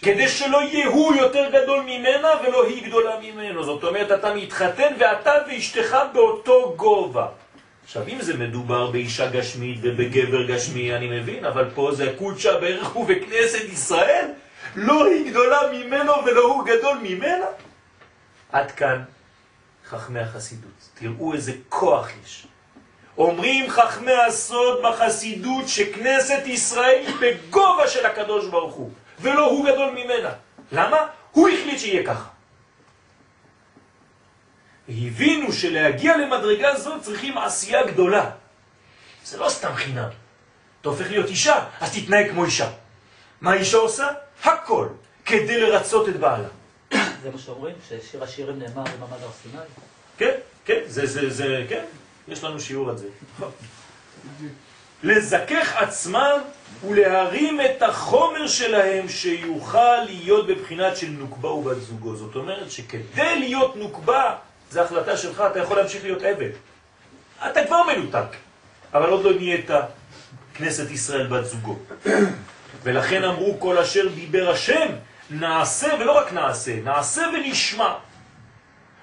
כדי 0.03 0.29
שלא 0.29 0.63
יהיה 0.63 0.87
הוא 0.87 1.15
יותר 1.15 1.51
גדול 1.53 1.81
ממנה 1.81 2.29
ולא 2.43 2.67
היא 2.67 2.87
גדולה 2.87 3.21
ממנו. 3.23 3.65
זאת 3.65 3.85
אומרת, 3.85 4.13
אתה 4.13 4.35
מתחתן 4.35 4.93
ואתה 4.99 5.33
ואשתך 5.49 5.97
באותו 6.13 6.75
גובה. 6.77 7.27
עכשיו, 7.85 8.03
אם 8.09 8.21
זה 8.21 8.37
מדובר 8.37 8.91
באישה 8.91 9.31
גשמית 9.31 9.79
ובגבר 9.83 10.47
גשמי, 10.47 10.95
אני 10.97 11.21
מבין, 11.21 11.45
אבל 11.45 11.71
פה 11.75 11.91
זה 11.93 12.15
קודשא 12.19 12.61
ברך 12.61 12.89
הוא 12.89 13.07
בכנסת 13.07 13.65
ישראל, 13.73 14.27
לא 14.77 15.07
היא 15.07 15.31
גדולה 15.31 15.61
ממנו 15.73 16.13
ולא 16.27 16.45
הוא 16.45 16.65
גדול 16.65 16.99
ממנה. 17.03 17.47
עד 18.53 18.71
כאן 18.71 19.03
חכמי 19.89 20.21
החסידות. 20.21 20.89
תראו 20.95 21.35
איזה 21.35 21.53
כוח 21.69 22.09
יש. 22.25 22.47
אומרים 23.19 23.71
חכמי 23.71 24.13
הסוד 24.13 24.83
בחסידות 24.83 25.69
שכנסת 25.69 26.43
ישראל 26.47 27.03
היא 27.07 27.15
בגובה 27.21 27.89
של 27.89 28.07
הקדוש 28.07 28.47
ברוך 28.47 28.75
הוא. 28.75 28.91
ולא 29.21 29.47
הוא 29.47 29.67
גדול 29.67 29.91
ממנה. 29.91 30.33
למה? 30.73 30.97
הוא 31.31 31.49
החליט 31.49 31.79
שיהיה 31.79 32.07
ככה. 32.07 32.29
והבינו 34.89 35.53
שלהגיע 35.53 36.17
למדרגה 36.17 36.77
זו 36.77 37.01
צריכים 37.01 37.39
עשייה 37.39 37.87
גדולה. 37.87 38.31
זה 39.25 39.39
לא 39.39 39.49
סתם 39.49 39.75
חינם. 39.75 40.09
אתה 40.81 40.89
הופך 40.89 41.11
להיות 41.11 41.29
אישה, 41.29 41.65
אז 41.81 41.95
תתנהג 41.95 42.31
כמו 42.31 42.45
אישה. 42.45 42.71
מה 43.41 43.55
אישה 43.55 43.77
עושה? 43.77 44.07
הכל, 44.45 44.89
כדי 45.25 45.61
לרצות 45.61 46.09
את 46.09 46.17
בעלה. 46.17 46.49
זה 47.23 47.31
מה 47.33 47.39
שאומרים, 47.39 47.75
ששיר 47.89 48.25
השירים 48.25 48.59
נאמר 48.59 48.85
במעמד 48.85 49.23
הר 49.23 49.31
סיני? 49.43 49.63
כן, 50.19 50.35
כן, 50.65 50.81
זה, 50.87 51.07
זה, 51.07 51.31
זה, 51.31 51.67
כן, 51.69 51.85
יש 52.29 52.45
לנו 52.45 52.61
שיעור 52.61 52.91
על 52.91 52.97
זה. 52.99 53.09
לזכך 55.03 55.77
עצמם 55.77 56.41
ולהרים 56.89 57.61
את 57.61 57.83
החומר 57.83 58.47
שלהם 58.47 59.09
שיוכל 59.09 60.03
להיות 60.07 60.47
בבחינת 60.47 60.97
של 60.97 61.11
נוקבה 61.11 61.49
ובת 61.49 61.81
זוגו. 61.81 62.17
זאת 62.17 62.37
אומרת 62.37 62.71
שכדי 62.71 63.39
להיות 63.39 63.77
נוקבה, 63.77 64.35
זו 64.71 64.81
החלטה 64.81 65.17
שלך, 65.17 65.43
אתה 65.51 65.59
יכול 65.59 65.77
להמשיך 65.77 66.05
להיות 66.05 66.23
עבד. 66.23 66.51
אתה 67.51 67.67
כבר 67.67 67.83
מנותק, 67.83 68.37
אבל 68.95 69.09
עוד 69.09 69.25
לא 69.25 69.33
נהיית 69.33 69.71
כנסת 70.55 70.91
ישראל 70.91 71.27
בת 71.27 71.45
זוגו. 71.45 71.77
ולכן 72.83 73.25
אמרו 73.25 73.61
כל 73.61 73.79
אשר 73.79 74.09
דיבר 74.15 74.51
השם, 74.51 74.89
נעשה 75.31 75.89
ולא 76.01 76.13
רק 76.19 76.33
נעשה, 76.33 76.77
נעשה 76.85 77.23
ונשמע. 77.35 77.95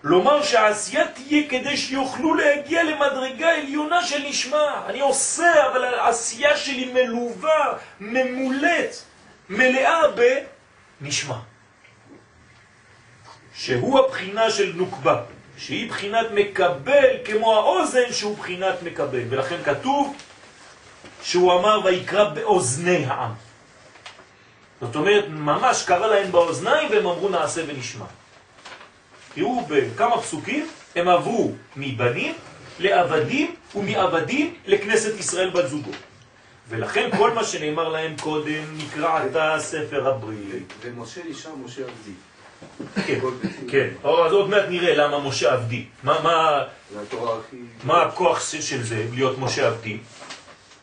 לומר 0.08 0.44
שהעשייה 0.44 1.08
תהיה 1.08 1.50
כדי 1.50 1.78
שיוכלו 1.78 2.34
להגיע 2.34 2.84
למדרגה 2.84 3.50
עליונה 3.56 4.06
של 4.06 4.24
נשמע. 4.30 4.82
אני 4.86 5.00
עושה, 5.00 5.68
אבל 5.72 5.84
העשייה 5.84 6.58
שלי 6.58 6.94
מלווה, 6.94 7.74
ממולט, 8.00 8.96
מלאה 9.50 10.02
בנשמע. 11.02 11.36
שהוא 13.56 14.00
הבחינה 14.00 14.52
של 14.52 14.72
נוקבה, 14.76 15.22
שהיא 15.58 15.90
בחינת 15.90 16.28
מקבל 16.34 17.08
כמו 17.26 17.56
האוזן 17.56 18.12
שהוא 18.12 18.38
בחינת 18.38 18.84
מקבל, 18.84 19.24
ולכן 19.30 19.58
כתוב 19.64 20.16
שהוא 21.24 21.54
אמר 21.54 21.82
ויקרא 21.84 22.24
באוזני 22.24 23.06
העם. 23.06 23.34
זאת 24.82 24.96
אומרת, 24.96 25.26
ממש 25.30 25.84
קרא 25.84 26.08
להם 26.08 26.32
באוזניים 26.32 26.90
והם 26.92 27.08
אמרו 27.08 27.30
נעשה 27.30 27.62
ונשמע. 27.68 28.06
תראו 29.38 29.66
בכמה 29.70 30.22
פסוקים 30.22 30.68
הם 30.96 31.08
עברו 31.08 31.52
מבנים 31.76 32.34
לעבדים 32.80 33.56
ומעבדים 33.76 34.54
לכנסת 34.66 35.20
ישראל 35.20 35.50
בת 35.50 35.68
זוגו. 35.70 35.92
ולכן 36.70 37.10
כל 37.18 37.32
מה 37.32 37.44
שנאמר 37.44 37.90
להם 37.90 38.16
קודם 38.22 38.64
נקרא 38.78 39.20
עתה 39.24 39.56
ספר 39.60 40.08
הברית. 40.08 40.74
ומשה 40.82 41.22
נשאר 41.30 41.52
משה 41.66 41.82
עבדי. 41.82 42.12
כן, 43.08 43.20
כן. 43.72 43.88
אז 44.04 44.32
עוד 44.34 44.50
מעט 44.50 44.64
נראה 44.70 44.96
למה 44.96 45.20
משה 45.20 45.54
עבדי. 45.54 45.86
מה, 46.04 46.62
הכוח 48.02 48.50
של- 48.52 48.62
של 48.62 48.84
זה, 48.84 49.06
להיות 49.14 49.38
משה 49.40 49.68
עבדי? 49.68 49.98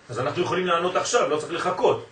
אז 0.09 0.21
אנחנו 0.21 0.43
יכולים 0.43 0.67
לענות 0.67 0.97
עכשיו, 0.97 1.29
לא 1.29 1.37
צריך 1.37 1.53
לחכות. 1.53 2.07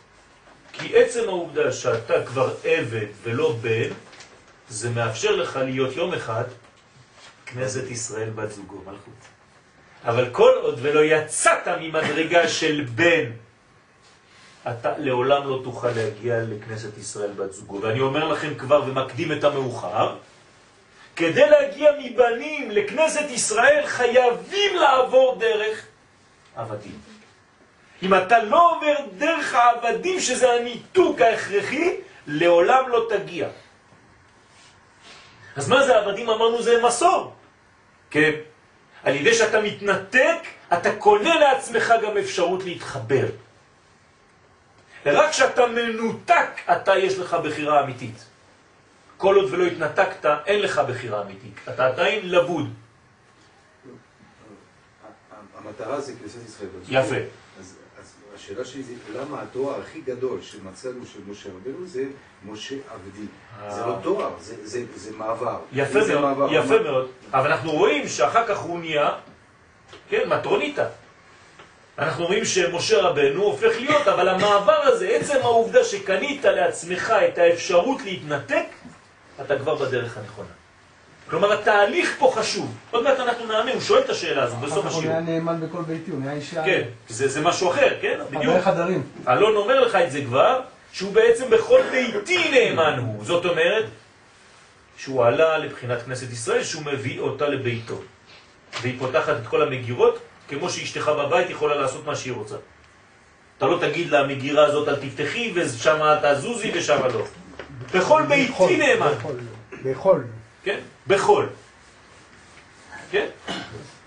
כי 0.73 0.97
עצם 0.97 1.21
העובדה 1.29 1.73
שאתה 1.73 2.15
כבר 2.27 2.55
עבד 2.65 3.07
ולא 3.23 3.57
בן, 3.61 3.89
זה 4.73 4.91
מאפשר 4.91 5.37
לך 5.37 5.57
להיות 5.57 5.97
יום 5.97 6.15
אחד 6.15 6.45
כנסת 7.47 7.91
ישראל 7.91 8.31
בת 8.31 8.51
זוגו, 8.51 8.77
מלכות. 8.87 9.23
אבל 10.05 10.31
כל 10.33 10.53
עוד 10.63 10.79
ולא 10.83 11.01
יצאת 11.05 11.69
ממדרגה 11.81 12.49
של 12.49 12.87
בן, 12.95 13.31
אתה 14.71 14.99
לעולם 14.99 15.49
לא 15.49 15.61
תוכל 15.65 15.89
להגיע 15.89 16.43
לכנסת 16.43 16.99
ישראל 16.99 17.31
בת 17.33 17.53
זוגו. 17.53 17.83
ואני 17.83 18.01
אומר 18.01 18.29
לכם 18.29 18.55
כבר 18.55 18.83
ומקדים 18.87 19.33
את 19.33 19.45
המאוחר, 19.45 20.17
כדי 21.17 21.51
להגיע 21.51 21.91
מבנים 21.99 22.71
לכנסת 22.71 23.31
ישראל 23.31 23.87
חייבים 23.87 24.77
לעבור 24.77 25.37
דרך 25.41 25.87
עבדים. 26.57 26.99
אם 28.03 28.15
אתה 28.15 28.43
לא 28.43 28.77
עובר 28.77 28.95
דרך 29.19 29.55
העבדים, 29.55 30.21
שזה 30.21 30.53
הניתוק 30.53 31.21
ההכרחי, 31.21 31.97
לעולם 32.27 32.89
לא 32.89 33.07
תגיע. 33.09 33.49
אז 35.57 35.69
מה 35.69 35.87
זה 35.87 35.97
עבדים? 35.97 36.31
אמרנו 36.31 36.63
זה 36.63 36.83
מסור. 36.83 37.35
כן. 38.11 38.31
על 39.05 39.15
ידי 39.15 39.35
שאתה 39.35 39.61
מתנתק, 39.61 40.39
אתה 40.73 40.97
קונה 40.97 41.35
לעצמך 41.35 41.93
גם 42.03 42.19
אפשרות 42.19 42.65
להתחבר. 42.65 43.27
רק 45.07 45.31
כשאתה 45.31 45.67
מנותק, 45.67 46.49
אתה 46.73 46.99
יש 46.99 47.19
לך 47.19 47.37
בחירה 47.45 47.85
אמיתית. 47.85 48.25
כל 49.17 49.35
עוד 49.37 49.55
ולא 49.55 49.65
התנתקת, 49.65 50.27
אין 50.47 50.61
לך 50.61 50.81
בחירה 50.89 51.23
אמיתית. 51.23 51.55
אתה 51.69 51.87
עדיין 51.87 52.31
לבוד. 52.31 52.69
המטרה 55.59 56.01
זה 56.01 56.13
כנסת 56.23 56.49
ישראל. 56.49 56.69
יפה. 56.89 57.42
השאלה 58.53 58.65
שלי 58.65 58.83
זה 58.83 58.93
למה 59.21 59.43
התואר 59.43 59.81
הכי 59.81 60.01
גדול 60.01 60.39
שמצאנו 60.43 61.07
של 61.13 61.19
משה 61.29 61.49
רבנו 61.49 61.87
זה 61.87 62.05
משה 62.47 62.75
עבדי. 62.95 63.27
זה 63.75 63.87
לא 63.87 63.97
תואר, 64.03 64.31
זה- 64.41 64.67
זה 64.67 64.85
זה 64.95 65.13
מעבר. 65.17 65.59
יפה 65.73 66.01
זה 66.05 66.15
מאוד, 66.21 66.39
מעבר. 66.39 66.53
יפה 66.55 66.79
מאוד. 66.83 67.09
אבל 67.33 67.53
אנחנו 67.53 67.71
רואים 67.73 68.09
שאחר 68.09 68.47
כך 68.47 68.59
הוא 68.59 68.79
נהיה, 68.79 69.11
כן, 70.09 70.29
מטרוניטה. 70.29 70.87
אנחנו 71.99 72.27
רואים 72.27 72.45
שמשה 72.45 73.01
רבנו 73.03 73.43
הופך 73.43 73.73
להיות, 73.81 74.09
אבל 74.09 74.29
המעבר 74.29 74.81
הזה, 74.83 75.09
עצם 75.09 75.39
העובדה 75.43 75.85
שקנית 75.85 76.45
לעצמך 76.45 77.11
את 77.29 77.39
האפשרות 77.39 78.03
להתנתק, 78.03 78.65
אתה 79.41 79.59
כבר 79.59 79.75
בדרך 79.75 80.19
הנכונה. 80.19 80.49
כלומר, 81.31 81.53
התהליך 81.53 82.17
פה 82.19 82.33
חשוב. 82.37 82.75
עוד 82.91 83.05
מעט 83.05 83.21
אנחנו 83.21 83.47
נענה, 83.47 83.73
הוא 83.73 83.81
שואל 83.81 84.01
את 84.01 84.11
השאלה 84.11 84.43
הזו 84.43 84.57
אחר 84.57 84.67
בסוף 84.67 84.87
כך 84.87 84.93
הוא 84.93 84.99
השיעור. 84.99 85.21
נהיה 85.21 85.39
נאמן 85.39 85.61
בכל 85.61 85.83
ביתי, 85.83 86.11
הוא 86.11 86.21
נהיה 86.21 86.33
אישה. 86.33 86.65
כן, 86.65 86.83
זה, 87.09 87.29
זה 87.29 87.41
משהו 87.41 87.71
אחר, 87.71 87.89
כן? 88.01 88.19
בדיוק. 88.31 88.45
חדרי 88.45 88.63
חדרים. 88.63 89.03
אלון 89.29 89.57
אומר 89.57 89.81
לך 89.81 89.95
את 89.95 90.11
זה 90.13 90.21
כבר, 90.25 90.61
שהוא 90.93 91.13
בעצם 91.13 91.51
בכל 91.51 91.81
ביתי 91.91 92.51
נאמן 92.51 92.99
הוא. 92.99 93.25
זאת 93.25 93.45
אומרת, 93.45 93.85
שהוא 94.97 95.25
עלה 95.25 95.59
לבחינת 95.59 96.03
כנסת 96.03 96.33
ישראל, 96.33 96.65
שהוא 96.65 96.83
מביא 96.85 97.21
אותה 97.21 97.49
לביתו. 97.49 98.01
והיא 98.83 98.99
פותחת 98.99 99.37
את 99.43 99.47
כל 99.47 99.63
המגירות, 99.63 100.19
כמו 100.49 100.71
שאשתך 100.71 101.09
בבית 101.09 101.51
יכולה 101.51 101.75
לעשות 101.75 102.07
מה 102.07 102.17
שהיא 102.17 102.33
רוצה. 102.33 102.57
אתה 103.59 103.67
לא 103.67 103.79
תגיד 103.81 104.11
למגירה 104.11 104.65
הזאת 104.67 104.89
אל 104.89 104.97
תפתחי, 104.97 105.53
ושם 105.55 105.99
תזוזי 106.23 106.71
ושם 106.75 107.01
לא. 107.15 107.25
בכל 107.95 108.23
ביתי 108.29 108.77
נאמן. 108.77 109.13
לאכול. 109.85 110.25
כן? 110.65 110.79
בכל. 111.07 111.47
כן? 113.11 113.27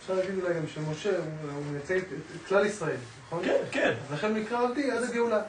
אפשר 0.02 0.14
להגיד 0.14 0.44
אולי 0.44 0.54
גם 0.54 0.68
שמשה 0.74 1.10
הוא 1.56 1.64
מייצג 1.72 1.98
את 1.98 2.48
כלל 2.48 2.66
ישראל, 2.66 2.96
נכון? 3.28 3.44
כן, 3.46 3.58
כן. 3.72 3.94
אז 4.08 4.14
לכן 4.14 4.34
מקרא 4.34 4.64
עבדי 4.64 4.92
עד 4.92 5.04
הגאולה. 5.04 5.42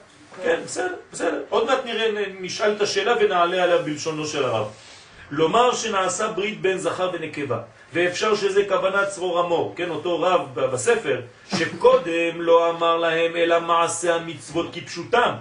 כן, 0.43 0.61
בסדר, 0.65 0.95
בסדר. 1.13 1.43
עוד 1.49 1.67
מעט 1.67 1.85
נראה, 1.85 2.25
נשאל 2.41 2.73
את 2.77 2.81
השאלה 2.81 3.15
ונעלה 3.21 3.63
עליה 3.63 3.79
בלשונו 3.79 4.27
של 4.27 4.45
הרב. 4.45 4.67
לומר 5.31 5.75
שנעשה 5.75 6.29
ברית 6.33 6.61
בין 6.61 6.79
זכר 6.79 7.11
ונקבה, 7.13 7.59
ואפשר 7.93 8.35
שזה 8.35 8.65
כוונת 8.69 9.09
צרור 9.09 9.41
המור, 9.41 9.75
כן, 9.77 9.91
אותו 9.91 10.21
רב 10.21 10.61
בספר, 10.61 11.21
שקודם 11.57 12.41
לא 12.41 12.71
אמר 12.71 12.97
להם 12.97 13.37
אלא 13.37 13.61
מעשה 13.61 14.15
המצוות 14.15 14.67
כפשוטם, 14.73 15.33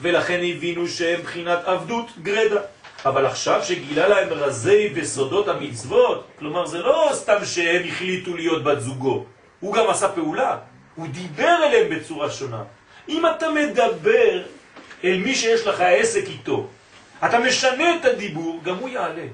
ולכן 0.00 0.40
הבינו 0.50 0.88
שהם 0.88 1.22
בחינת 1.22 1.58
עבדות 1.64 2.06
גרדה. 2.22 2.60
אבל 3.04 3.26
עכשיו 3.26 3.62
שגילה 3.64 4.08
להם 4.08 4.32
רזי 4.32 4.92
וסודות 4.94 5.48
המצוות, 5.48 6.28
כלומר 6.38 6.66
זה 6.66 6.78
לא 6.78 7.10
סתם 7.12 7.44
שהם 7.44 7.82
החליטו 7.88 8.36
להיות 8.36 8.64
בת 8.64 8.80
זוגו, 8.80 9.24
הוא 9.60 9.74
גם 9.74 9.90
עשה 9.90 10.08
פעולה, 10.08 10.56
הוא 10.94 11.06
דיבר 11.08 11.56
אליהם 11.62 11.98
בצורה 11.98 12.30
שונה. 12.30 12.62
אם 13.08 13.22
אתה 13.26 13.46
מדבר 13.50 14.42
אל 15.04 15.18
מי 15.24 15.34
שיש 15.34 15.66
לך 15.66 15.80
עסק 15.80 16.24
איתו, 16.26 16.66
אתה 17.24 17.38
משנה 17.38 17.96
את 17.96 18.04
הדיבור, 18.04 18.60
גם 18.64 18.76
הוא 18.76 18.88
יעלה. 18.88 19.26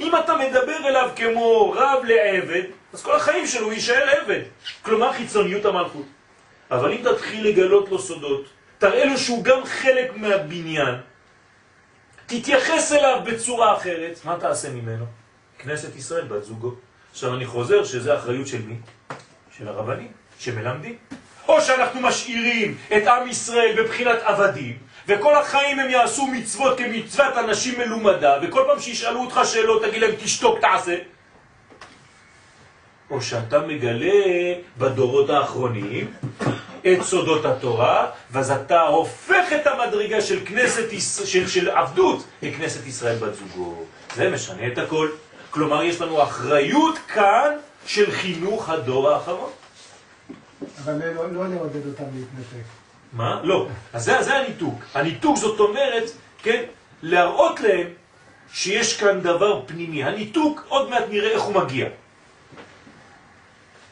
אם 0.00 0.16
אתה 0.16 0.36
מדבר 0.36 0.88
אליו 0.88 1.10
כמו 1.16 1.70
רב 1.76 2.04
לעבד, 2.04 2.62
אז 2.92 3.02
כל 3.02 3.16
החיים 3.16 3.46
שלו 3.46 3.72
יישאר 3.72 4.08
עבד. 4.10 4.40
כלומר 4.82 5.12
חיצוניות 5.12 5.64
המלכות. 5.64 6.06
אבל 6.70 6.92
אם 6.92 7.00
תתחיל 7.04 7.48
לגלות 7.48 7.88
לו 7.88 7.98
סודות, 7.98 8.44
תראה 8.78 9.04
לו 9.04 9.18
שהוא 9.18 9.44
גם 9.44 9.64
חלק 9.64 10.16
מהבניין, 10.16 10.94
תתייחס 12.26 12.92
אליו 12.92 13.20
בצורה 13.24 13.76
אחרת, 13.76 14.20
מה 14.24 14.36
תעשה 14.40 14.70
ממנו? 14.70 15.04
כנסת 15.58 15.96
ישראל, 15.96 16.24
בת 16.24 16.44
זוגו. 16.44 16.74
עכשיו 17.12 17.34
אני 17.34 17.46
חוזר 17.46 17.84
שזה 17.84 18.18
אחריות 18.18 18.46
של 18.46 18.62
מי? 18.62 18.74
של 19.58 19.68
הרבנים, 19.68 20.08
שמלמדים. 20.38 20.96
או 21.48 21.60
שאנחנו 21.60 22.00
משאירים 22.00 22.76
את 22.96 23.06
עם 23.06 23.28
ישראל 23.28 23.74
בבחינת 23.78 24.18
עבדים, 24.22 24.78
וכל 25.08 25.34
החיים 25.34 25.78
הם 25.78 25.90
יעשו 25.90 26.26
מצוות 26.26 26.78
כמצוות 26.78 27.36
אנשים 27.38 27.78
מלומדה, 27.78 28.38
וכל 28.42 28.64
פעם 28.66 28.80
שישאלו 28.80 29.20
אותך 29.20 29.40
שאלות 29.44 29.82
תגיד 29.84 30.00
להם 30.00 30.14
תשתוק 30.24 30.58
תעשה. 30.58 30.96
או 33.10 33.22
שאתה 33.22 33.58
מגלה 33.58 34.54
בדורות 34.78 35.30
האחרונים 35.30 36.12
את 36.92 37.02
סודות 37.02 37.44
התורה, 37.44 38.06
ואז 38.30 38.50
אתה 38.50 38.80
הופך 38.80 39.52
את 39.60 39.66
המדרגה 39.66 40.20
של 40.20 40.38
כנסת, 40.46 40.88
של, 41.24 41.48
של 41.48 41.70
עבדות 41.70 42.24
לכנסת 42.42 42.86
ישראל 42.86 43.16
בת 43.16 43.34
זוגו. 43.34 43.84
זה 44.14 44.30
משנה 44.30 44.66
את 44.66 44.78
הכל. 44.78 45.08
כלומר, 45.50 45.82
יש 45.82 46.00
לנו 46.00 46.22
אחריות 46.22 46.98
כאן 47.08 47.50
של 47.86 48.10
חינוך 48.10 48.68
הדור 48.68 49.10
האחרון. 49.10 49.50
אבל 50.84 50.92
לא, 51.14 51.32
לא 51.32 51.48
לעודד 51.48 51.86
אותם 51.86 52.04
להתנתק. 52.14 52.66
מה? 53.12 53.40
לא. 53.42 53.68
אז 53.92 54.04
זה, 54.04 54.22
זה 54.22 54.34
הניתוק. 54.34 54.82
הניתוק 54.94 55.36
זאת 55.36 55.60
אומרת, 55.60 56.10
כן, 56.42 56.62
להראות 57.02 57.60
להם 57.60 57.86
שיש 58.52 58.96
כאן 58.96 59.20
דבר 59.20 59.62
פנימי. 59.66 60.04
הניתוק, 60.04 60.64
עוד 60.68 60.90
מעט 60.90 61.04
נראה 61.10 61.30
איך 61.30 61.42
הוא 61.42 61.54
מגיע. 61.54 61.88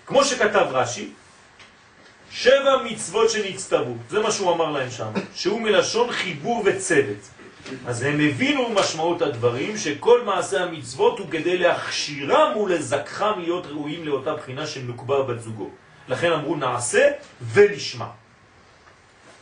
כמו 0.07 0.24
שכתב 0.24 0.66
רש"י, 0.70 1.12
שבע 2.35 2.83
מצוות 2.85 3.30
שנצטוו, 3.30 3.97
זה 4.11 4.20
מה 4.20 4.30
שהוא 4.30 4.53
אמר 4.53 4.70
להם 4.70 4.91
שם, 4.91 5.11
שהוא 5.35 5.61
מלשון 5.61 6.12
חיבור 6.12 6.62
וצוות. 6.64 7.28
אז 7.87 8.03
הם 8.03 8.20
הבינו 8.20 8.68
משמעות 8.68 9.22
הדברים 9.22 9.78
שכל 9.78 10.22
מעשה 10.24 10.62
המצוות 10.62 11.18
הוא 11.18 11.26
כדי 11.30 11.59
להכשירם 11.59 12.57
ולזכחם 12.57 13.33
להיות 13.37 13.66
ראויים 13.66 14.05
לאותה 14.05 14.35
בחינה 14.35 14.66
של 14.66 14.80
נוקבה 14.80 15.22
בת 15.22 15.41
זוגו. 15.41 15.70
לכן 16.09 16.33
אמרו 16.33 16.57
נעשה 16.57 17.11
ונשמע. 17.53 18.07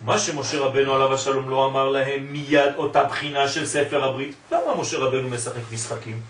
מה 0.05 0.19
שמשה 0.19 0.59
רבנו 0.59 0.95
עליו 0.95 1.15
השלום 1.15 1.51
לא 1.51 1.67
אמר 1.67 1.89
להם 1.89 2.33
מיד 2.33 2.75
אותה 2.77 3.05
בחינה 3.05 3.49
של 3.49 3.67
ספר 3.67 4.05
הברית. 4.05 4.35
למה 4.53 4.75
משה 4.81 4.99
רבנו 4.99 5.29
משחק 5.29 5.63
משחקים? 5.73 6.21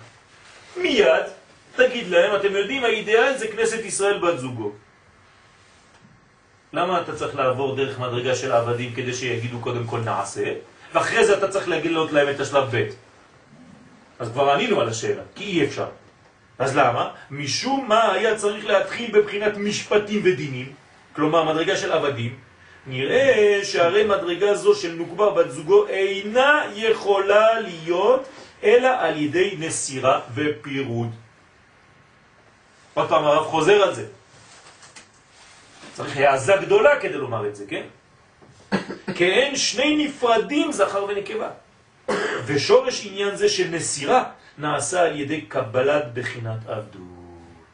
מיד 0.77 1.25
תגיד 1.77 2.09
להם, 2.09 2.37
אתם 2.37 2.57
יודעים, 2.57 2.85
האידאל 2.85 3.39
זה 3.39 3.49
כנסת 3.49 3.85
ישראל 3.85 4.19
בת 4.19 4.39
זוגו. 4.39 4.73
למה 6.73 7.01
אתה 7.01 7.17
צריך 7.17 7.37
לעבור 7.37 7.77
דרך 7.77 7.99
מדרגה 7.99 8.35
של 8.35 8.53
עבדים 8.53 8.93
כדי 8.95 9.15
שיגידו 9.15 9.59
קודם 9.61 9.87
כל 9.87 10.01
נעשה, 10.01 10.55
ואחרי 10.95 11.25
זה 11.25 11.39
אתה 11.39 11.49
צריך 11.49 11.69
להגיד 11.69 11.93
להם 12.13 12.29
את 12.29 12.41
השלב 12.41 12.69
ב'? 12.77 12.85
אז 14.19 14.29
כבר 14.33 14.51
ענינו 14.51 14.81
על 14.81 14.89
השאלה, 14.89 15.23
כי 15.35 15.45
אי 15.45 15.65
אפשר. 15.65 15.87
אז 16.59 16.77
למה? 16.77 17.11
משום 17.31 17.85
מה 17.89 18.13
היה 18.13 18.37
צריך 18.37 18.67
להתחיל 18.67 19.11
בבחינת 19.13 19.57
משפטים 19.57 20.21
ודינים, 20.25 20.73
כלומר 21.13 21.53
מדרגה 21.53 21.77
של 21.77 21.93
עבדים, 21.93 22.37
נראה 22.87 23.61
שהרי 23.65 24.05
מדרגה 24.05 24.55
זו 24.55 24.75
של 24.75 24.93
נוקבה 24.93 25.31
בת 25.31 25.51
זוגו 25.51 25.87
אינה 25.87 26.63
יכולה 26.75 27.61
להיות 27.61 28.29
אלא 28.63 28.89
על 28.89 29.17
ידי 29.17 29.55
נסירה 29.59 30.21
ופירוד. 30.35 31.11
עוד 32.95 33.09
פעם 33.09 33.25
הרב 33.25 33.45
חוזר 33.45 33.83
על 33.83 33.95
זה. 33.95 34.07
צריך 36.01 36.17
העזה 36.17 36.53
גדולה 36.61 37.01
כדי 37.01 37.19
לומר 37.19 37.47
את 37.47 37.57
זה, 37.57 37.65
כן? 37.69 37.83
כי 39.15 39.25
אין 39.25 39.57
שני 39.57 40.07
נפרדים 40.07 40.73
זכר 40.73 41.05
ונקבה. 41.05 41.51
ושורש 42.47 43.07
עניין 43.07 43.37
זה 43.37 43.49
של 43.49 43.69
נסירה 43.71 44.25
נעשה 44.59 45.03
על 45.03 45.21
ידי 45.21 45.41
קבלת 45.41 46.15
בחינת 46.15 46.59
עבדות. 46.69 47.03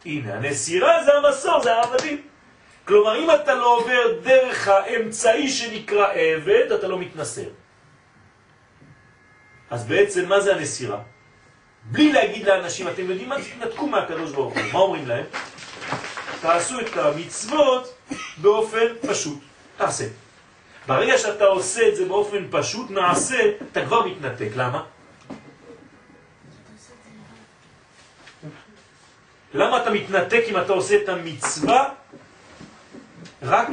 הנה, 0.04 0.34
הנסירה 0.34 1.04
זה 1.04 1.10
המסור, 1.14 1.62
זה 1.62 1.74
העבדים. 1.74 2.22
כלומר, 2.84 3.18
אם 3.18 3.30
אתה 3.30 3.54
לא 3.54 3.76
עובר 3.76 4.20
דרך 4.22 4.68
האמצעי 4.68 5.48
שנקרא 5.48 6.06
עבד, 6.12 6.72
אתה 6.72 6.88
לא 6.88 6.98
מתנסר. 6.98 7.48
אז 9.70 9.86
בעצם 9.86 10.28
מה 10.28 10.40
זה 10.40 10.56
הנסירה? 10.56 10.98
בלי 11.82 12.12
להגיד 12.12 12.46
לאנשים, 12.46 12.88
אתם 12.88 13.10
יודעים 13.10 13.28
מה? 13.28 13.36
תתנתקו 13.42 13.86
מהקדוש 13.86 14.32
ברוך 14.32 14.54
הוא. 14.54 14.62
מה 14.72 14.78
אומרים 14.78 15.08
להם? 15.08 15.24
תעשו 16.40 16.80
את 16.80 16.96
המצוות 16.96 17.94
באופן 18.36 18.86
פשוט. 19.08 19.38
תעשה. 19.76 20.04
ברגע 20.86 21.18
שאתה 21.18 21.44
עושה 21.44 21.88
את 21.88 21.96
זה 21.96 22.04
באופן 22.04 22.44
פשוט, 22.50 22.90
נעשה, 22.90 23.38
אתה 23.72 23.84
כבר 23.84 24.06
מתנתק. 24.06 24.48
למה? 24.56 24.82
למה 29.54 29.82
אתה 29.82 29.90
מתנתק 29.90 30.42
אם 30.48 30.56
אתה 30.56 30.72
עושה 30.72 30.96
את 31.02 31.08
המצווה 31.08 31.88
רק? 33.42 33.68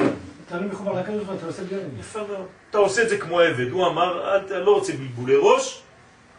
אתה 0.46 0.56
לא 0.56 0.66
מחובר 0.66 0.92
לקדוש 0.92 1.24
ברוך 1.24 1.28
הוא, 1.28 1.36
אתה 1.38 1.46
עושה 1.46 1.62
בגלל 1.62 1.80
יפה 2.00 2.18
מאוד. 2.18 2.46
אתה 2.70 2.78
עושה 2.78 3.02
את 3.02 3.08
זה 3.08 3.18
כמו 3.18 3.40
עבד. 3.40 3.70
הוא 3.70 3.86
אמר, 3.86 4.36
אתה 4.36 4.58
לא 4.58 4.74
רוצה 4.74 4.92
בלבולי 4.92 5.36
ראש, 5.38 5.82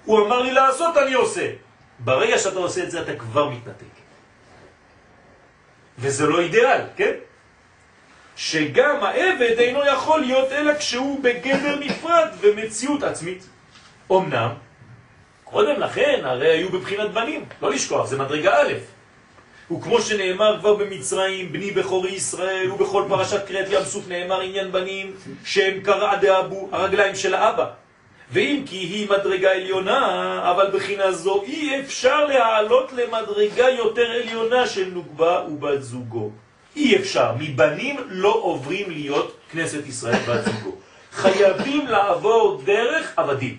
הוא 0.05 0.25
אמר 0.25 0.41
לי 0.41 0.51
לעשות, 0.51 0.97
אני 0.97 1.13
עושה. 1.13 1.51
ברגע 1.99 2.37
שאתה 2.37 2.59
עושה 2.59 2.83
את 2.83 2.91
זה, 2.91 3.01
אתה 3.01 3.15
כבר 3.15 3.49
מתנתק. 3.49 4.04
וזה 5.99 6.25
לא 6.25 6.39
אידיאל, 6.39 6.81
כן? 6.95 7.11
שגם 8.35 9.03
העבד 9.03 9.55
אינו 9.59 9.85
יכול 9.85 10.19
להיות 10.19 10.51
אלא 10.51 10.77
כשהוא 10.77 11.23
בגדר 11.23 11.75
נפרד 11.79 12.27
ומציאות 12.41 13.03
עצמית. 13.03 13.47
אמנם, 14.11 14.49
קודם 15.43 15.79
לכן, 15.79 16.21
הרי 16.23 16.51
היו 16.51 16.69
בבחינת 16.69 17.11
בנים, 17.11 17.45
לא 17.61 17.71
לשכוח, 17.71 18.07
זה 18.07 18.17
מדרגה 18.17 18.61
א'. 18.61 18.73
וכמו 19.71 20.01
שנאמר 20.01 20.59
כבר 20.59 20.73
במצרים, 20.73 21.51
בני 21.51 21.71
בכורי 21.71 22.11
ישראל, 22.11 22.71
ובכל 22.71 23.05
פרשת 23.09 23.47
קריאת 23.47 23.67
ים 23.69 23.83
סוף 23.83 24.07
נאמר 24.07 24.41
עניין 24.41 24.71
בנים, 24.71 25.15
שהם 25.45 25.79
קרע 25.81 26.15
דאבו, 26.15 26.69
הרגליים 26.71 27.15
של 27.15 27.33
האבא. 27.33 27.71
ואם 28.31 28.63
כי 28.65 28.75
היא 28.75 29.09
מדרגה 29.09 29.51
עליונה, 29.51 30.41
אבל 30.51 30.71
בחינה 30.73 31.11
זו 31.11 31.43
אי 31.43 31.79
אפשר 31.79 32.25
להעלות 32.25 32.93
למדרגה 32.93 33.69
יותר 33.69 34.11
עליונה 34.11 34.67
של 34.67 34.89
נוגבה 34.93 35.43
ובת 35.51 35.81
זוגו. 35.81 36.31
אי 36.75 36.95
אפשר, 36.95 37.31
מבנים 37.39 37.99
לא 38.07 38.33
עוברים 38.33 38.91
להיות 38.91 39.37
כנסת 39.51 39.87
ישראל 39.87 40.19
בת 40.27 40.45
זוגו. 40.45 40.75
חייבים 41.11 41.87
לעבור 41.87 42.61
דרך 42.65 43.13
עבדים. 43.17 43.57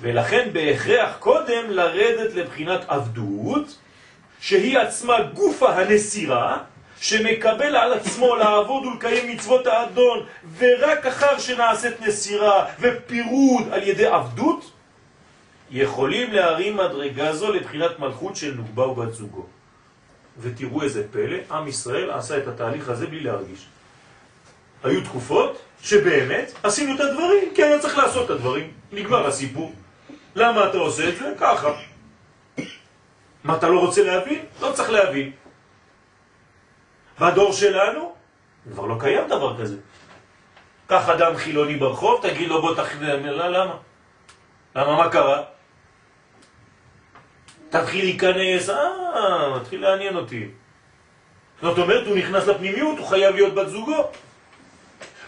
ולכן 0.00 0.48
בהכרח 0.52 1.16
קודם 1.18 1.70
לרדת 1.70 2.34
לבחינת 2.34 2.80
עבדות, 2.88 3.78
שהיא 4.40 4.78
עצמה 4.78 5.22
גופה 5.22 5.74
הנסירה, 5.74 6.58
שמקבל 7.00 7.76
על 7.76 7.92
עצמו 7.92 8.36
לעבוד 8.36 8.86
ולקיים 8.86 9.28
מצוות 9.30 9.66
האדון, 9.66 10.26
ורק 10.58 11.06
אחר 11.06 11.38
שנעשית 11.38 12.00
נסירה 12.00 12.66
ופירוד 12.80 13.68
על 13.72 13.82
ידי 13.82 14.06
עבדות, 14.06 14.72
יכולים 15.70 16.32
להרים 16.32 16.76
מדרגה 16.76 17.32
זו 17.32 17.52
לבחינת 17.52 17.98
מלכות 17.98 18.36
של 18.36 18.54
נוגבה 18.54 18.86
ובת 18.88 19.14
זוגו. 19.14 19.46
ותראו 20.38 20.82
איזה 20.82 21.04
פלא, 21.10 21.36
עם 21.50 21.68
ישראל 21.68 22.10
עשה 22.10 22.38
את 22.38 22.48
התהליך 22.48 22.88
הזה 22.88 23.06
בלי 23.06 23.20
להרגיש. 23.20 23.66
היו 24.84 25.00
תקופות 25.04 25.58
שבאמת 25.82 26.52
עשינו 26.62 26.94
את 26.94 27.00
הדברים, 27.00 27.54
כי 27.54 27.62
היה 27.62 27.78
צריך 27.78 27.98
לעשות 27.98 28.24
את 28.24 28.30
הדברים. 28.30 28.72
נגמר 28.92 29.26
הסיפור. 29.26 29.72
למה 30.34 30.68
אתה 30.68 30.78
עושה 30.78 31.08
את 31.08 31.16
זה? 31.16 31.32
ככה. 31.40 31.72
מה 33.44 33.56
אתה 33.56 33.68
לא 33.68 33.80
רוצה 33.80 34.04
להבין? 34.04 34.44
לא 34.60 34.72
צריך 34.72 34.90
להבין. 34.90 35.30
בדור 37.20 37.52
שלנו 37.52 38.14
כבר 38.72 38.86
לא 38.86 38.96
קיים 39.00 39.28
דבר 39.28 39.60
כזה. 39.60 39.76
קח 40.86 41.08
אדם 41.08 41.36
חילוני 41.36 41.76
ברחוב, 41.76 42.20
תגיד 42.22 42.48
לו 42.48 42.62
בוא 42.62 42.74
לא, 43.00 43.48
למה? 43.48 43.76
למה, 44.76 44.96
מה 44.96 45.10
קרה? 45.10 45.42
תתחיל 47.70 48.04
להיכנס, 48.04 48.70
אה, 48.70 49.58
מתחיל 49.60 49.82
לעניין 49.82 50.16
אותי. 50.16 50.48
זאת 51.62 51.78
אומרת, 51.78 52.06
הוא 52.06 52.16
נכנס 52.16 52.46
לפנימיות, 52.46 52.98
הוא 52.98 53.06
חייב 53.06 53.34
להיות 53.34 53.54
בת 53.54 53.68
זוגו. 53.68 54.10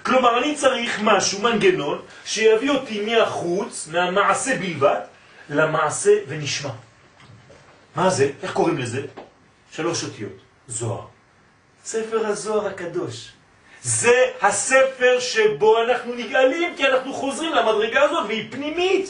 כלומר, 0.03 0.39
אני 0.39 0.55
צריך 0.55 1.01
משהו, 1.03 1.43
מנגנון, 1.43 2.03
שיביא 2.25 2.71
אותי 2.71 3.05
מהחוץ, 3.07 3.89
מהמעשה 3.93 4.59
בלבד, 4.59 5.01
למעשה 5.51 6.11
ונשמע. 6.29 6.71
מה 7.97 8.11
זה? 8.11 8.31
איך 8.43 8.53
קוראים 8.53 8.79
לזה? 8.79 9.07
שלוש 9.73 10.05
אותיות. 10.05 10.33
זוהר. 10.69 11.18
ספר 11.89 12.27
הזוהר 12.27 12.67
הקדוש. 12.67 13.33
זה 13.83 14.31
הספר 14.43 15.21
שבו 15.21 15.83
אנחנו 15.83 16.15
נגאלים, 16.15 16.77
כי 16.77 16.87
אנחנו 16.87 17.13
חוזרים 17.13 17.53
למדרגה 17.53 18.03
הזאת, 18.03 18.27
והיא 18.27 18.53
פנימית. 18.53 19.09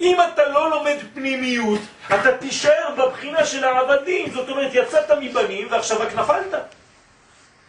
אם 0.00 0.16
אתה 0.32 0.48
לא 0.48 0.70
לומד 0.70 0.96
פנימיות, 1.14 1.80
אתה 2.06 2.36
תישאר 2.38 2.94
בבחינה 2.98 3.46
של 3.46 3.64
העבדים, 3.64 4.30
זאת 4.30 4.48
אומרת, 4.48 4.70
יצאת 4.74 5.10
מבנים 5.20 5.68
ועכשיו 5.70 5.98
רק 6.00 6.14
נפלת. 6.14 6.54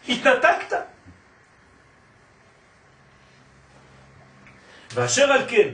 התנתקת. 0.08 0.76
ואשר 4.94 5.32
על 5.32 5.42
כן, 5.48 5.68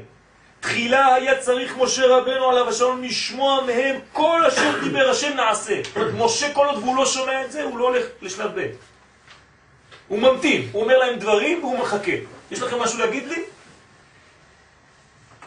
תחילה 0.61 1.15
היה 1.15 1.39
צריך 1.39 1.77
משה 1.79 2.07
רבנו 2.07 2.51
עליו 2.51 2.69
השלום 2.69 3.03
לשמוע 3.03 3.61
מהם 3.67 3.97
כל 4.13 4.45
אשר 4.49 4.81
דיבר 4.83 5.11
השם 5.11 5.37
נעשה. 5.37 5.81
משה 6.15 6.53
כל 6.53 6.67
עוד 6.67 6.83
והוא 6.83 6.97
לא 6.97 7.07
שומע 7.07 7.45
את 7.45 7.53
זה, 7.53 7.63
הוא 7.63 7.79
לא 7.79 7.85
הולך 7.85 8.05
לשלב 8.23 8.61
ב'. 8.61 8.67
הוא 10.09 10.19
ממתין, 10.19 10.69
הוא 10.73 10.83
אומר 10.83 10.99
להם 10.99 11.19
דברים 11.19 11.65
והוא 11.65 11.79
מחכה. 11.79 12.13
יש 12.51 12.63
לכם 12.63 12.79
משהו 12.79 12.99
להגיד 12.99 13.29
לי? 13.29 13.43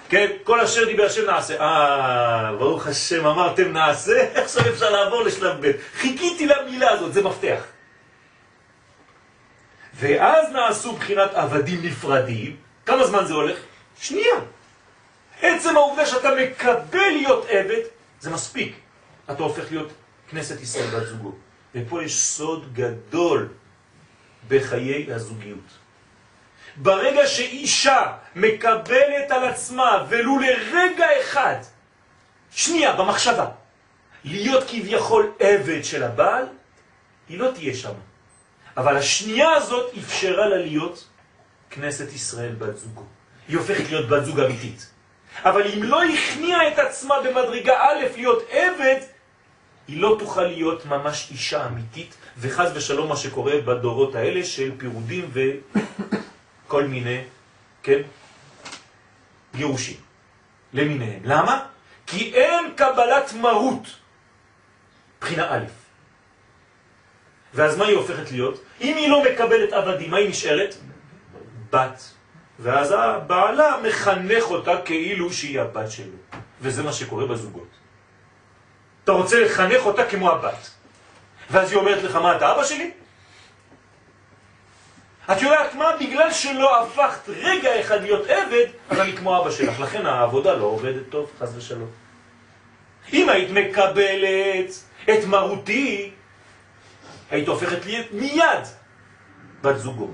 כן, 0.09 0.27
כל 0.43 0.59
אשר 0.59 0.85
דיבר 0.85 1.05
השם 1.05 1.25
נעשה. 1.25 1.61
אה, 1.61 2.51
ברוך 2.59 2.87
השם, 2.87 3.25
אמרתם 3.25 3.73
נעשה, 3.73 4.27
עכשיו 4.43 4.69
אפשר 4.69 4.89
לעבור 4.89 5.21
לשלב 5.21 5.67
ב'. 5.67 5.71
חיכיתי 5.95 6.45
למילה 6.45 6.91
הזאת, 6.91 7.13
זה 7.13 7.21
מפתח. 7.23 7.63
ואז 9.93 10.51
נעשו 10.53 10.91
בחינת 10.93 11.33
עבדים 11.33 11.79
נפרדים. 11.83 12.55
כמה 12.85 13.07
זמן 13.07 13.25
זה 13.25 13.33
הולך? 13.33 13.57
שנייה. 14.01 14.35
עצם 15.41 15.75
העובדה 15.77 16.05
שאתה 16.05 16.29
מקבל 16.35 17.09
להיות 17.11 17.45
עבד, 17.49 17.81
זה 18.19 18.29
מספיק. 18.29 18.75
אתה 19.31 19.43
הופך 19.43 19.71
להיות 19.71 19.91
כנסת 20.29 20.61
ישראל 20.61 20.87
בת 20.87 21.07
זוגו. 21.07 21.31
ופה 21.75 22.03
יש 22.03 22.19
סוד 22.21 22.73
גדול 22.73 23.49
בחיי 24.47 25.13
הזוגיות. 25.13 25.77
ברגע 26.75 27.27
שאישה 27.27 28.13
מקבלת 28.35 29.31
על 29.31 29.43
עצמה, 29.45 30.05
ולו 30.09 30.39
לרגע 30.39 31.05
אחד, 31.21 31.55
שנייה, 32.51 32.93
במחשבה, 32.93 33.45
להיות 34.23 34.63
כביכול 34.67 35.31
עבד 35.39 35.83
של 35.83 36.03
הבעל, 36.03 36.45
היא 37.29 37.39
לא 37.39 37.51
תהיה 37.51 37.75
שם. 37.75 37.93
אבל 38.77 38.97
השנייה 38.97 39.51
הזאת 39.51 39.91
אפשרה 39.97 40.47
לה 40.47 40.57
להיות 40.57 41.07
כנסת 41.69 42.13
ישראל 42.13 42.55
בת 42.55 42.77
זוגו. 42.77 43.03
היא 43.47 43.57
הופכת 43.57 43.89
להיות 43.89 44.09
בת 44.09 44.25
זוג 44.25 44.39
אמיתית. 44.39 44.89
אבל 45.43 45.67
אם 45.67 45.83
לא 45.83 46.03
הכניעה 46.03 46.67
את 46.67 46.79
עצמה 46.79 47.15
במדרגה 47.21 47.73
א' 47.81 48.05
להיות 48.15 48.43
עבד, 48.49 48.99
היא 49.87 50.01
לא 50.01 50.15
תוכל 50.19 50.43
להיות 50.43 50.85
ממש 50.85 51.27
אישה 51.31 51.65
אמיתית, 51.65 52.15
וחז 52.37 52.71
ושלום 52.75 53.09
מה 53.09 53.15
שקורה 53.15 53.61
בדורות 53.61 54.15
האלה 54.15 54.45
של 54.45 54.71
פירודים 54.77 55.31
וכל 55.33 56.83
מיני, 56.83 57.23
כן, 57.83 58.01
גירושים 59.55 59.97
למיניהם. 60.73 61.19
למה? 61.23 61.65
כי 62.07 62.33
אין 62.33 62.73
קבלת 62.75 63.33
מרות, 63.33 63.87
בחינה 65.21 65.55
א'. 65.55 65.65
ואז 67.53 67.77
מה 67.77 67.85
היא 67.85 67.97
הופכת 67.97 68.31
להיות? 68.31 68.61
אם 68.81 68.97
היא 68.97 69.09
לא 69.09 69.23
מקבלת 69.23 69.73
עבדים, 69.73 70.11
מה 70.11 70.17
היא 70.17 70.29
נשארת? 70.29 70.75
בת. 71.69 72.18
ואז 72.59 72.91
הבעלה 72.91 73.75
מחנך 73.87 74.43
אותה 74.43 74.81
כאילו 74.85 75.33
שהיא 75.33 75.61
הבת 75.61 75.91
שלו. 75.91 76.17
וזה 76.61 76.83
מה 76.83 76.93
שקורה 76.93 77.25
בזוגות. 77.25 77.67
אתה 79.03 79.11
רוצה 79.11 79.39
לחנך 79.39 79.85
אותה 79.85 80.05
כמו 80.05 80.31
הבת. 80.31 80.69
ואז 81.51 81.71
היא 81.71 81.79
אומרת 81.79 82.03
לך, 82.03 82.15
מה, 82.15 82.37
אתה 82.37 82.51
אבא 82.51 82.63
שלי? 82.63 82.91
את 85.31 85.41
יודעת 85.41 85.75
מה? 85.75 85.85
בגלל 85.99 86.31
שלא 86.31 86.83
הפכת 86.83 87.29
רגע 87.29 87.79
אחד 87.81 88.01
להיות 88.01 88.27
עבד, 88.29 88.65
אז 88.89 88.99
אני 88.99 89.17
כמו 89.17 89.41
אבא 89.41 89.51
שלך. 89.51 89.79
לכן 89.79 90.05
העבודה 90.05 90.53
לא 90.53 90.63
עובדת 90.63 91.09
טוב, 91.09 91.31
חס 91.39 91.49
ושלום. 91.55 91.89
אם 93.13 93.29
היית 93.29 93.49
מקבלת 93.51 94.73
את 95.03 95.25
מרותי, 95.27 96.11
היית 97.31 97.47
הופכת 97.47 97.85
להיות 97.85 98.07
מיד 98.11 98.63
בת 99.61 99.77
זוגו. 99.77 100.11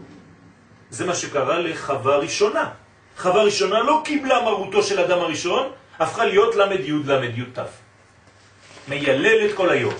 זה 0.96 1.06
מה 1.06 1.16
שקרה 1.16 1.60
לחווה 1.60 2.18
ראשונה. 2.18 2.72
חווה 3.18 3.44
ראשונה 3.44 3.80
לא 3.80 4.02
קיבלה 4.06 4.42
מרותו 4.42 4.84
של 4.84 5.00
אדם 5.00 5.20
הראשון, 5.20 5.72
הפכה 6.00 6.26
להיות 6.26 6.56
למד 6.56 6.80
י' 6.80 6.92
למד 7.06 7.38
י' 7.38 7.44
ת'. 7.44 7.60
מייללת 8.88 9.56
כל 9.56 9.70
היום. 9.70 9.94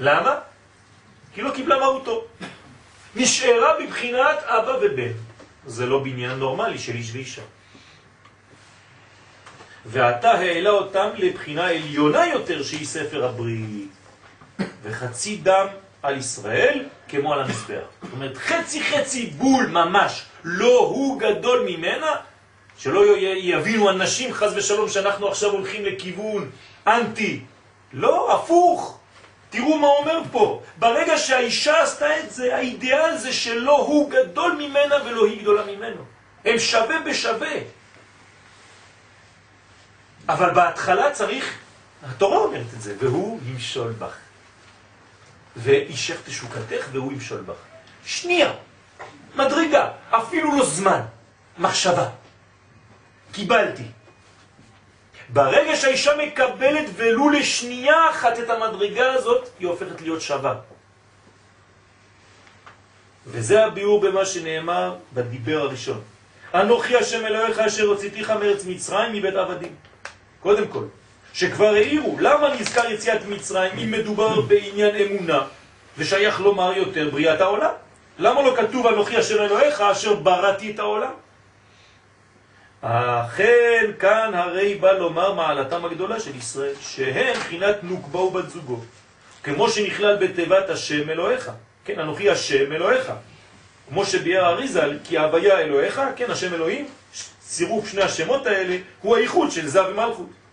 למה? 0.00 0.34
כי 1.34 1.42
לא 1.42 1.50
קיבלה 1.50 1.80
מרותו. 1.80 2.24
נשארה 3.16 3.70
בבחינת 3.80 4.38
אבא 4.46 4.74
ובן. 4.82 5.12
זה 5.66 5.86
לא 5.86 5.98
בניין 5.98 6.38
נורמלי 6.38 6.78
של 6.78 6.94
איש 6.94 7.10
ואישה. 7.12 7.42
ועתה 9.86 10.30
העלה 10.30 10.70
אותם 10.70 11.08
לבחינה 11.18 11.66
עליונה 11.66 12.26
יותר 12.26 12.62
שהיא 12.62 12.86
ספר 12.86 13.24
הברית. 13.24 13.90
וחצי 14.82 15.36
דם 15.42 15.66
על 16.04 16.16
ישראל 16.18 16.84
כמו 17.08 17.32
על 17.32 17.40
המזבח. 17.40 17.84
זאת 18.02 18.12
אומרת, 18.12 18.36
חצי 18.36 18.84
חצי 18.84 19.26
בול 19.26 19.66
ממש, 19.66 20.22
לא 20.44 20.78
הוא 20.78 21.20
גדול 21.20 21.66
ממנה, 21.68 22.16
שלא 22.78 23.16
יבינו 23.18 23.90
אנשים 23.90 24.32
חז 24.32 24.52
ושלום 24.56 24.88
שאנחנו 24.88 25.28
עכשיו 25.28 25.50
הולכים 25.50 25.84
לכיוון 25.84 26.50
אנטי. 26.86 27.40
לא, 27.92 28.34
הפוך. 28.34 28.98
תראו 29.50 29.78
מה 29.78 29.86
אומר 29.86 30.20
פה. 30.32 30.62
ברגע 30.78 31.18
שהאישה 31.18 31.82
עשתה 31.82 32.18
את 32.18 32.30
זה, 32.30 32.56
האידיאל 32.56 33.16
זה 33.16 33.32
שלא 33.32 33.78
הוא 33.78 34.10
גדול 34.10 34.52
ממנה 34.52 34.94
ולא 35.04 35.26
היא 35.26 35.40
גדולה 35.42 35.64
ממנו. 35.64 36.02
הם 36.44 36.58
שווה 36.58 37.00
בשווה. 37.06 37.56
אבל 40.28 40.50
בהתחלה 40.50 41.10
צריך, 41.10 41.54
התורה 42.02 42.38
אומרת 42.38 42.66
את 42.76 42.82
זה, 42.82 42.94
והוא 42.98 43.40
ימשול 43.46 43.92
בך. 43.92 44.23
ואישך 45.56 46.20
תשוקתך 46.26 46.88
והוא 46.92 47.12
ימשול 47.12 47.40
בך. 47.40 47.54
שנייה, 48.04 48.52
מדרגה, 49.36 49.90
אפילו 50.10 50.58
לא 50.58 50.64
זמן, 50.64 51.00
מחשבה. 51.58 52.08
קיבלתי. 53.32 53.84
ברגע 55.28 55.76
שהאישה 55.76 56.10
מקבלת 56.16 56.86
ולו 56.96 57.30
לשנייה 57.30 58.10
אחת 58.10 58.38
את 58.38 58.50
המדרגה 58.50 59.12
הזאת, 59.12 59.48
היא 59.58 59.68
הופכת 59.68 60.00
להיות 60.00 60.22
שווה. 60.22 60.54
וזה 63.26 63.64
הביאור 63.64 64.00
במה 64.00 64.26
שנאמר 64.26 64.96
בדיבר 65.12 65.60
הראשון. 65.60 66.00
אנוכי 66.54 66.96
השם 66.96 67.26
אלוהיך 67.26 67.58
אשר 67.58 67.82
הוצאתיך 67.82 68.30
מארץ 68.30 68.64
מצרים 68.64 69.12
מבית 69.12 69.34
עבדים. 69.34 69.74
קודם 70.40 70.68
כל, 70.68 70.84
שכבר 71.34 71.74
העירו, 71.74 72.16
למה 72.20 72.54
נזכר 72.54 72.90
יציאת 72.90 73.26
מצרים 73.26 73.78
אם 73.78 73.90
מדובר 73.90 74.40
בעניין 74.40 74.96
אמונה 74.96 75.42
ושייך 75.98 76.40
לומר 76.40 76.72
יותר 76.76 77.10
בריאת 77.10 77.40
העולם? 77.40 77.70
למה 78.18 78.42
לא 78.42 78.56
כתוב 78.56 78.86
אנוכי 78.86 79.16
השם 79.16 79.34
אלוהיך 79.34 79.80
אשר 79.80 80.14
בראתי 80.14 80.70
את 80.70 80.78
העולם? 80.78 81.12
אכן 82.80 83.90
כאן 83.98 84.30
הרי 84.34 84.74
בא 84.74 84.92
לומר 84.92 85.32
מעלתם 85.32 85.84
הגדולה 85.84 86.20
של 86.20 86.36
ישראל, 86.36 86.74
שהם 86.80 87.36
בחינת 87.38 87.76
נוקבה 87.82 88.20
ובת 88.20 88.48
זוגו, 88.50 88.80
כמו 89.42 89.68
שנכלל 89.68 90.16
בתיבת 90.16 90.70
השם 90.70 91.10
אלוהיך, 91.10 91.50
כן, 91.84 92.00
אנוכי 92.00 92.30
השם 92.30 92.72
אלוהיך, 92.72 93.12
כמו 93.88 94.04
שביאר 94.04 94.46
אריזל, 94.46 94.98
כי 95.04 95.18
הוויה 95.18 95.58
אלוהיך, 95.58 96.00
כן, 96.16 96.30
השם 96.30 96.54
אלוהים, 96.54 96.88
צירוף 97.40 97.88
שני 97.88 98.02
השמות 98.02 98.46
האלה, 98.46 98.76
הוא 99.00 99.16
הייחוד 99.16 99.50
של 99.50 99.66
זה 99.66 99.88
ומלכות. 99.88 100.43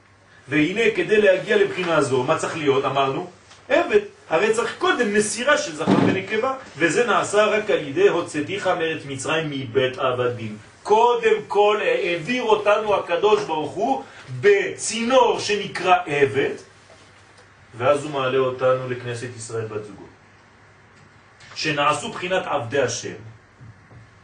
והנה 0.52 0.82
כדי 0.96 1.22
להגיע 1.22 1.58
לבחינה 1.58 2.02
זו, 2.02 2.24
מה 2.24 2.38
צריך 2.38 2.58
להיות? 2.58 2.86
אמרנו, 2.86 3.30
עבד. 3.70 4.00
הרי 4.30 4.54
צריך 4.54 4.76
קודם 4.78 5.14
נסירה 5.14 5.58
של 5.58 5.76
זכר 5.76 5.92
ונקבה, 6.08 6.54
וזה 6.78 7.08
נעשה 7.08 7.46
רק 7.46 7.70
על 7.70 7.88
ידי 7.88 8.08
הוצאתיך 8.08 8.68
מארץ 8.68 9.02
מצרים 9.08 9.50
מבית 9.50 9.98
עבדים. 9.98 10.58
קודם 10.84 11.36
כל 11.48 11.80
העביר 11.82 12.44
אותנו 12.44 12.96
הקדוש 12.96 13.44
ברוך 13.44 13.72
הוא 13.72 14.04
בצינור 14.42 15.40
שנקרא 15.40 15.96
עבד, 16.06 16.56
ואז 17.78 18.04
הוא 18.04 18.12
מעלה 18.12 18.38
אותנו 18.38 18.90
לכנסת 18.90 19.30
ישראל 19.38 19.66
בת 19.66 19.84
זוגו. 19.84 20.04
שנעשו 21.56 22.12
בחינת 22.12 22.44
עבדי 22.46 22.82
השם, 22.82 23.20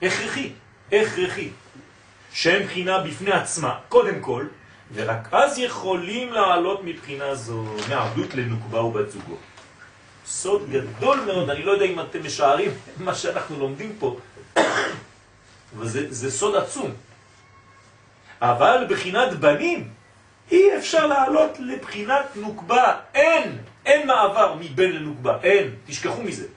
הכרחי, 0.01 0.51
הכרחי, 0.91 1.49
שהם 2.33 2.63
בחינה 2.63 2.99
בפני 2.99 3.31
עצמה, 3.31 3.79
קודם 3.89 4.19
כל, 4.19 4.45
ורק 4.93 5.27
אז 5.31 5.59
יכולים 5.59 6.33
לעלות 6.33 6.83
מבחינה 6.83 7.35
זו, 7.35 7.65
מעבדות 7.89 8.33
לנוקבה 8.35 8.81
ובת 8.81 9.09
זוגו. 9.09 9.35
סוד 10.25 10.69
גדול 10.71 11.19
מאוד, 11.25 11.49
אני 11.49 11.63
לא 11.63 11.71
יודע 11.71 11.85
אם 11.85 11.99
אתם 11.99 12.25
משערים 12.25 12.71
מה 12.97 13.15
שאנחנו 13.15 13.59
לומדים 13.59 13.95
פה, 13.99 14.17
וזה 15.77 16.31
סוד 16.31 16.55
עצום. 16.55 16.91
אבל 18.41 18.85
בחינת 18.89 19.33
בנים 19.33 19.89
אי 20.51 20.77
אפשר 20.77 21.07
לעלות 21.07 21.59
לבחינת 21.59 22.25
נוקבה, 22.35 22.95
אין, 23.13 23.57
אין 23.85 24.07
מעבר 24.07 24.55
מבן 24.59 24.91
לנוקבה, 24.91 25.37
אין, 25.43 25.75
תשכחו 25.85 26.21
מזה. 26.21 26.47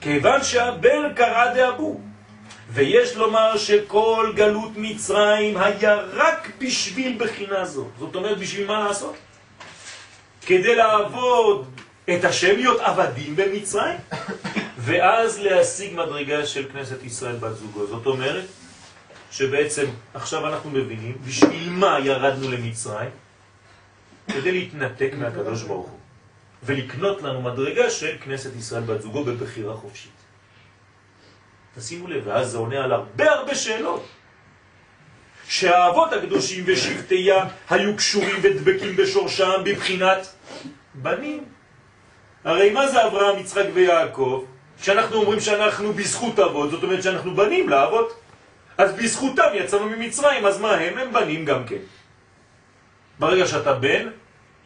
כיוון 0.00 0.42
שהבן 0.44 1.14
קרא 1.14 1.54
דאבו, 1.54 2.00
ויש 2.72 3.16
לומר 3.16 3.56
שכל 3.56 4.32
גלות 4.36 4.72
מצרים 4.76 5.56
היה 5.56 5.94
רק 6.12 6.50
בשביל 6.58 7.16
בחינה 7.18 7.64
זו. 7.64 7.88
זאת 7.98 8.14
אומרת, 8.14 8.38
בשביל 8.38 8.66
מה 8.66 8.84
לעשות? 8.88 9.14
כדי 10.46 10.74
לעבוד 10.74 11.66
את 12.04 12.24
השם, 12.24 12.56
להיות 12.56 12.80
עבדים 12.80 13.36
במצרים, 13.36 13.98
ואז 14.84 15.38
להשיג 15.38 15.92
מדרגה 15.94 16.46
של 16.46 16.68
כנסת 16.72 17.04
ישראל 17.04 17.36
בת 17.36 17.56
זוגו. 17.56 17.86
זאת 17.86 18.06
אומרת 18.06 18.44
שבעצם 19.30 19.86
עכשיו 20.14 20.48
אנחנו 20.48 20.70
מבינים 20.70 21.16
בשביל 21.26 21.70
מה 21.70 21.98
ירדנו 22.04 22.50
למצרים, 22.50 23.10
כדי 24.26 24.52
להתנתק 24.52 25.10
מהקדוש 25.18 25.62
ברוך 25.62 25.88
הוא, 25.88 25.98
ולקנות 26.62 27.22
לנו 27.22 27.42
מדרגה 27.42 27.90
של 27.90 28.16
כנסת 28.24 28.56
ישראל 28.56 28.82
בת 28.82 29.02
זוגו 29.02 29.24
בבחירה 29.24 29.74
חופשית. 29.74 30.19
תשימו 31.78 32.08
לב, 32.08 32.22
ואז 32.26 32.50
זה 32.50 32.58
עונה 32.58 32.84
על 32.84 32.92
הרבה 32.92 33.30
הרבה 33.30 33.54
שאלות. 33.54 34.06
שהאבות 35.48 36.12
הקדושים 36.12 36.64
ושבטיה 36.66 37.44
היו 37.70 37.96
קשורים 37.96 38.36
ודבקים 38.42 38.96
בשורשם 38.96 39.60
בבחינת 39.64 40.34
בנים. 40.94 41.44
הרי 42.44 42.70
מה 42.70 42.88
זה 42.88 43.06
אברהם, 43.06 43.38
יצחק 43.38 43.64
ויעקב? 43.74 44.44
כשאנחנו 44.80 45.16
אומרים 45.16 45.40
שאנחנו 45.40 45.92
בזכות 45.92 46.38
אבות, 46.38 46.70
זאת 46.70 46.82
אומרת 46.82 47.02
שאנחנו 47.02 47.36
בנים 47.36 47.68
לאבות. 47.68 48.20
אז 48.78 48.92
בזכותם 48.92 49.48
יצאנו 49.54 49.88
ממצרים, 49.88 50.46
אז 50.46 50.60
מה 50.60 50.72
הם? 50.72 50.98
הם 50.98 51.12
בנים 51.12 51.44
גם 51.44 51.64
כן. 51.64 51.82
ברגע 53.18 53.46
שאתה 53.46 53.72
בן, 53.72 54.08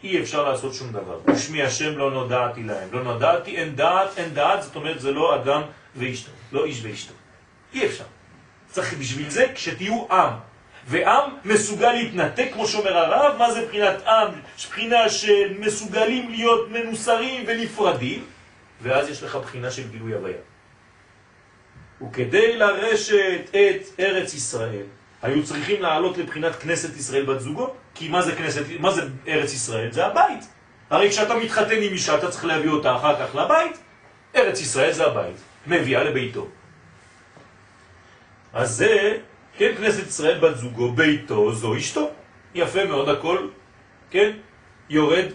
אי 0.04 0.20
אפשר 0.22 0.50
לעשות 0.50 0.74
שום 0.74 0.92
דבר. 0.92 1.20
ושמי 1.26 1.62
השם 1.62 1.98
לא 1.98 2.10
נודעתי 2.10 2.62
להם. 2.62 2.88
לא 2.92 3.02
נודעתי, 3.02 3.56
אין 3.56 3.76
דעת, 3.76 4.18
אין 4.18 4.34
דעת, 4.34 4.62
זאת 4.62 4.76
אומרת 4.76 5.00
זה 5.00 5.12
לא 5.12 5.34
אדם 5.34 5.62
ואשתו, 5.96 6.32
לא 6.52 6.64
איש 6.64 6.80
ואשתו. 6.82 7.14
אי 7.74 7.86
אפשר. 7.86 8.04
צריך 8.70 8.94
בשביל 8.94 9.30
זה 9.30 9.46
כשתהיו 9.54 10.06
עם. 10.10 10.32
ועם 10.86 11.30
מסוגל 11.44 11.92
להתנתק, 11.92 12.48
כמו 12.52 12.66
שאומר 12.66 12.96
הרב, 12.96 13.36
מה 13.38 13.50
זה 13.50 13.66
בחינת 13.66 14.06
עם? 14.06 14.28
בחינה 14.68 15.08
שמסוגלים 15.08 16.30
להיות 16.30 16.70
מנוסרים 16.70 17.44
ונפרדים, 17.46 18.24
ואז 18.82 19.08
יש 19.08 19.22
לך 19.22 19.36
בחינה 19.36 19.70
של 19.70 19.88
גילוי 19.88 20.14
הוויה. 20.14 20.36
וכדי 22.02 22.56
לרשת 22.56 23.50
את 23.50 24.00
ארץ 24.00 24.34
ישראל, 24.34 24.86
היו 25.24 25.44
צריכים 25.44 25.82
לעלות 25.82 26.18
לבחינת 26.18 26.56
כנסת 26.56 26.96
ישראל 26.96 27.24
בת 27.24 27.40
זוגו, 27.40 27.70
כי 27.94 28.08
מה 28.08 28.22
זה, 28.22 28.36
כנסת, 28.36 28.62
מה 28.78 28.90
זה 28.90 29.02
ארץ 29.28 29.52
ישראל? 29.52 29.92
זה 29.92 30.06
הבית. 30.06 30.44
הרי 30.90 31.10
כשאתה 31.10 31.34
מתחתן 31.34 31.76
עם 31.82 31.92
אישה, 31.92 32.18
אתה 32.18 32.30
צריך 32.30 32.44
להביא 32.44 32.70
אותה 32.70 32.96
אחר 32.96 33.26
כך 33.26 33.34
לבית, 33.34 33.78
ארץ 34.36 34.60
ישראל 34.60 34.92
זה 34.92 35.06
הבית, 35.06 35.36
מביאה 35.66 36.04
לביתו. 36.04 36.46
אז 38.52 38.70
זה, 38.70 39.18
כן, 39.56 39.72
כנסת 39.78 40.06
ישראל 40.06 40.38
בת 40.38 40.56
זוגו, 40.56 40.92
ביתו, 40.92 41.52
זו 41.52 41.76
אשתו. 41.76 42.10
יפה 42.54 42.84
מאוד 42.84 43.08
הכל, 43.08 43.48
כן, 44.10 44.30
יורד 44.90 45.26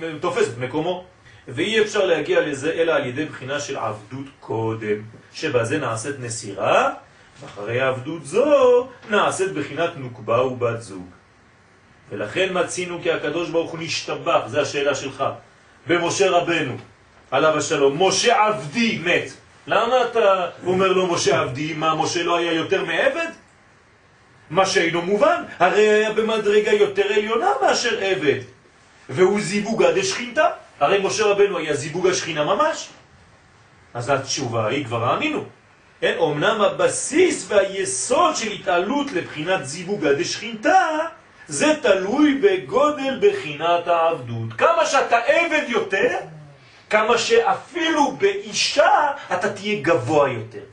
ותופס 0.00 0.48
את 0.48 0.58
מקומו. 0.58 1.04
ואי 1.48 1.82
אפשר 1.82 2.06
להגיע 2.06 2.40
לזה 2.40 2.72
אלא 2.72 2.92
על 2.92 3.06
ידי 3.06 3.24
בחינה 3.24 3.60
של 3.60 3.76
עבדות 3.76 4.26
קודם, 4.40 5.02
שבזה 5.32 5.78
נעשית 5.78 6.16
נסירה, 6.20 6.94
ואחרי 7.40 7.80
עבדות 7.80 8.24
זו 8.24 8.88
נעשית 9.10 9.52
בחינת 9.52 9.90
נוקבה 9.96 10.42
ובת 10.42 10.80
זוג. 10.80 11.06
ולכן 12.10 12.48
מצינו 12.52 13.02
כי 13.02 13.12
הקדוש 13.12 13.50
ברוך 13.50 13.70
הוא 13.70 13.80
נשתבח, 13.80 14.40
זה 14.46 14.60
השאלה 14.60 14.94
שלך, 14.94 15.24
במשה 15.86 16.30
רבנו, 16.30 16.76
עליו 17.30 17.58
השלום. 17.58 18.02
משה 18.02 18.46
עבדי 18.46 18.98
מת. 19.04 19.32
למה 19.66 20.04
אתה 20.04 20.46
אומר 20.66 20.92
לו 20.92 21.06
משה 21.06 21.40
עבדי? 21.40 21.74
מה, 21.74 21.94
משה 21.94 22.22
לא 22.22 22.36
היה 22.36 22.52
יותר 22.52 22.84
מעבד? 22.84 23.28
מה 24.50 24.66
שאינו 24.66 25.02
מובן, 25.02 25.42
הרי 25.58 25.88
היה 25.88 26.12
במדרגה 26.12 26.72
יותר 26.72 27.12
עליונה 27.12 27.50
מאשר 27.62 27.98
עבד. 28.00 28.40
והוא 29.08 29.40
זיווגה 29.40 29.92
דשכינתה. 29.92 30.50
הרי 30.80 30.98
משה 31.02 31.24
רבנו 31.24 31.58
היה 31.58 31.74
זיווג 31.74 32.06
השכינה 32.06 32.44
ממש. 32.44 32.88
אז 33.94 34.08
התשובה 34.10 34.66
היא 34.66 34.84
כבר 34.84 35.04
האמינו. 35.04 35.44
כן, 36.00 36.18
אמנם 36.22 36.60
הבסיס 36.60 37.44
והיסוד 37.48 38.36
של 38.36 38.52
התעלות 38.52 39.12
לבחינת 39.12 39.66
זיווגה 39.66 40.12
דשכינתה 40.12 40.98
זה 41.48 41.74
תלוי 41.82 42.34
בגודל 42.34 43.18
בחינת 43.20 43.88
העבדות. 43.88 44.52
כמה 44.58 44.86
שאתה 44.86 45.18
עבד 45.18 45.64
יותר, 45.68 46.18
כמה 46.90 47.18
שאפילו 47.18 48.12
באישה 48.12 49.12
אתה 49.32 49.52
תהיה 49.52 49.82
גבוה 49.82 50.28
יותר. 50.28 50.64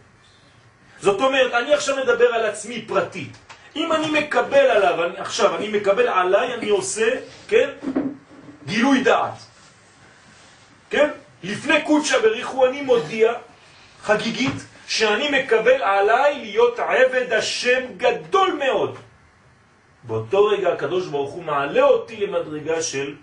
זאת 1.00 1.22
אומרת, 1.22 1.54
אני 1.54 1.74
עכשיו 1.74 1.96
מדבר 2.04 2.26
על 2.34 2.46
עצמי 2.46 2.82
פרטי. 2.82 3.28
אם 3.76 3.92
אני 3.92 4.20
מקבל 4.20 4.66
עליו, 4.66 5.06
אני, 5.06 5.18
עכשיו 5.18 5.56
אני 5.56 5.68
מקבל 5.68 6.08
עליי, 6.08 6.54
אני 6.54 6.70
עושה, 6.70 7.10
כן, 7.48 7.70
גילוי 8.66 9.04
דעת. 9.04 9.34
כן? 10.90 11.10
לפני 11.44 11.82
קודשא 11.82 12.22
בריחו 12.22 12.66
אני 12.66 12.82
מודיע 12.82 13.34
חגיגית 14.04 14.75
שאני 14.88 15.42
מקבל 15.42 15.82
עליי 15.84 16.40
להיות 16.40 16.80
עבד 16.80 17.34
השם 17.34 17.82
גדול 17.98 18.60
מאוד. 18.60 18.98
באותו 20.04 20.46
רגע 20.46 20.74
הקדוש 20.74 21.08
ברוך 21.08 21.32
הוא 21.32 21.44
מעלה 21.44 21.84
אותי 21.84 22.18
למדרגה 22.18 22.82
של 22.82 23.16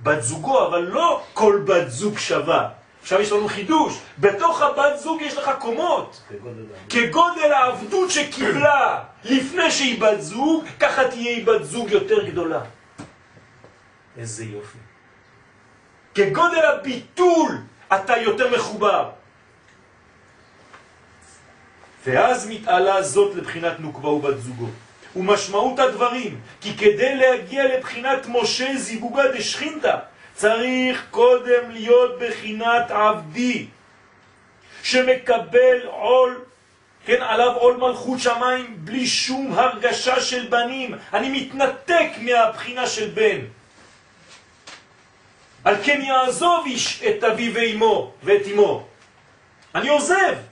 בת 0.00 0.22
זוגו, 0.22 0.66
אבל 0.66 0.80
לא 0.80 1.22
כל 1.34 1.62
בת 1.66 1.88
זוג 1.88 2.18
שווה. 2.18 2.68
עכשיו 3.02 3.20
יש 3.20 3.32
לנו 3.32 3.48
חידוש, 3.48 3.98
בתוך 4.18 4.62
הבת 4.62 4.98
זוג 4.98 5.22
יש 5.22 5.36
לך 5.36 5.50
קומות. 5.58 6.22
כגודל 6.88 7.52
העבדות 7.52 8.10
שקיבלה 8.10 9.04
לפני 9.24 9.70
שהיא 9.70 10.00
בת 10.00 10.20
זוג, 10.20 10.64
ככה 10.80 11.08
תהיה 11.08 11.36
היא 11.36 11.46
בת 11.46 11.64
זוג 11.64 11.90
יותר 11.90 12.24
גדולה. 12.26 12.60
איזה 14.16 14.44
יופי. 14.44 14.78
כגודל 16.14 16.64
הביטול 16.64 17.58
אתה 17.94 18.16
יותר 18.16 18.56
מחובר. 18.56 19.10
ואז 22.08 22.48
מתעלה 22.48 23.02
זאת 23.02 23.34
לבחינת 23.36 23.80
נוקבה 23.80 24.08
ובת 24.08 24.38
זוגו. 24.38 24.66
ומשמעות 25.16 25.78
הדברים, 25.78 26.40
כי 26.60 26.76
כדי 26.76 27.16
להגיע 27.16 27.76
לבחינת 27.76 28.26
משה 28.28 28.76
זיווגה 28.76 29.22
דשכינתה, 29.32 29.96
צריך 30.34 31.06
קודם 31.10 31.70
להיות 31.70 32.18
בחינת 32.18 32.90
עבדי, 32.90 33.66
שמקבל 34.82 35.86
עול, 35.86 36.40
כן, 37.06 37.22
עליו 37.22 37.52
עול 37.52 37.76
מלכות 37.76 38.20
שמיים, 38.20 38.76
בלי 38.78 39.06
שום 39.06 39.52
הרגשה 39.52 40.20
של 40.20 40.46
בנים. 40.46 40.94
אני 41.14 41.28
מתנתק 41.28 42.08
מהבחינה 42.20 42.86
של 42.86 43.10
בן. 43.14 43.38
על 45.64 45.76
כן 45.84 46.00
יעזוב 46.02 46.66
איש 46.66 47.02
את 47.02 47.24
אבי 47.24 47.50
ואימו 47.50 48.12
ואת 48.22 48.42
אמו. 48.52 48.86
אני 49.74 49.88
עוזב. 49.88 50.47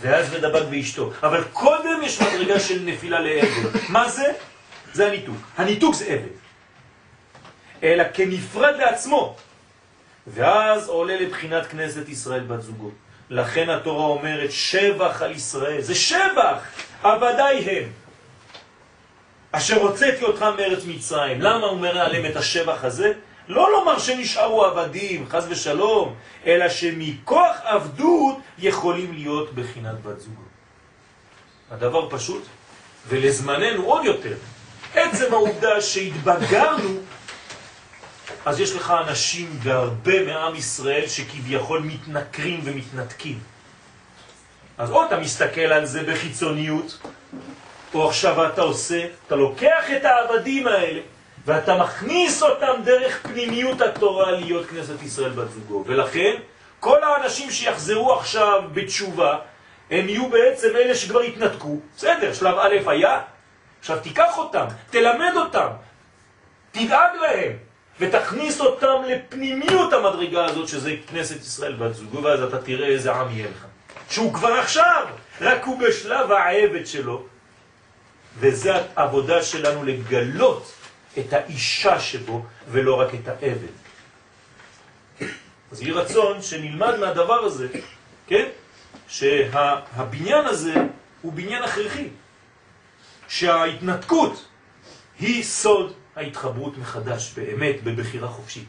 ואז 0.00 0.34
מדבק 0.34 0.62
באשתו. 0.70 1.12
אבל 1.22 1.44
קודם 1.52 2.00
יש 2.02 2.22
מדרגה 2.22 2.60
של 2.60 2.82
נפילה 2.84 3.20
לעבר. 3.20 3.68
מה 3.88 4.08
זה? 4.08 4.32
זה 4.92 5.06
הניתוק. 5.06 5.36
הניתוק 5.56 5.94
זה 5.94 6.04
עבד. 6.06 6.40
אלא 7.82 8.04
כנפרד 8.14 8.74
לעצמו. 8.76 9.36
ואז 10.26 10.88
עולה 10.88 11.16
לבחינת 11.16 11.66
כנסת 11.66 12.08
ישראל 12.08 12.40
בת 12.40 12.62
זוגו. 12.62 12.90
לכן 13.30 13.70
התורה 13.70 14.04
אומרת 14.04 14.52
שבח 14.52 15.22
על 15.22 15.32
ישראל. 15.32 15.80
זה 15.80 15.94
שבח! 15.94 16.58
עבדי 17.02 17.70
הם. 17.70 17.88
אשר 19.52 19.80
הוצאתי 19.82 20.24
אותך 20.24 20.42
מארץ 20.42 20.84
מצרים. 20.84 21.40
למה 21.40 21.66
הוא 21.66 21.70
אומר 21.70 21.98
עליהם 21.98 22.26
את 22.26 22.36
השבח 22.36 22.84
הזה? 22.84 23.12
לא 23.50 23.72
לומר 23.72 23.98
שנשארו 23.98 24.64
עבדים, 24.64 25.26
חז 25.28 25.46
ושלום, 25.48 26.14
אלא 26.46 26.68
שמכוח 26.68 27.56
עבדות 27.64 28.36
יכולים 28.58 29.12
להיות 29.12 29.54
בחינת 29.54 30.02
בת 30.02 30.20
זוגו. 30.20 30.42
הדבר 31.70 32.10
פשוט, 32.10 32.42
ולזמננו 33.08 33.84
עוד 33.84 34.04
יותר. 34.04 34.34
עצם 34.94 35.32
העובדה 35.32 35.80
שהתבגרנו, 35.80 36.98
אז 38.46 38.60
יש 38.60 38.74
לך 38.76 38.94
אנשים 39.08 39.58
והרבה 39.62 40.26
מעם 40.26 40.54
ישראל 40.54 41.06
שכביכול 41.06 41.80
מתנקרים 41.80 42.60
ומתנתקים. 42.64 43.38
אז 44.78 44.90
או 44.90 45.06
אתה 45.06 45.20
מסתכל 45.20 45.60
על 45.60 45.86
זה 45.86 46.02
בחיצוניות, 46.02 46.98
או 47.94 48.08
עכשיו 48.08 48.46
אתה 48.46 48.60
עושה, 48.60 49.06
אתה 49.26 49.36
לוקח 49.36 49.84
את 49.96 50.04
העבדים 50.04 50.66
האלה, 50.66 51.00
ואתה 51.46 51.76
מכניס 51.78 52.42
אותם 52.42 52.80
דרך 52.84 53.20
פנימיות 53.22 53.80
התורה 53.80 54.30
להיות 54.30 54.66
כנסת 54.66 55.02
ישראל 55.02 55.30
בת. 55.30 55.48
ולכן, 55.86 56.34
כל 56.80 57.04
האנשים 57.04 57.50
שיחזרו 57.50 58.12
עכשיו 58.12 58.62
בתשובה, 58.72 59.38
הם 59.90 60.08
יהיו 60.08 60.28
בעצם 60.28 60.68
אלה 60.76 60.94
שכבר 60.94 61.20
התנתקו. 61.20 61.78
בסדר, 61.96 62.34
שלב 62.34 62.58
א' 62.58 62.76
היה, 62.86 63.20
עכשיו 63.80 63.98
תיקח 64.02 64.38
אותם, 64.38 64.64
תלמד 64.90 65.32
אותם, 65.36 65.68
תדאג 66.72 67.10
להם, 67.20 67.52
ותכניס 68.00 68.60
אותם 68.60 69.02
לפנימיות 69.08 69.92
המדרגה 69.92 70.44
הזאת, 70.44 70.68
שזה 70.68 70.94
כנסת 71.10 71.40
ישראל 71.40 71.72
בת 71.72 71.92
ואז 72.22 72.42
אתה 72.42 72.62
תראה 72.62 72.88
איזה 72.88 73.12
עם 73.12 73.30
יהיה 73.30 73.48
לך. 73.50 73.66
שהוא 74.10 74.34
כבר 74.34 74.52
עכשיו, 74.52 75.06
רק 75.40 75.64
הוא 75.64 75.78
בשלב 75.78 76.32
העבד 76.32 76.86
שלו, 76.86 77.22
וזה 78.38 78.72
העבודה 78.96 79.42
שלנו 79.42 79.84
לגלות 79.84 80.72
את 81.18 81.32
האישה 81.32 82.00
שבו 82.00 82.44
ולא 82.68 83.00
רק 83.00 83.14
את 83.14 83.28
העבד. 83.28 83.74
אז 85.72 85.82
יהי 85.82 85.92
רצון 85.92 86.42
שנלמד 86.42 86.96
מהדבר 86.98 87.40
הזה, 87.44 87.68
כן? 88.26 88.48
שהבניין 89.08 90.46
הזה 90.46 90.74
הוא 91.22 91.32
בניין 91.32 91.62
הכרחי, 91.62 92.08
שההתנתקות 93.28 94.46
היא 95.18 95.44
סוד 95.44 95.92
ההתחברות 96.16 96.78
מחדש, 96.78 97.32
באמת, 97.36 97.82
בבחירה 97.82 98.28
חופשית. 98.28 98.68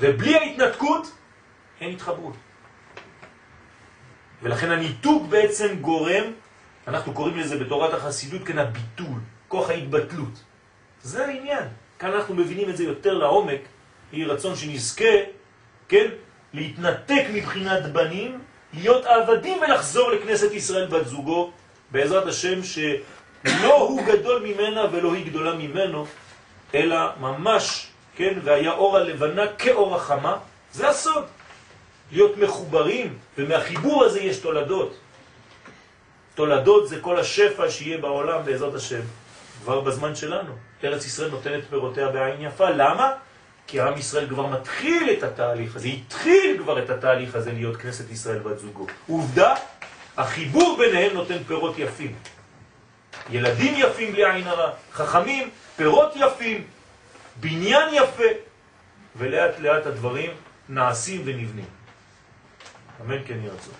ובלי 0.00 0.36
ההתנתקות 0.36 1.10
אין 1.80 1.92
התחברות. 1.92 2.34
ולכן 4.42 4.70
הניתוק 4.70 5.26
בעצם 5.28 5.76
גורם, 5.80 6.24
אנחנו 6.88 7.14
קוראים 7.14 7.38
לזה 7.38 7.58
בתורת 7.64 7.94
החסידות 7.94 8.46
כאן 8.46 8.58
הביטול, 8.58 9.20
כוח 9.48 9.70
ההתבטלות. 9.70 10.42
זה 11.04 11.26
העניין. 11.26 11.64
כאן 11.98 12.12
אנחנו 12.12 12.34
מבינים 12.34 12.70
את 12.70 12.76
זה 12.76 12.84
יותר 12.84 13.14
לעומק, 13.14 13.60
יהי 14.12 14.24
רצון 14.24 14.56
שנזכה, 14.56 15.14
כן, 15.88 16.06
להתנתק 16.52 17.24
מבחינת 17.32 17.92
בנים, 17.92 18.38
להיות 18.74 19.04
עבדים 19.04 19.58
ולחזור 19.62 20.10
לכנסת 20.10 20.52
ישראל 20.52 20.86
בת 20.86 21.06
זוגו, 21.06 21.50
בעזרת 21.90 22.26
השם 22.26 22.62
שלא 22.62 23.74
הוא 23.74 24.02
גדול 24.06 24.42
ממנה 24.42 24.84
ולא 24.92 25.14
היא 25.14 25.26
גדולה 25.26 25.54
ממנו, 25.54 26.06
אלא 26.74 26.98
ממש, 27.20 27.86
כן, 28.16 28.38
והיה 28.44 28.72
אור 28.72 28.96
הלבנה 28.96 29.46
כאור 29.58 29.96
החמה, 29.96 30.36
זה 30.72 30.88
הסוד. 30.88 31.24
להיות 32.12 32.36
מחוברים, 32.36 33.18
ומהחיבור 33.38 34.04
הזה 34.04 34.20
יש 34.20 34.36
תולדות. 34.38 34.96
תולדות 36.34 36.88
זה 36.88 37.00
כל 37.00 37.18
השפע 37.18 37.70
שיהיה 37.70 37.98
בעולם 37.98 38.44
בעזרת 38.44 38.74
השם, 38.74 39.00
כבר 39.62 39.80
בזמן 39.80 40.14
שלנו. 40.14 40.52
ארץ 40.84 41.06
ישראל 41.06 41.30
נותנת 41.30 41.64
פירותיה 41.70 42.08
בעין 42.08 42.40
יפה. 42.40 42.70
למה? 42.70 43.12
כי 43.66 43.80
עם 43.80 43.98
ישראל 43.98 44.28
כבר 44.28 44.46
מתחיל 44.46 45.10
את 45.18 45.22
התהליך 45.22 45.76
הזה, 45.76 45.88
התחיל 45.88 46.58
כבר 46.62 46.82
את 46.84 46.90
התהליך 46.90 47.34
הזה 47.34 47.52
להיות 47.52 47.76
כנסת 47.76 48.10
ישראל 48.10 48.38
בת 48.38 48.58
זוגו. 48.58 48.86
עובדה, 49.08 49.54
החיבור 50.16 50.76
ביניהם 50.78 51.14
נותן 51.14 51.44
פירות 51.46 51.78
יפים. 51.78 52.14
ילדים 53.30 53.74
יפים 53.76 54.12
בלי 54.12 54.30
עין 54.30 54.46
הרע, 54.46 54.70
חכמים, 54.92 55.50
פירות 55.76 56.12
יפים, 56.16 56.64
בניין 57.40 57.88
יפה, 57.92 58.30
ולאט 59.16 59.58
לאט 59.58 59.86
הדברים 59.86 60.30
נעשים 60.68 61.22
ונבנים. 61.24 61.64
אמן 63.00 63.18
כן 63.26 63.38
ירצו. 63.42 63.70